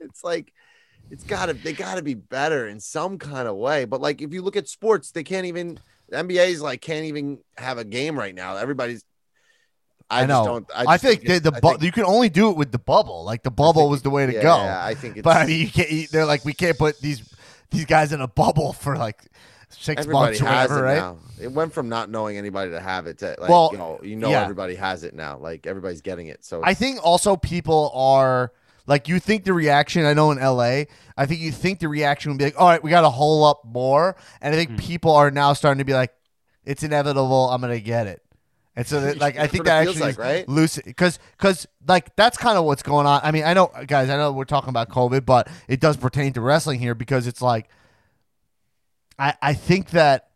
[0.00, 0.52] It's like
[1.12, 3.84] it's gotta they gotta be better in some kind of way.
[3.84, 5.78] But like if you look at sports, they can't even
[6.08, 8.56] the NBA's like can't even have a game right now.
[8.56, 9.04] Everybody's.
[10.12, 10.44] I, I know.
[10.44, 12.50] Just don't, I, just think the, it's- the I bu- think- you can only do
[12.50, 13.24] it with the bubble.
[13.24, 14.56] Like the bubble was the way to yeah, go.
[14.56, 16.10] yeah, I think it's but I mean, you can't.
[16.10, 17.22] They're like, we can't put these
[17.70, 19.24] these guys in a bubble for like
[19.70, 20.98] six everybody months or has whatever, it right?
[20.98, 21.18] now.
[21.40, 24.16] It went from not knowing anybody to have it to like Well, you know, you
[24.16, 24.42] know yeah.
[24.42, 25.38] everybody has it now.
[25.38, 26.44] Like everybody's getting it.
[26.44, 28.52] So I think also people are
[28.86, 30.04] like you think the reaction.
[30.04, 30.84] I know in LA,
[31.16, 33.44] I think you think the reaction would be like, all right, we got to hole
[33.44, 34.76] up more, and I think hmm.
[34.76, 36.12] people are now starting to be like,
[36.64, 37.50] it's inevitable.
[37.50, 38.21] I'm gonna get it.
[38.74, 40.48] And so, that, like, I think that actually like, right?
[40.48, 43.20] loose because because like that's kind of what's going on.
[43.22, 46.32] I mean, I know, guys, I know we're talking about COVID, but it does pertain
[46.34, 47.68] to wrestling here because it's like
[49.18, 50.28] I, I think that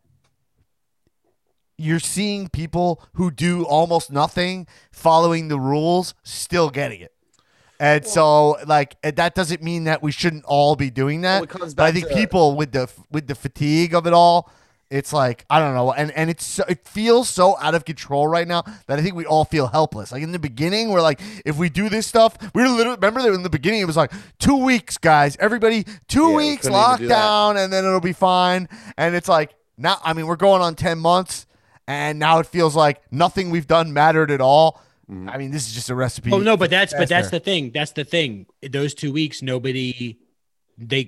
[1.77, 7.13] you're seeing people who do almost nothing following the rules still getting it.
[7.79, 11.53] And so like that doesn't mean that we shouldn't all be doing that.
[11.53, 14.51] Well, but I think to- people with the with the fatigue of it all,
[14.89, 18.27] it's like I don't know, and and it's so, it feels so out of control
[18.27, 20.11] right now that I think we all feel helpless.
[20.11, 23.21] Like in the beginning, we're like, if we do this stuff, we were literally remember
[23.21, 26.99] that in the beginning it was like two weeks, guys, everybody, two Yeah, weeks couldn't
[26.99, 28.69] do lockdown, and then it'll be fine.
[28.97, 31.45] And it's like now, I mean, we're going on ten months,
[31.87, 34.81] and now it feels like nothing we've done mattered at all.
[35.09, 35.29] Mm-hmm.
[35.29, 36.31] I mean, this is just a recipe.
[36.31, 37.71] Oh no, but that's but that's the thing.
[37.73, 38.45] That's the thing.
[38.69, 40.17] Those two weeks, nobody,
[40.77, 41.05] they,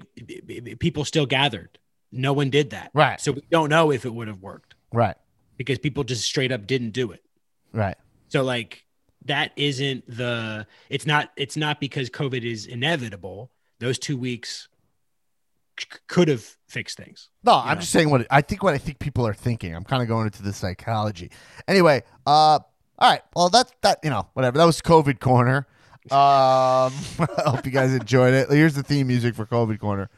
[0.79, 1.77] people still gathered.
[2.11, 2.91] No one did that.
[2.93, 3.19] Right.
[3.21, 5.15] So we don't know if it would have worked right,
[5.57, 7.23] because people just straight up didn't do it.
[7.73, 7.97] right.
[8.29, 8.85] So like
[9.25, 10.65] that isn't the.
[10.89, 11.31] It's not.
[11.35, 13.51] It's not because COVID is inevitable.
[13.79, 14.69] Those two weeks
[15.79, 17.29] c- could have fixed things.
[17.43, 17.81] No, I'm know?
[17.81, 18.63] just saying what I think.
[18.63, 19.75] What I think people are thinking.
[19.75, 21.31] I'm kind of going into the psychology.
[21.67, 22.61] Anyway, uh, all
[23.01, 23.21] right.
[23.35, 23.99] Well, that's that.
[24.03, 24.57] You know, whatever.
[24.57, 25.67] That was COVID corner.
[26.11, 26.93] Um, I
[27.45, 28.49] hope you guys enjoyed it.
[28.49, 30.09] Here's the theme music for COVID corner.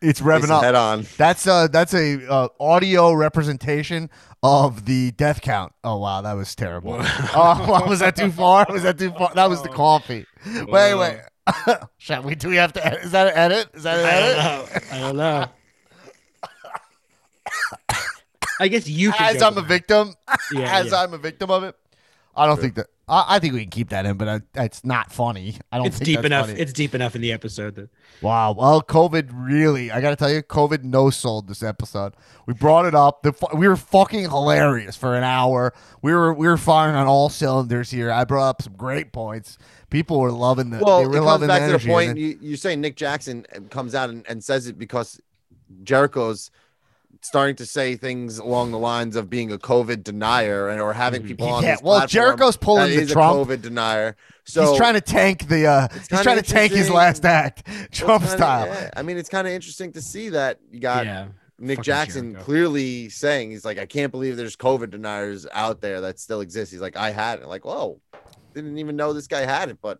[0.00, 0.62] It's revving up.
[0.62, 1.06] Head on.
[1.16, 4.08] That's a that's a uh, audio representation
[4.42, 5.72] of the death count.
[5.82, 6.98] Oh wow, that was terrible.
[7.34, 8.66] Oh, was that too far?
[8.70, 9.32] Was that too far?
[9.34, 10.24] That was the coffee.
[10.66, 11.20] Wait, wait.
[11.98, 12.34] Shall we?
[12.34, 12.86] Do we have to?
[12.86, 13.04] Edit?
[13.04, 13.68] Is that an edit?
[13.74, 14.82] Is that an edit?
[14.92, 15.46] I don't know.
[18.60, 20.14] I guess you could As I'm a victim,
[20.52, 21.02] Yeah, as yeah.
[21.02, 21.76] I'm a victim of it.
[22.36, 22.86] I don't think that.
[23.08, 25.56] I, I think we can keep that in, but I, it's not funny.
[25.72, 25.86] I don't.
[25.86, 26.46] It's think deep that's enough.
[26.46, 26.60] funny.
[26.60, 27.88] It's deep enough in the episode that
[28.20, 28.52] Wow.
[28.52, 32.14] Well, COVID really, I got to tell you, COVID no sold this episode.
[32.46, 33.22] We brought it up.
[33.22, 35.72] The we were fucking hilarious for an hour.
[36.02, 38.10] We were we were firing on all cylinders here.
[38.10, 39.58] I brought up some great points.
[39.90, 40.78] People were loving the.
[40.84, 42.08] Well, they it comes loving back to the point.
[42.08, 45.20] then- You, you're saying Nick Jackson comes out and, and says it because
[45.82, 46.50] Jericho's
[47.20, 51.22] starting to say things along the lines of being a COVID denier and or having
[51.22, 53.36] people on Yeah, his well, Jericho's pulling the Trump.
[53.48, 54.16] COVID denier.
[54.44, 55.66] So he's trying to tank the.
[55.66, 58.66] uh He's trying to tank his last act, Trump kinda- style.
[58.66, 61.28] yeah, I mean, it's kind of interesting to see that you got yeah.
[61.58, 62.44] Nick fucking Jackson Jericho.
[62.44, 66.70] clearly saying he's like, I can't believe there's COVID deniers out there that still exist.
[66.72, 67.48] He's like, I had it.
[67.48, 68.00] Like, whoa,
[68.54, 69.98] didn't even know this guy had it, but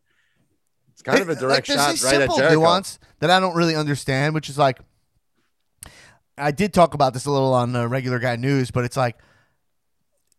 [0.93, 2.55] it's kind of a Like, direct there's shot right at Jericho.
[2.55, 4.79] nuance that I don't really understand, which is like,
[6.39, 9.17] I did talk about this a little on uh, regular guy news, but it's like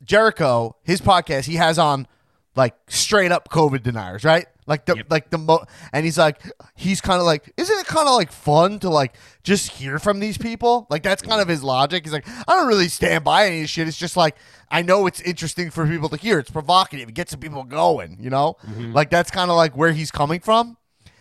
[0.03, 2.07] Jericho, his podcast, he has on
[2.55, 4.45] like straight up COVID deniers, right?
[4.65, 5.07] Like the Yep.
[5.09, 6.41] like the mo, and he's like
[6.75, 10.19] he's kind of like, isn't it kind of like fun to like just hear from
[10.19, 10.85] these people?
[10.91, 12.05] Like that's kind of his logic.
[12.05, 13.87] He's like, I don't really stand by any shit.
[13.87, 14.35] It's just like
[14.69, 16.37] I know it's interesting for people to hear.
[16.39, 17.09] It's provocative.
[17.09, 18.17] It gets some people going.
[18.21, 18.57] You know,
[18.93, 20.77] like that's kind of like where he's coming from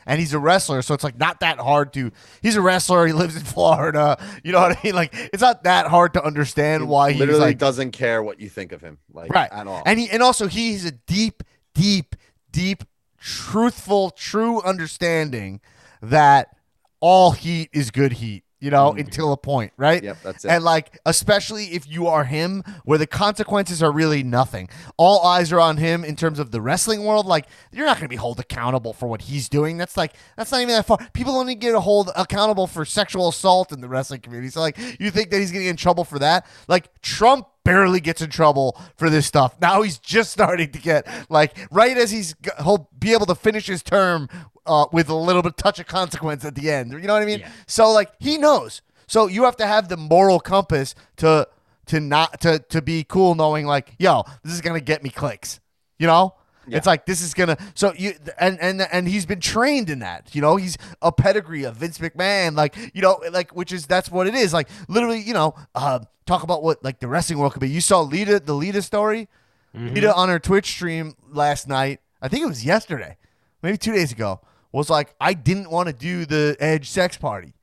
[0.09, 2.11] and he's a wrestler, so it's like not that hard to.
[2.43, 3.07] He's a wrestler.
[3.07, 4.19] He lives in Florida.
[4.43, 4.95] You know what I mean?
[4.95, 8.49] Like it's not that hard to understand why he literally like doesn't care what you
[8.49, 9.83] think of him, like right at all.
[9.85, 11.43] And he and also he's a deep,
[11.75, 12.17] deep,
[12.51, 12.85] deep,
[13.21, 15.61] truthful, true understanding
[16.01, 16.57] that
[17.01, 18.45] all heat is good heat.
[18.61, 18.99] You know, mm.
[18.99, 20.03] until a point, right?
[20.03, 20.49] Yep, that's it.
[20.49, 24.69] And like, especially if you are him, where the consequences are really nothing.
[24.97, 27.25] All eyes are on him in terms of the wrestling world.
[27.25, 29.77] Like, you're not going to be held accountable for what he's doing.
[29.77, 30.99] That's like, that's not even that far.
[31.13, 34.51] People only get hold accountable for sexual assault in the wrestling community.
[34.51, 36.45] So, like, you think that he's going to get in trouble for that?
[36.67, 39.61] Like, Trump barely gets in trouble for this stuff.
[39.61, 43.67] Now he's just starting to get like right as he's he'll be able to finish
[43.67, 44.29] his term
[44.65, 46.93] uh, with a little bit touch of consequence at the end.
[46.93, 47.41] You know what I mean?
[47.41, 47.51] Yeah.
[47.67, 48.81] So like he knows.
[49.07, 51.47] So you have to have the moral compass to
[51.87, 55.61] to not to to be cool, knowing like, yo, this is gonna get me clicks.
[55.99, 56.35] You know.
[56.77, 60.35] It's like this is gonna so you and and and he's been trained in that.
[60.35, 64.11] You know, he's a pedigree of Vince McMahon, like you know, like which is that's
[64.11, 64.53] what it is.
[64.53, 67.71] Like literally, you know, uh, talk about what like the wrestling world could be.
[67.71, 69.29] You saw Lita, the Lita story.
[69.75, 72.01] Lita on her Twitch stream last night.
[72.21, 73.17] I think it was yesterday,
[73.63, 74.41] maybe two days ago.
[74.73, 77.55] Was like I didn't want to do the Edge sex party,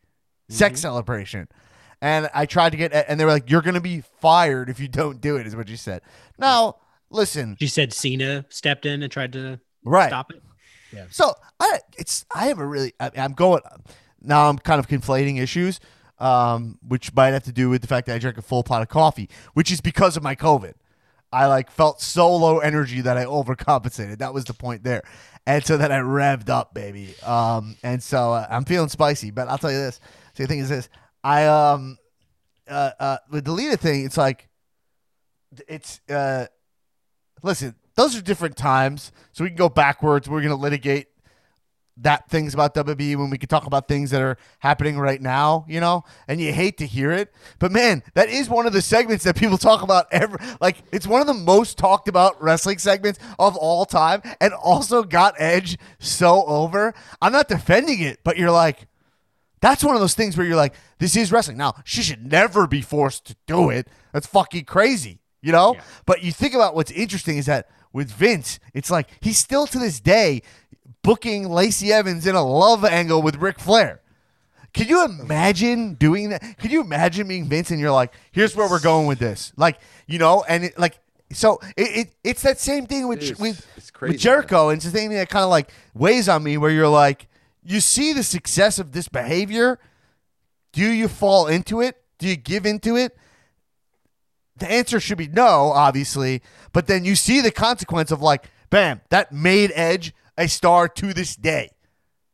[0.49, 1.47] sex celebration.
[2.01, 4.87] And I tried to get, and they were like, "You're gonna be fired if you
[4.87, 6.01] don't do it," is what she said.
[6.37, 6.77] Now,
[7.09, 10.07] listen, She said Cena stepped in and tried to right?
[10.09, 10.41] stop it.
[10.93, 11.05] Yeah.
[11.09, 13.61] So I it's I have a really I, I'm going
[14.21, 14.49] now.
[14.49, 15.79] I'm kind of conflating issues,
[16.19, 18.81] um, which might have to do with the fact that I drank a full pot
[18.81, 20.73] of coffee, which is because of my COVID.
[21.33, 24.19] I like felt so low energy that I overcompensated.
[24.19, 25.01] That was the point there,
[25.45, 27.13] and so then I revved up, baby.
[27.23, 29.31] Um, and so uh, I'm feeling spicy.
[29.31, 29.99] But I'll tell you this.
[30.35, 30.87] So the thing is this:
[31.25, 31.97] I um,
[32.69, 34.47] uh, uh, with the Lita thing, it's like
[35.67, 36.45] it's uh
[37.45, 40.27] listen, those are different times, so we can go backwards.
[40.27, 41.07] We're gonna litigate
[41.97, 45.63] that things about WWE when we can talk about things that are happening right now,
[45.67, 47.33] you know, and you hate to hear it.
[47.57, 50.37] But man, that is one of the segments that people talk about ever.
[50.59, 55.03] Like, it's one of the most talked about wrestling segments of all time and also
[55.03, 56.93] got Edge so over.
[57.21, 58.87] I'm not defending it, but you're like,
[59.61, 61.57] that's one of those things where you're like, this is wrestling.
[61.57, 63.87] Now, she should never be forced to do it.
[64.11, 65.77] That's fucking crazy, you know?
[66.05, 69.79] But you think about what's interesting is that with Vince, it's like he's still to
[69.79, 70.41] this day
[71.03, 74.01] booking Lacey Evans in a love angle with Ric Flair.
[74.73, 76.57] Can you imagine doing that?
[76.57, 79.53] Can you imagine being Vince and you're like, here's where we're going with this?
[79.55, 80.99] Like, you know, and it, like,
[81.31, 83.65] so it, it it's that same thing with with,
[84.13, 86.89] with Jericho, and it's the thing that kind of like weighs on me where you're
[86.89, 87.27] like,
[87.63, 89.79] you see the success of this behavior.
[90.73, 92.03] Do you fall into it?
[92.17, 93.15] Do you give into it?
[94.57, 96.41] The answer should be no, obviously.
[96.73, 101.13] But then you see the consequence of like, bam, that made Edge a star to
[101.13, 101.71] this day.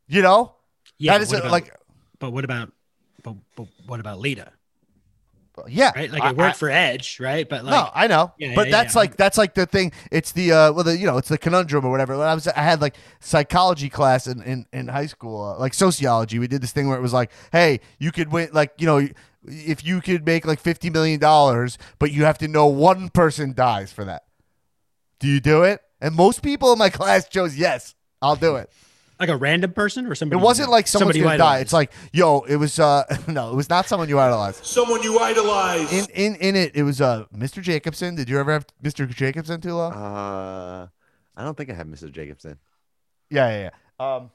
[0.08, 0.56] You know?
[0.98, 1.76] Yeah, that but what a, about- like,
[2.20, 2.72] But what about,
[3.24, 4.52] but, but what about Lita?
[5.68, 5.92] yeah.
[5.96, 7.48] Right, like I- it worked I- for Edge, right?
[7.48, 9.00] But like, no, I know, Yeah, but yeah, that's yeah.
[9.00, 9.92] like that's like the thing.
[10.12, 12.18] It's the uh, well, the you know, it's the conundrum or whatever.
[12.18, 15.74] When I was, I had like psychology class in in, in high school, uh, like
[15.76, 16.40] sociology.
[16.40, 19.08] We did this thing where it was like, hey, you could win, like you know,
[19.44, 23.54] if you could make like fifty million dollars, but you have to know one person
[23.54, 24.24] dies for that.
[25.20, 25.82] Do you do it?
[26.00, 27.96] And most people in my class chose yes.
[28.22, 28.70] I'll do it.
[29.20, 30.40] like a random person or somebody?
[30.40, 31.60] It wasn't like someone's somebody gonna die.
[31.60, 34.64] It's like, yo, it was uh no, it was not someone you idolized.
[34.66, 35.92] Someone you idolize.
[35.92, 37.62] In in in it, it was uh Mr.
[37.62, 38.16] Jacobson.
[38.16, 39.10] Did you ever have Mr.
[39.10, 39.90] Jacobson, Tula?
[39.90, 40.88] Uh,
[41.36, 42.12] I don't think I have Mr.
[42.12, 42.60] Jacobson.
[43.30, 43.70] Yeah, yeah,
[44.00, 44.16] yeah.
[44.18, 44.32] Um,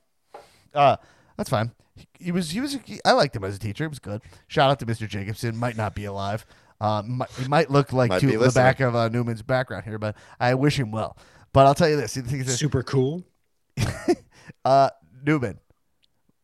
[0.75, 0.97] uh,
[1.37, 1.71] that's fine.
[1.97, 2.79] He, he was, he was.
[3.05, 3.85] I liked him as a teacher.
[3.85, 4.23] It was good.
[4.49, 5.09] Shout out to Mr.
[5.09, 5.57] Jacobson.
[5.57, 6.45] Might not be alive.
[6.81, 8.63] Um, might, he might look like Might to the listening.
[8.65, 11.17] back of uh, Newman's background here, but I wish him well.
[11.55, 13.25] But I'll tell you this: the thing is, super cool.
[14.65, 14.91] uh,
[15.25, 15.59] Newman,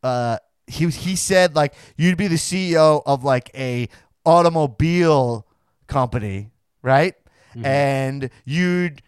[0.03, 3.89] uh, he was- he said like you'd be the CEO of like a
[4.25, 5.47] automobile
[5.87, 6.51] company,
[6.83, 7.15] right?
[7.63, 9.03] And you'd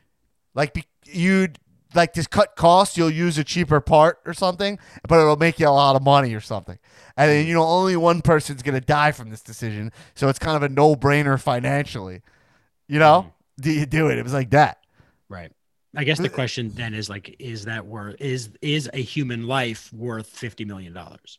[0.55, 1.59] like be, you'd
[1.97, 2.97] like to cut costs.
[2.97, 6.35] You'll use a cheaper part or something, but it'll make you a lot of money
[6.35, 6.79] or something.
[7.17, 10.57] And then you know only one person's gonna die from this decision, so it's kind
[10.57, 12.23] of a no brainer financially.
[12.89, 13.63] You know, mm-hmm.
[13.63, 14.19] do you do it?
[14.19, 14.79] It was like that.
[15.29, 15.53] Right.
[15.97, 19.93] I guess the question then is like, is that worth is is a human life
[19.93, 21.39] worth fifty million dollars?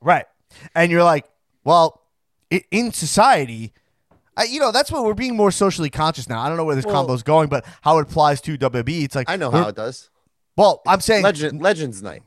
[0.00, 0.26] Right.
[0.74, 1.26] And you're like,
[1.64, 2.02] well,
[2.70, 3.72] in society,
[4.36, 6.40] I, you know, that's what we're being more socially conscious now.
[6.40, 9.14] I don't know where this Well- combo's going, but how it applies to WB, it's
[9.14, 10.10] like I know how it does.
[10.56, 12.22] Well, I'm saying Legend Legends Night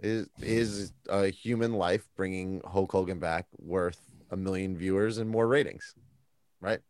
[0.00, 5.46] is is a human life bringing Hulk Hogan back worth a million viewers and more
[5.46, 5.94] ratings,
[6.60, 6.80] right?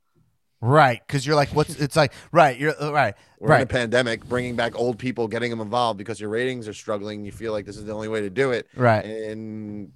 [0.61, 2.59] right because you're like, what's it's like, right?
[2.59, 6.21] You're uh, right, We're in a pandemic, bringing back old people, getting them involved because
[6.21, 7.25] your ratings are struggling.
[7.25, 9.05] You feel like this is the only way to do it, right.
[9.05, 9.93] and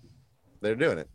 [0.63, 1.11] they're doing it.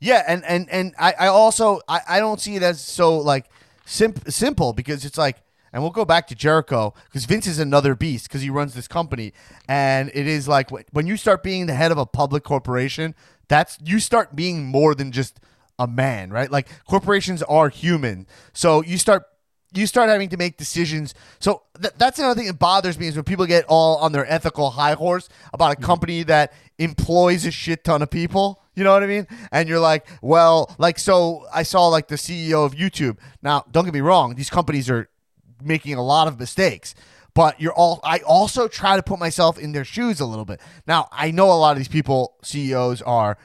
[0.00, 3.46] Yeah, and and and I, I also I, I don't see it as so like
[3.86, 5.42] simp- simple because it's like
[5.72, 8.88] and we'll go back to Jericho because Vince is another beast because he runs this
[8.88, 9.32] company
[9.68, 13.14] and it is like wh- when you start being the head of a public corporation
[13.48, 15.38] that's you start being more than just
[15.78, 19.24] a man right like corporations are human so you start
[19.72, 21.14] you start having to make decisions.
[21.38, 24.30] So th- that's another thing that bothers me is when people get all on their
[24.30, 25.84] ethical high horse about a hmm.
[25.84, 28.59] company that employs a shit ton of people.
[28.74, 29.26] You know what I mean?
[29.52, 33.18] And you're like, well, like, so I saw like the CEO of YouTube.
[33.42, 35.08] Now, don't get me wrong, these companies are
[35.62, 36.94] making a lot of mistakes.
[37.34, 38.00] But you're all.
[38.02, 40.60] I also try to put myself in their shoes a little bit.
[40.86, 43.38] Now I know a lot of these people, CEOs, are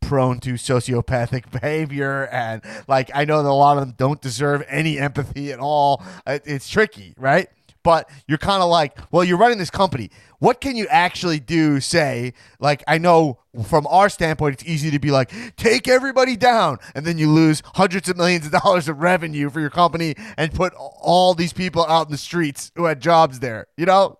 [0.00, 4.64] prone to sociopathic behavior and like I know that a lot of them don't deserve
[4.68, 6.02] any empathy at all.
[6.26, 7.48] It's tricky, right?
[7.82, 10.10] But you're kind of like, well, you're running this company.
[10.38, 11.80] What can you actually do?
[11.80, 16.78] Say, like, I know from our standpoint, it's easy to be like, take everybody down,
[16.94, 20.52] and then you lose hundreds of millions of dollars of revenue for your company and
[20.52, 24.18] put all these people out in the streets who had jobs there, you know?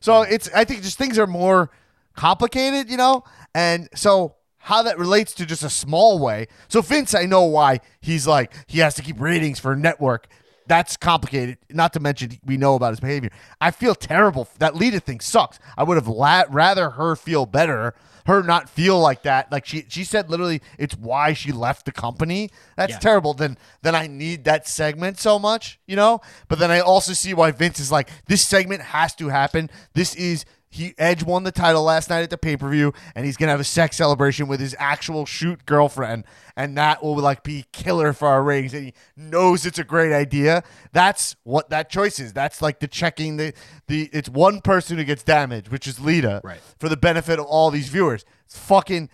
[0.00, 0.30] So mm.
[0.30, 1.70] it's I think just things are more
[2.14, 3.24] complicated, you know?
[3.54, 6.48] And so how that relates to just a small way.
[6.68, 10.26] So Vince, I know why he's like he has to keep ratings for network.
[10.68, 11.58] That's complicated.
[11.70, 13.30] Not to mention we know about his behavior.
[13.60, 14.48] I feel terrible.
[14.58, 15.58] That Lita thing sucks.
[15.76, 17.94] I would have la- rather her feel better,
[18.26, 19.52] her not feel like that.
[19.52, 22.50] Like she she said literally it's why she left the company.
[22.76, 22.98] That's Yeah.
[22.98, 23.34] terrible.
[23.34, 26.20] Then then I need that segment so much, you know?
[26.48, 29.70] But then I also see why Vince is like this segment has to happen.
[29.94, 30.44] This is
[30.76, 33.50] he Edge won the title last night at the pay per view, and he's gonna
[33.52, 36.24] have a sex celebration with his actual shoot girlfriend,
[36.56, 38.74] and that will like be killer for our ratings.
[38.74, 40.62] And he knows it's a great idea.
[40.92, 42.32] That's what that choice is.
[42.32, 43.52] That's like the checking the
[43.86, 44.08] the.
[44.12, 46.60] It's one person who gets damaged, which is Lita, Right.
[46.78, 48.24] for the benefit of all these viewers.
[48.44, 49.10] It's fucking.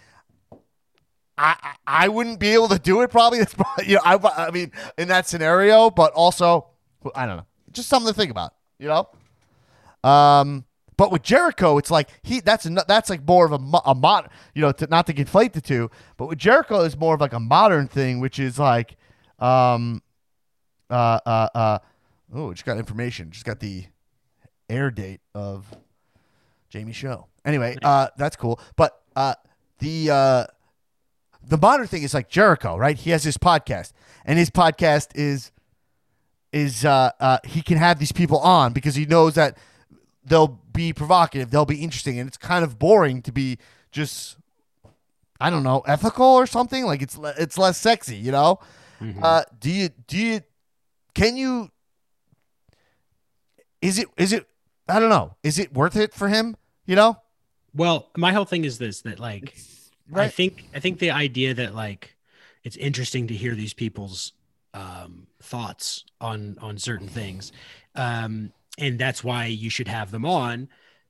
[1.39, 3.39] I, I wouldn't be able to do it probably.
[3.40, 6.68] That's probably, you know I I mean in that scenario, but also
[7.14, 8.52] I don't know, just something to think about.
[8.78, 10.09] You know.
[10.09, 10.64] Um,
[11.03, 14.62] but with Jericho, it's like he that's that's like more of a, a mod, you
[14.62, 15.91] know, to, not to conflate the two.
[16.16, 18.95] But with Jericho, is more of like a modern thing, which is like,
[19.41, 20.01] um,
[20.89, 21.79] uh, uh, uh,
[22.33, 23.87] oh, just got information, just got the
[24.70, 25.66] air date of
[26.70, 27.27] Jamie show.
[27.45, 28.61] Anyway, uh, that's cool.
[28.77, 29.35] But uh,
[29.81, 30.45] the uh,
[31.43, 32.97] the modern thing is like Jericho, right?
[32.97, 33.91] He has his podcast,
[34.24, 35.51] and his podcast is
[36.53, 39.59] is uh, uh, he can have these people on because he knows that
[40.24, 43.59] they'll be provocative, they'll be interesting, and it's kind of boring to be
[43.90, 44.36] just
[45.40, 46.85] I don't know ethical or something.
[46.85, 48.61] Like it's le- it's less sexy, you know.
[49.20, 50.40] Uh, do you do you
[51.15, 51.70] can you
[53.81, 54.47] is it is it
[54.89, 56.57] I don't know is it worth it for him?
[56.86, 57.19] You know,
[57.74, 59.57] Well, my whole thing is this that like
[60.15, 62.16] I think I think the idea that like
[62.65, 64.32] it's interesting to hear these people's
[64.74, 67.53] um, thoughts on on certain things,
[67.94, 70.69] um, and that's why you should have them on,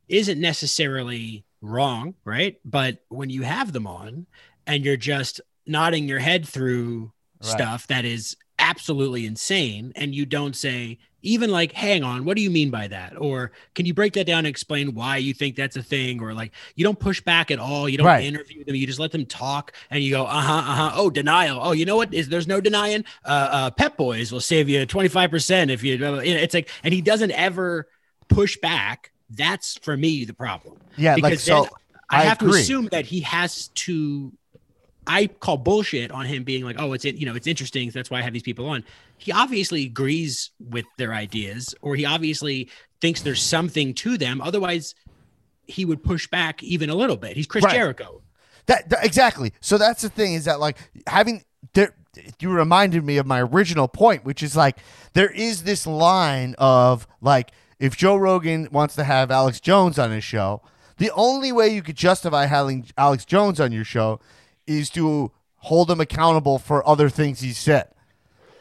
[0.08, 2.58] isn't necessarily wrong, right?
[2.64, 4.26] But when you have them on
[4.66, 7.50] and you're just nodding your head through Right.
[7.50, 12.42] stuff that is absolutely insane, and you don't say even like, "Hang on, what do
[12.42, 15.56] you mean by that?" or "Can you break that down and explain why you think
[15.56, 17.88] that's a thing?" or like you don't push back at all.
[17.88, 18.24] You don't Right.
[18.24, 18.74] interview them.
[18.74, 21.58] You just let them talk, and you go, "Uh huh, uh huh." Oh, denial.
[21.62, 22.12] Oh, you know what?
[22.12, 23.04] Is there's no denying?
[23.24, 25.92] Uh, uh, Pep Boys will save you twenty five percent if you.
[25.94, 27.88] you know, It's like, and he doesn't ever
[28.28, 29.12] push back.
[29.30, 30.76] That's for me the problem.
[30.96, 31.68] yeah, like Because so.
[32.10, 34.32] I, I have to assume that he has to.
[35.04, 37.90] I call bullshit on him being like, "Oh, it's you know, it's interesting.
[37.90, 38.84] So that's why I have these people on."
[39.22, 42.68] He obviously agrees with their ideas, or he obviously
[43.00, 44.40] thinks there's something to them.
[44.40, 44.94] Otherwise,
[45.66, 47.36] he would push back even a little bit.
[47.36, 47.74] He's Chris Right.
[47.74, 48.22] Jericho.
[48.66, 49.52] That, that- exactly.
[49.60, 50.76] So that's the thing is that like
[51.06, 51.44] having
[51.74, 51.94] there
[52.40, 54.78] you reminded me of my original point, which is like
[55.14, 60.10] there is this line of like if Joe Rogan wants to have Alex Jones on
[60.10, 60.62] his show,
[60.98, 64.20] the only way you could justify having Alex Jones on your show
[64.66, 67.88] is to hold him accountable for other things he said.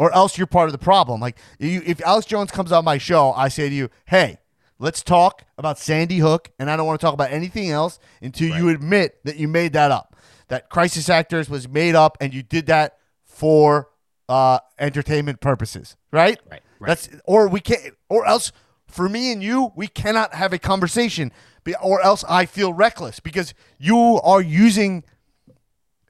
[0.02, 1.22] Or else you're part of the problem.
[1.22, 4.40] Like you, if Alex Jones comes on my show, I say to you, "Hey,
[4.80, 8.58] let's talk about Sandy Hook, and I don't want to talk about anything else until
[8.58, 10.16] you admit that you made that up.
[10.48, 13.90] That Crisis Actors was made up, and you did that for
[14.28, 16.40] uh, entertainment purposes, right?
[16.50, 16.88] Right, right.
[16.88, 18.52] That's or we can't, or else
[18.88, 21.32] for me and you, we cannot have a conversation,
[21.80, 25.04] or else I feel reckless because you are using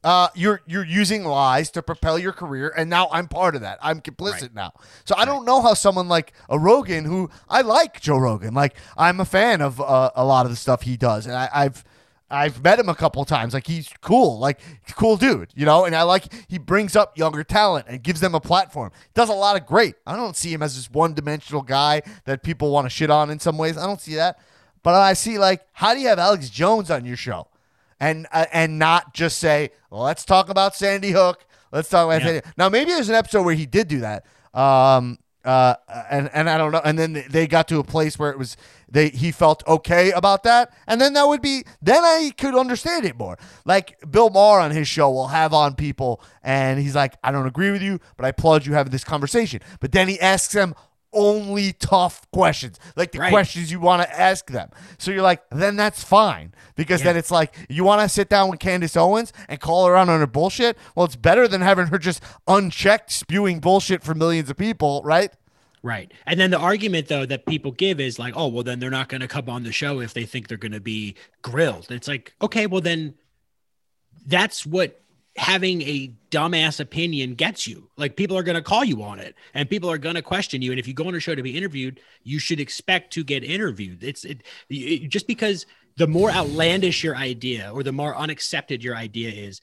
[0.03, 3.77] uh, you're you're using lies to propel your career, and now I'm part of that.
[3.81, 4.73] I'm complicit now.
[5.05, 8.75] So I don't know how someone like a Rogan, who I like Joe Rogan, like
[8.97, 11.83] I'm a fan of uh, a lot of the stuff he does, and I, I've
[12.31, 13.53] I've met him a couple times.
[13.53, 15.85] Like he's cool, like he's a cool dude, you know.
[15.85, 18.91] And I like he brings up younger talent and gives them a platform.
[19.13, 19.95] Does a lot of great.
[20.07, 23.29] I don't see him as this one dimensional guy that people want to shit on
[23.29, 23.77] in some ways.
[23.77, 24.39] I don't see that.
[24.83, 27.47] But I see like, how do you have Alex Jones on your show?
[28.01, 31.45] And uh, and not just say let's talk about Sandy Hook.
[31.71, 32.27] Let's talk about Yeah.
[32.41, 32.47] Sandy.
[32.57, 34.25] Now maybe there's an episode where he did do that.
[34.53, 35.75] Um uh
[36.11, 38.57] and and I don't know and then they got to a place where it was
[38.89, 43.05] they he felt okay about that and then that would be then I could understand
[43.05, 43.39] it more.
[43.65, 47.47] Like Bill Maher on his show will have on people and he's like I don't
[47.47, 49.61] agree with you but I applaud you having this conversation.
[49.79, 50.75] But then he asks them
[51.13, 53.31] only tough questions, like the Right.
[53.31, 54.69] questions you want to ask them.
[54.97, 58.49] So you're like, then that's fine because then it's like you want to sit down
[58.49, 60.77] with Candace Owens and call her out on her bullshit.
[60.95, 65.31] Well, it's better than having her just unchecked spewing bullshit for millions of people, right?
[65.83, 66.11] Right.
[66.27, 69.09] And then the argument though that people give is like, oh, well, then they're not
[69.09, 71.87] going to come on the show if they think they're going to be grilled.
[71.89, 73.15] It's like, okay, well then
[74.27, 75.00] that's what
[75.37, 77.89] having a dumbass opinion gets you.
[77.97, 80.61] Like people are going to call you on it and people are going to question
[80.61, 83.23] you and if you go on a show to be interviewed, you should expect to
[83.23, 84.03] get interviewed.
[84.03, 85.65] It's it, it just because
[85.97, 89.61] the more outlandish your idea or the more unaccepted your idea is,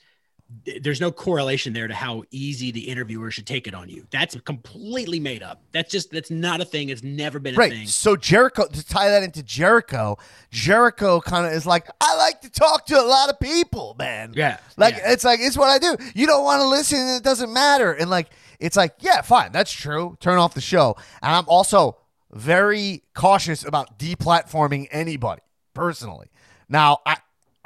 [0.80, 4.06] there's no correlation there to how easy the interviewer should take it on you.
[4.10, 5.60] That's completely made up.
[5.72, 6.88] That's just that's not a thing.
[6.88, 7.70] It's never been a Right.
[7.72, 7.86] thing.
[7.86, 10.16] So Jericho to tie that into Jericho,
[10.50, 14.32] Jericho kind of is like, I like to talk to a lot of people, man.
[14.34, 15.12] Yeah, Like yeah.
[15.12, 15.96] it's like it's what I do.
[16.14, 17.92] You don't want to listen, it doesn't matter.
[17.92, 20.16] And like it's like, yeah, fine, that's true.
[20.20, 20.96] Turn off the show.
[21.22, 21.98] And I'm also
[22.32, 25.42] very cautious about deplatforming anybody.
[25.74, 26.26] personally.
[26.68, 27.18] Now, I,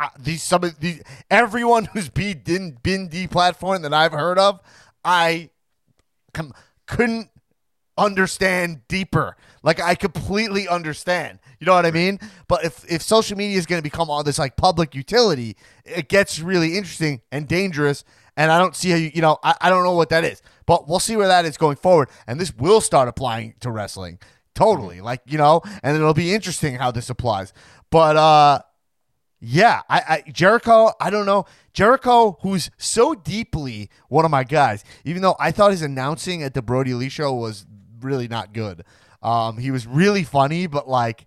[0.03, 4.61] I these some of these everyone who's been been, been deplatformed that I've heard of,
[5.05, 5.51] I
[6.35, 6.53] com-
[6.87, 7.29] couldn't
[7.97, 9.37] understand deeper.
[9.63, 11.39] Like I completely understand.
[11.61, 12.19] You know what I mean?
[12.49, 16.09] But if if social media is going to become all this like public utility, it
[16.09, 18.05] gets really interesting and dangerous.
[18.37, 20.41] And I don't see how you, you know, I, I don't know what that is,
[20.67, 22.09] but we'll see where that is going forward.
[22.27, 24.19] And this will start applying to wrestling
[24.55, 27.53] totally, like you know, and it'll be interesting how this applies.
[27.91, 28.63] But uh,
[29.45, 31.47] yeah, I, I Jericho, I don't know.
[31.73, 36.55] Jericho, who's so deeply one of my guys, even though I thought his announcing at
[36.55, 37.67] the Brodie Lee show was
[38.01, 38.85] really not good.
[39.21, 41.27] Um, he was really funny, but like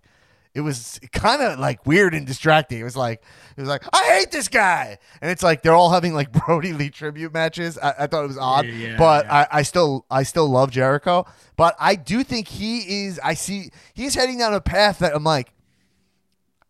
[0.54, 2.80] it was kind of like weird and distracting.
[2.80, 3.22] It was like
[3.54, 6.72] it was like I hate this guy, and it's like they're all having like Brodie
[6.72, 7.76] Lee tribute matches.
[7.76, 9.46] I, I thought it was odd, Yeah, but yeah.
[9.50, 11.26] I, I still I still love Jericho.
[11.56, 13.20] But I do think he is.
[13.22, 15.52] I see he's heading down a path that I'm like.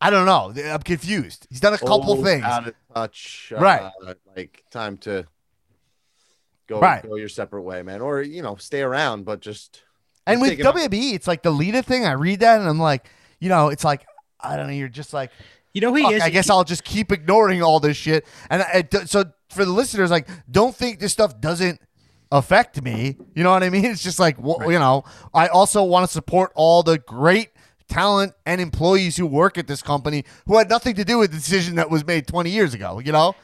[0.01, 0.53] I don't know.
[0.73, 1.47] I'm confused.
[1.51, 2.45] He's done a couple Old, things.
[2.45, 3.53] out of touch.
[3.57, 3.91] uh, Right.
[4.37, 5.27] Like time to
[6.67, 7.03] go Right.
[7.03, 9.83] go your separate way, man, or you know, stay around, but just
[10.27, 10.65] And with take it.
[10.67, 12.05] WWE, it's like the leader thing.
[12.05, 13.09] I read that and I'm like,
[13.41, 14.07] you know, it's like
[14.41, 14.73] I don't know.
[14.75, 15.31] You're just like,
[15.73, 16.23] You know who he is?
[16.23, 18.27] I guess I'll just keep ignoring all this shit.
[18.51, 21.81] And I, I- so for the listeners, like, don't think this stuff doesn't
[22.33, 23.17] affect me.
[23.35, 23.85] You know what I mean?
[23.87, 27.51] It's just like, well, you know, I also want to support all the great
[27.89, 31.37] talent and employees who work at this company who had nothing to do with the
[31.37, 32.99] decision that was made 20 years ago.
[32.99, 33.35] You know?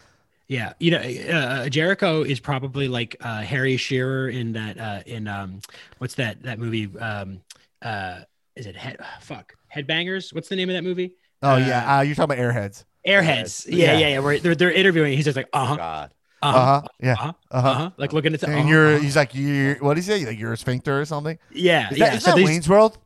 [0.49, 5.27] Yeah, you know, uh, Jericho is probably like uh, Harry Shearer in that uh, in
[5.27, 5.61] um,
[5.99, 6.91] what's that that movie?
[6.99, 7.41] Um,
[7.81, 8.21] uh,
[8.55, 8.99] is it head?
[9.21, 10.35] Fuck, Headbangers.
[10.35, 11.15] What's the name of that movie?
[11.43, 12.85] Oh yeah, uh, you're talking about Airheads.
[13.07, 13.67] Airheads.
[13.67, 13.93] Yeah.
[13.95, 14.19] Yeah, yeah, yeah.
[14.19, 15.15] Where they're they're interviewing.
[15.17, 16.11] He's just like, uh huh, God.
[16.43, 16.89] uh Uh huh, huh.
[17.01, 17.13] Yeah.
[17.13, 17.69] uh huh, Uh-huh.
[17.69, 17.91] uh huh.
[17.97, 18.47] Like looking at the.
[18.49, 19.03] And uh-huh, you're, uh-huh.
[19.03, 20.27] he's like, you're, what did he say?
[20.27, 21.39] Like you're a sphincter or something?
[21.51, 22.11] yeah, Is yeah.
[22.11, 22.99] that, is so that these- Wayne's World?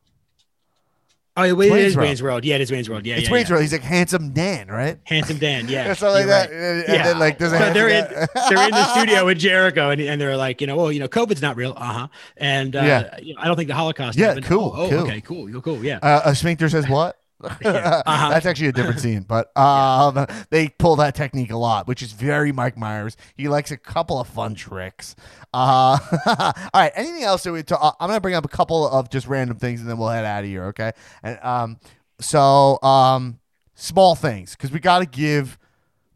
[1.36, 1.96] Oh, it, it is.
[1.96, 2.44] Wayne's World.
[2.44, 3.04] Yeah, it is Wayne's World.
[3.06, 3.54] Yeah, it's yeah, Wayne's yeah.
[3.54, 3.62] World.
[3.62, 4.98] He's like handsome Dan, right?
[5.04, 5.68] Handsome Dan.
[5.68, 6.50] Yeah, something like that.
[6.50, 6.58] right.
[6.58, 7.02] And, Yeah.
[7.04, 8.06] then like So they're in,
[8.48, 11.08] they're in the studio with Jericho, and, and they're like, you know, well, you know,
[11.08, 13.18] COVID's not real, uh huh, and uh, Yeah.
[13.20, 14.16] you know, I don't think the Holocaust.
[14.18, 14.46] Yeah, happened.
[14.46, 14.98] cool, Oh, oh, cool.
[15.00, 15.98] okay, cool, you're cool, yeah.
[16.02, 17.18] Uh, a sphincter says what?
[17.66, 18.30] Uh-huh.
[18.30, 22.12] That's actually a different scene, but um, they pull that technique a lot, which is
[22.12, 23.16] very Mike Myers.
[23.36, 25.16] He likes a couple of fun tricks.
[25.52, 27.96] Uh, all right, anything else that we talk?
[28.00, 30.44] I'm gonna bring up a couple of just random things, and then we'll head out
[30.44, 30.64] of here.
[30.66, 30.92] Okay,
[31.22, 31.78] and um,
[32.20, 33.38] so um,
[33.74, 35.58] small things because we got to give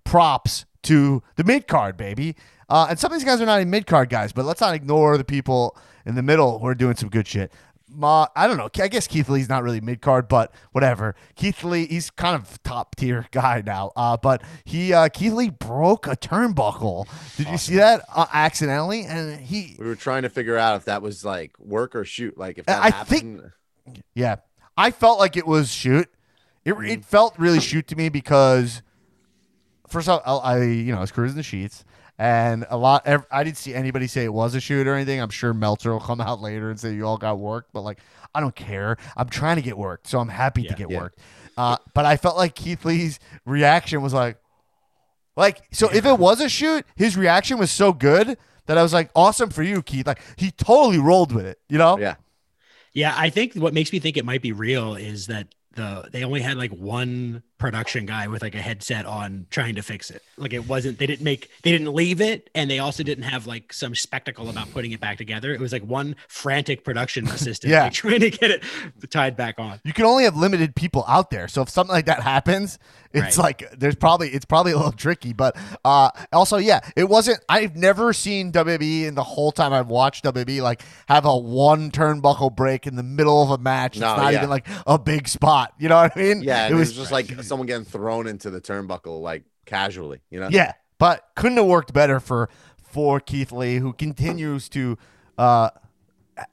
[0.04, 2.36] props to the mid card, baby.
[2.68, 4.74] Uh, and some of these guys are not even mid card guys, but let's not
[4.74, 5.76] ignore the people
[6.06, 7.52] in the middle who are doing some good shit.
[7.92, 8.68] Ma, I don't know.
[8.82, 11.14] I guess Keith Lee's not really mid card, but whatever.
[11.34, 13.90] Keith Lee, he's kind of top tier guy now.
[13.96, 17.06] Uh, but he uh, Keith Lee broke a turnbuckle.
[17.36, 19.04] Did you see that uh, accidentally?
[19.04, 22.38] And he, We were trying to figure out if that was like work or shoot.
[22.38, 23.52] Like if that I happened.
[23.86, 24.36] think- yeah,
[24.76, 26.08] I felt like it was shoot.
[26.64, 28.82] It, it felt really shoot to me because
[29.88, 31.84] first off, I, I you know I was cruising the sheets,
[32.20, 33.08] and a lot.
[33.32, 35.20] I didn't see anybody say it was a shoot or anything.
[35.20, 37.98] I'm sure Meltzer will come out later and say you all got worked, but like
[38.34, 38.98] I don't care.
[39.16, 40.98] I'm trying to get worked, so I'm happy to get Yeah.
[41.00, 41.18] worked.
[41.56, 44.36] Uh, but I felt like Keith Lee's reaction was like,
[45.34, 45.88] like so.
[45.90, 48.36] If it was a shoot, his reaction was so good
[48.66, 50.06] that I was like, awesome for you, Keith.
[50.06, 51.98] Like he totally rolled with it, you know?
[51.98, 52.16] yeah.
[52.92, 56.22] Yeah, I think what makes me think it might be real is that the they
[56.24, 60.22] only had like one production guy with like a headset on trying to fix it.
[60.36, 63.46] Like it wasn't they didn't make they didn't leave it and they also didn't have
[63.46, 65.52] like some spectacle about putting it back together.
[65.54, 67.84] It was like one frantic production assistant Yeah.
[67.84, 68.64] like, trying to get it
[69.10, 69.80] tied back on.
[69.84, 71.46] you can only have limited people out there.
[71.46, 72.78] So if something like that happens,
[73.12, 73.44] it's Right.
[73.44, 75.32] like there's probably it's probably a little tricky.
[75.32, 77.40] But uh, also, yeah, it wasn't.
[77.48, 81.90] I've never seen WWE in the whole time I've watched WWE like have a one
[81.90, 83.96] turnbuckle break in the middle of a match.
[83.96, 84.38] It's not yeah.
[84.38, 85.74] even like a big spot.
[85.78, 86.42] You know what I mean?
[86.42, 90.40] Yeah, and it was, just like someone getting thrown into the turnbuckle like casually, you
[90.40, 90.48] know?
[90.50, 92.48] Yeah, but couldn't have worked better for
[92.82, 94.96] for Keith Lee, who continues to.
[95.36, 95.70] Uh,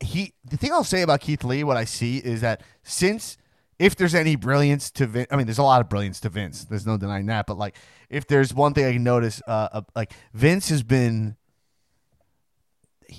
[0.02, 3.38] he the thing I'll say about Keith Lee, what I see is that since
[3.80, 6.66] if there's any brilliance to Vince, I mean, there's a lot of brilliance to Vince.
[6.66, 7.46] There's no denying that.
[7.46, 7.76] But like,
[8.10, 11.36] if there's one thing I can notice, uh, uh like Vince has been.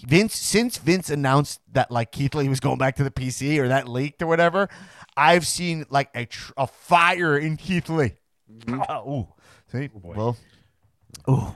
[0.06, 3.68] Vince since Vince announced that like Keith Lee was going back to the PC or
[3.68, 4.68] that leaked or whatever,
[5.18, 8.14] I've seen like a tr- a fire in Keith Lee.
[8.68, 9.26] Ah, ooh,
[9.72, 10.36] see, well,
[11.28, 11.54] ooh,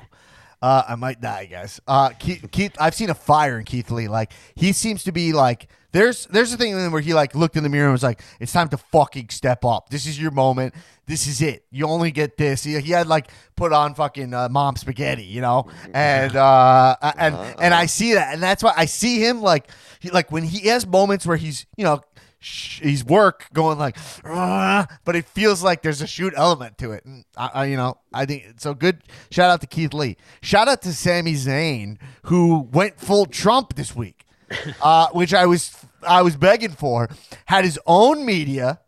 [0.61, 1.81] uh, I might die, guys.
[1.87, 4.09] Uh, Keith, Keith, I've seen a fire in Keith Lee.
[4.09, 7.63] Like he seems to be like there's there's a thing where he like looked in
[7.63, 9.91] the mirror and was like, it's time to fucking step up.
[9.91, 10.75] This is your moment.
[11.07, 11.65] This is it.
[11.71, 12.65] You only get this.
[12.65, 17.37] He, he had like put on fucking uh, mom spaghetti, you know, and uh, and
[17.61, 19.71] and I see that, and that's why I see him like
[20.01, 22.01] he, like when he has moments where he's you know
[22.43, 26.93] sh- he's work going like, "Ah," but it feels like there's a shoot element to
[26.93, 27.05] it.
[27.05, 28.75] And I, I, you know, I think so.
[28.75, 29.03] Good.
[29.31, 30.17] Shout out to Keith Lee.
[30.43, 34.25] Shout out to Sami Zayn who went full Trump this week,
[34.83, 35.75] uh, which I was
[36.07, 37.09] I was begging for.
[37.47, 38.81] Had his own media.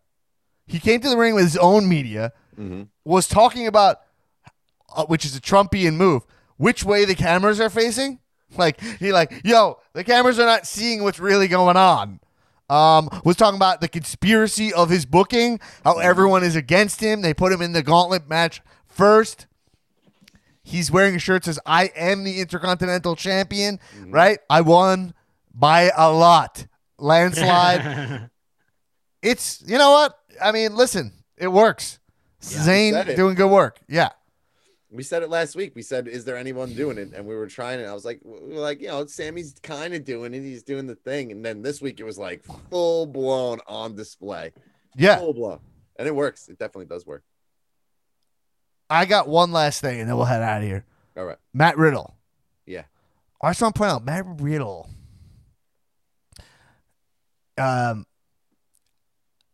[0.67, 2.33] He came to the ring with his own media.
[3.05, 3.99] Was talking about
[4.95, 6.23] uh, which is a Trumpian move.
[6.57, 8.21] Which way the cameras are facing?
[8.57, 12.21] Like he like, yo, the cameras are not seeing what's really going on.
[12.71, 17.21] Um, was talking about the conspiracy of his booking, how everyone is against him.
[17.21, 19.47] They put him in the gauntlet match first.
[20.63, 24.39] He's wearing a shirt that says "I am the Intercontinental Champion." Right?
[24.49, 25.13] I won
[25.55, 26.67] by a lot,
[26.99, 28.31] landslide.
[29.23, 30.75] it's you know what I mean.
[30.75, 31.99] Listen, it works.
[32.41, 33.79] said Zayn doing good work.
[33.89, 34.09] Yeah.
[34.95, 35.73] We said it last week.
[35.75, 37.85] We said, "Is there anyone doing it?" And we were trying it.
[37.87, 40.41] I was like, we "We're like, you know, Sami's kind of doing it.
[40.43, 44.53] He's doing the thing." And then this week it was like full blown on display,
[44.97, 45.17] Yeah.
[45.19, 45.59] full blown,
[45.97, 46.49] and it works.
[46.49, 47.25] It definitely does work.
[48.89, 50.85] I got one last thing, and then we'll head out of here.
[51.17, 52.15] All right, Matt Riddle.
[52.67, 52.85] yeah,
[53.43, 54.89] I just want to point out Matt Riddle.
[57.57, 58.07] Um,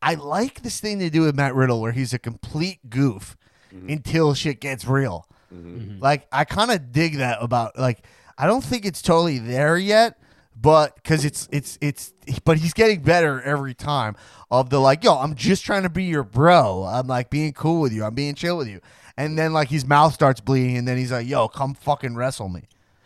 [0.02, 3.36] I like this thing to do with Matt Riddle, where he's a complete goof
[3.88, 5.26] until shit gets real.
[6.00, 8.04] Like I kind of dig that about like
[8.38, 10.18] I don't think it's totally there yet,
[10.60, 12.12] but because it's it's it's
[12.44, 14.16] but he's getting better every time.
[14.50, 16.84] Of the like, yo, I'm just trying to be your bro.
[16.84, 18.04] I'm like being cool with you.
[18.04, 18.80] I'm being chill with you.
[19.16, 22.48] And then like his mouth starts bleeding, and then he's like, yo, come fucking wrestle
[22.48, 22.62] me.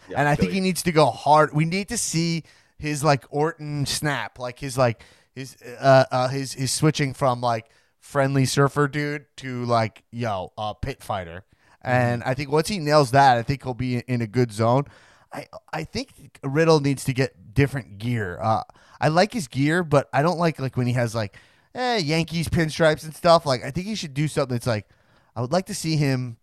[0.09, 1.53] Yeah, and I think he needs to go hard.
[1.53, 2.45] We need to see
[2.79, 5.03] his like Orton snap, like his like
[5.35, 7.69] his uh, uh his his switching from like
[7.99, 11.45] friendly surfer dude to like yo uh pit fighter.
[11.85, 14.85] And I think once he nails that, I think he'll be in a good zone.
[15.33, 18.39] I I think Riddle needs to get different gear.
[18.41, 18.63] Uh,
[19.01, 21.37] I like his gear, but I don't like like when he has like
[21.75, 23.45] eh, Yankees pinstripes and stuff.
[23.45, 24.89] Like I think he should do something that's like
[25.37, 26.37] I would like to see him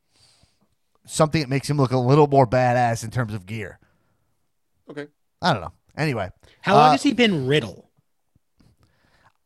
[1.05, 3.80] something that makes him look a little more badass in terms of gear.
[4.89, 5.07] okay.
[5.41, 5.73] I don't know.
[5.97, 6.30] Anyway,
[6.61, 7.89] How long Uh, has he been Riddle?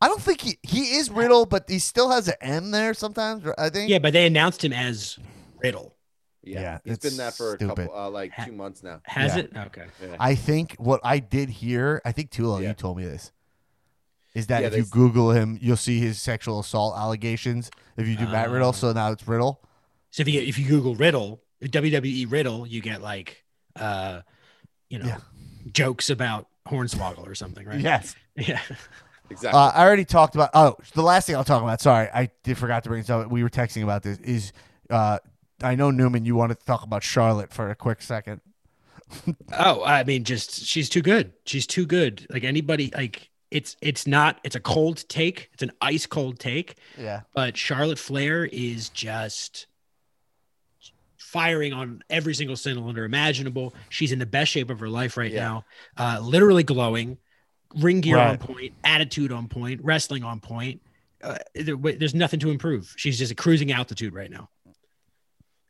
[0.00, 3.44] I don't think he he is Riddle, but he still has an M there sometimes.
[3.56, 3.88] I think.
[3.88, 5.18] Yeah, but they announced him as
[5.62, 5.94] Riddle.
[6.42, 7.76] Yeah, Yeah, he's been that for a stupid.
[7.88, 9.00] couple, uh, like two months now.
[9.04, 9.42] Has Yeah.
[9.42, 9.52] it?
[9.56, 9.86] Okay.
[10.00, 10.16] Yeah.
[10.20, 12.68] I think what I did here, I think Tula, Yeah.
[12.68, 13.32] you told me this,
[14.34, 17.70] is that Yeah, if they you Google him, you'll see his sexual assault allegations.
[17.96, 19.60] If you do Matt Riddle, so now it's Riddle.
[20.10, 24.20] So if you if you Google Riddle, WWE Riddle, you get like uh
[24.88, 25.18] you know Yeah.
[25.72, 27.80] jokes about Hornswoggle or something, right?
[27.80, 28.14] Yes.
[28.36, 28.60] Yeah.
[29.30, 29.58] Exactly.
[29.58, 30.50] Uh, I already talked about.
[30.54, 31.80] Oh, the last thing I'll talk about.
[31.80, 33.28] Sorry, I did forgot to bring this up.
[33.28, 34.18] We were texting about this.
[34.18, 34.52] Is
[34.90, 35.18] uh,
[35.62, 38.40] I know Newman, you wanted to talk about Charlotte for a quick second.
[39.56, 41.32] Oh, I mean, just she's too good.
[41.44, 42.26] She's too good.
[42.28, 44.40] Like anybody, like it's it's not.
[44.42, 45.48] It's a cold take.
[45.54, 46.76] It's an ice cold take.
[46.98, 47.20] Yeah.
[47.32, 49.68] But Charlotte Flair is just
[51.18, 53.74] firing on every single cylinder imaginable.
[53.88, 55.40] She's in the best shape of her life right Yeah.
[55.44, 55.64] now.
[55.96, 57.18] Uh, literally glowing.
[57.76, 60.80] Ring gear on point, attitude on point, wrestling on point.
[61.22, 62.92] Uh, there, there's nothing to improve.
[62.96, 64.48] She's just a cruising altitude right now.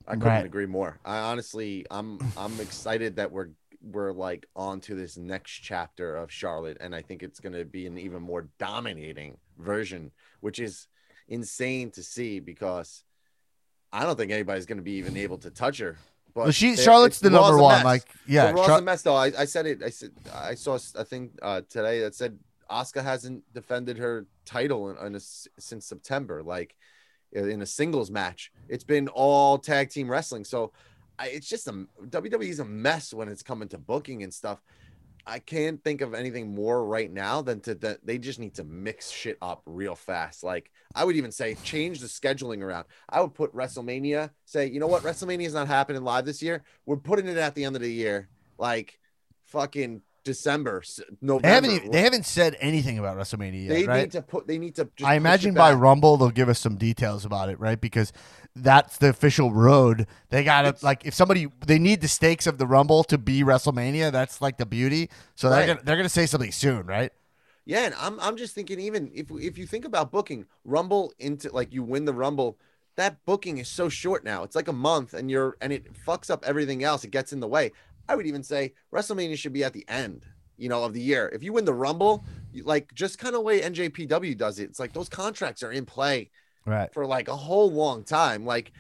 [0.09, 0.45] I couldn't Right.
[0.45, 0.99] agree more.
[1.05, 3.49] I honestly, I'm, I'm excited that we're,
[3.83, 7.65] we're like on to this next chapter of Charlotte, and I think it's going to
[7.65, 10.11] be an even more dominating version,
[10.41, 10.87] which is
[11.29, 13.05] insane to see because
[13.93, 15.97] I don't think anybody's going to be even able to touch her.
[16.35, 17.83] But Well, she Charlotte's the number one.
[17.85, 19.17] Like, yeah, the Raw's Char- a mess though.
[19.17, 19.83] I, I said it.
[19.83, 22.39] I said I saw a thing uh, today that said
[22.71, 26.43] Asuka hasn't defended her title in, in a since September.
[26.43, 26.77] Like
[27.33, 30.45] in a singles match, it's been all tag team wrestling.
[30.45, 30.73] So
[31.19, 31.73] I, it's just a
[32.05, 34.63] WWE is a mess when it's coming to booking and stuff.
[35.29, 38.65] I can't think of anything more right now than to that they just need to
[38.65, 40.45] mix shit up real fast.
[40.45, 42.85] Like I would even say change the scheduling around.
[43.09, 46.63] I would put WrestleMania, say, you know what, WrestleMania is not happening live this year.
[46.85, 49.01] We're putting it at the end of the year, like
[49.47, 50.83] fucking December,
[51.23, 51.43] November.
[51.49, 54.01] they haven't even, they haven't said anything about WrestleMania yet, They right?
[54.03, 54.47] need to put.
[54.47, 54.85] They need to.
[54.97, 55.73] Just I imagine by.
[55.73, 57.81] Rumble they'll give us some details about it, right?
[57.81, 58.13] Because
[58.55, 60.07] that's the official road.
[60.31, 63.43] They gotta It's- like if somebody they need the stakes of the Rumble to be
[63.43, 64.13] WrestleMania.
[64.13, 65.09] That's like the beauty.
[65.35, 65.57] So Right.
[65.59, 67.13] they're gonna, they're gonna say something soon, right?
[67.65, 71.51] Yeah, and I'm I'm just thinking even if if you think about booking Rumble into
[71.53, 72.59] like you win the Rumble,
[72.97, 74.43] that booking is so short now.
[74.45, 77.05] It's like a month and you're and it fucks up everything else.
[77.05, 77.73] It gets in the way.
[78.09, 80.25] I would even say WrestleMania should be at the end,
[80.57, 81.31] you know, of the year.
[81.35, 84.65] If you win the Rumble, you, like just kind of way NJPW does it.
[84.65, 86.31] It's like those contracts are in play
[86.65, 86.93] Right.
[86.93, 88.45] for like a whole long time.
[88.45, 88.73] Like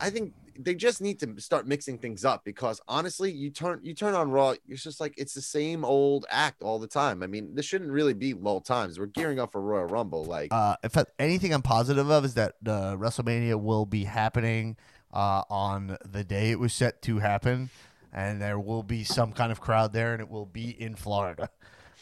[0.00, 3.94] I think they just need to start mixing things up because honestly, you turn you
[3.94, 7.22] turn on Raw, it's just like it's the same old act all the time.
[7.22, 8.98] I mean, this shouldn't really be lull times.
[8.98, 10.24] We're gearing up for Royal Rumble.
[10.24, 14.76] Like, Uh, if anything I'm positive of is that uh, WrestleMania will be happening
[15.12, 17.70] uh, on the day it was set to happen,
[18.12, 21.48] and there will be some kind of crowd there, and it will be in Florida.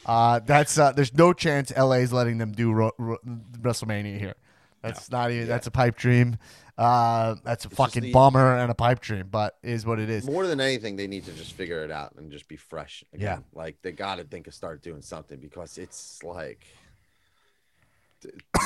[0.07, 3.19] Uh, that's uh, there's no chance LA is letting them do ro- ro-
[3.61, 4.35] WrestleMania here.
[4.83, 5.47] That's not even.
[5.47, 6.39] That's a pipe dream.
[6.79, 10.09] Uh, that's a just fucking the- bummer and a pipe dream, but is what it
[10.09, 10.25] is.
[10.25, 13.05] more than anything, they need to just figure it out and just be fresh.
[13.13, 13.45] Again.
[13.53, 13.59] Yeah.
[13.59, 16.67] like they got to think of start doing something because it's like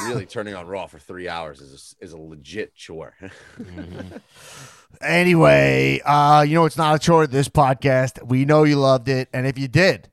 [0.06, 3.14] really turning on Raw for three hours is a, is a legit chore.
[5.00, 7.26] Anyway, uh, you know it's not a chore.
[7.26, 10.08] This podcast, we know you loved it, and if you did,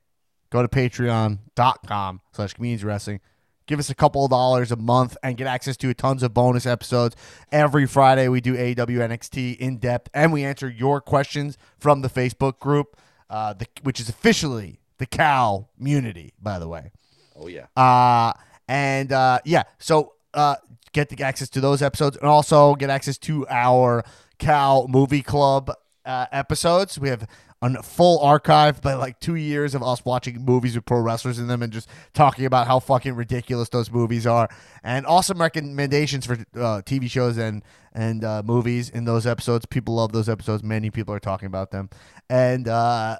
[0.49, 3.19] go to Patreon.com slash Comedians Wrestling.
[3.67, 6.65] Give us a couple of dollars a month and get access to tons of bonus
[6.65, 7.15] episodes.
[7.51, 8.75] Every Friday, we do AEW
[9.07, 12.97] NXT in depth, and we answer your questions from the Facebook group,
[13.29, 16.91] uh, the, which is officially the Cow Community, by the way.
[17.35, 18.33] oh yeah, Uh,
[18.71, 20.55] and uh, yeah, so uh,
[20.93, 24.05] get the access to those episodes and also get access to our
[24.39, 25.73] Cow Movie Club
[26.05, 26.97] uh, episodes.
[26.97, 27.27] We have
[27.61, 31.47] a full archive by like two years of us watching movies with pro wrestlers in
[31.47, 34.49] them and just talking about how fucking ridiculous those movies are
[34.85, 39.65] and awesome recommendations for uh, TV shows and and uh, movies in those episodes.
[39.65, 40.63] People love those episodes.
[40.63, 41.89] Many people are talking about them.
[42.29, 43.17] And uh,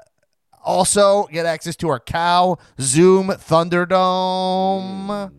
[0.63, 5.31] also, get access to our Cow Zoom Thunderdome.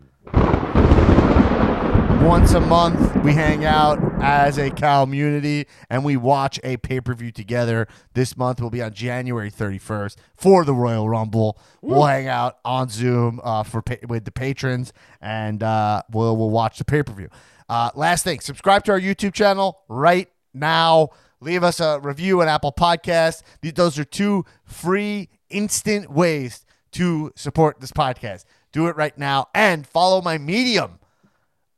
[2.23, 7.01] Once a month, we hang out as a Cow community and we watch a pay
[7.01, 7.85] per view together.
[8.13, 11.59] This month will be on January 31st for the Royal Rumble.
[11.81, 16.49] We'll hang out on Zoom uh, for pa- with the patrons and uh, we'll, we'll
[16.49, 17.27] watch the pay per view.
[17.67, 21.09] Uh, last thing, subscribe to our YouTube channel right now.
[21.43, 23.43] Leave us a review on Apple Podcasts.
[23.61, 28.45] Those are two free, instant ways to support this podcast.
[28.71, 30.99] Do it right now and follow my Medium.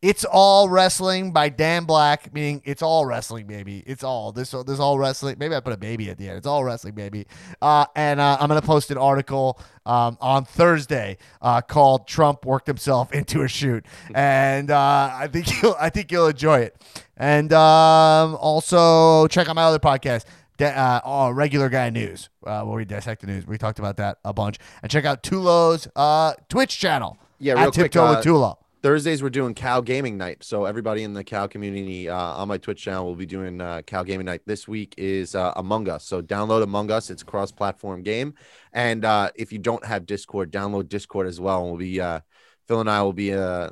[0.01, 3.83] It's all wrestling by Dan Black, meaning it's all wrestling, baby.
[3.87, 4.51] It's all this.
[4.51, 5.37] This all wrestling.
[5.39, 6.37] Maybe I put a baby at the end.
[6.37, 7.25] It's all wrestling, baby.
[7.61, 12.67] Uh, and uh, I'm gonna post an article um, on Thursday uh, called "Trump Worked
[12.67, 13.85] Himself into a Shoot,"
[14.15, 16.79] and uh, I think you'll I think you'll enjoy it.
[17.17, 20.25] And um, also check out my other podcast.
[20.59, 23.45] Uh, oh, regular guy news, uh, where we dissect the news.
[23.45, 24.57] We talked about that a bunch.
[24.81, 27.17] And check out Tulo's uh, Twitch channel.
[27.39, 28.57] Yeah, at real quick, Tiptoe uh, with Tulo.
[28.85, 30.43] Thursdays we're doing Cow Gaming Night.
[30.43, 33.81] So everybody in the Cow community uh, on my Twitch channel will be doing uh,
[33.81, 34.41] Cow Gaming Night.
[34.45, 36.05] This week is uh, Among Us.
[36.05, 37.09] So download Among Us.
[37.09, 38.35] It's cross-platform game.
[38.73, 41.61] And uh, if you don't have Discord, download Discord as well.
[41.61, 42.19] And we'll be uh,
[42.67, 43.71] Phil and I will be uh,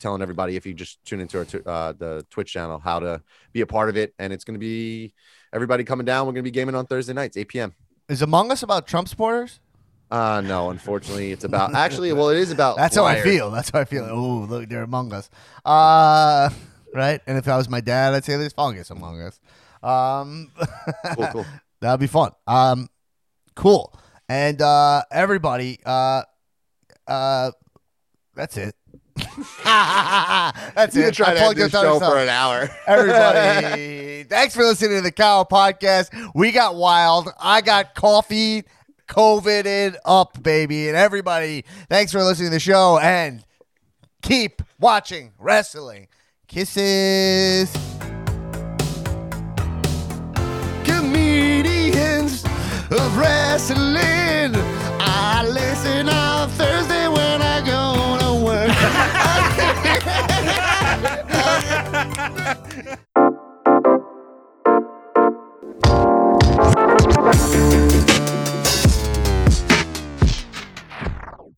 [0.00, 3.22] telling everybody if you just tune into our uh, the Twitch channel how to
[3.52, 4.12] be a part of it.
[4.18, 5.14] And it's going to be
[5.52, 6.26] everybody coming down.
[6.26, 7.74] We're going to be gaming on Thursday nights, 8 p.m.
[8.08, 9.60] Is Among Us about Trump supporters?
[10.10, 12.12] Uh no, unfortunately, it's about actually.
[12.12, 12.76] Well, it is about.
[12.78, 13.50] That's how I feel.
[13.50, 14.04] That's how I feel.
[14.08, 15.28] Oh, look, they're Among Us.
[15.64, 16.50] Uh,
[16.94, 17.20] right?
[17.26, 19.40] And if I was my dad, I'd say there's fungus among us.
[19.82, 20.50] Um,
[21.14, 21.46] Cool, cool.
[21.80, 22.30] that'd be fun.
[22.46, 22.88] Um,
[23.56, 23.92] cool.
[24.28, 26.22] And uh, everybody, uh,
[27.06, 27.50] uh,
[28.34, 28.74] that's it.
[29.64, 31.14] that's You it.
[31.14, 32.68] try I to end this show for an hour.
[32.86, 36.10] Everybody, thanks for listening to the Cow Podcast.
[36.34, 37.28] We got wild.
[37.38, 38.64] I got coffee,
[39.06, 40.88] COVIDed up, baby.
[40.88, 43.44] And everybody, thanks for listening to the show and
[44.22, 46.08] keep watching wrestling.
[46.48, 47.72] Kisses.
[50.84, 52.44] Comedians
[52.90, 54.54] of wrestling.
[54.98, 58.70] I listen on Thursday when I go to work.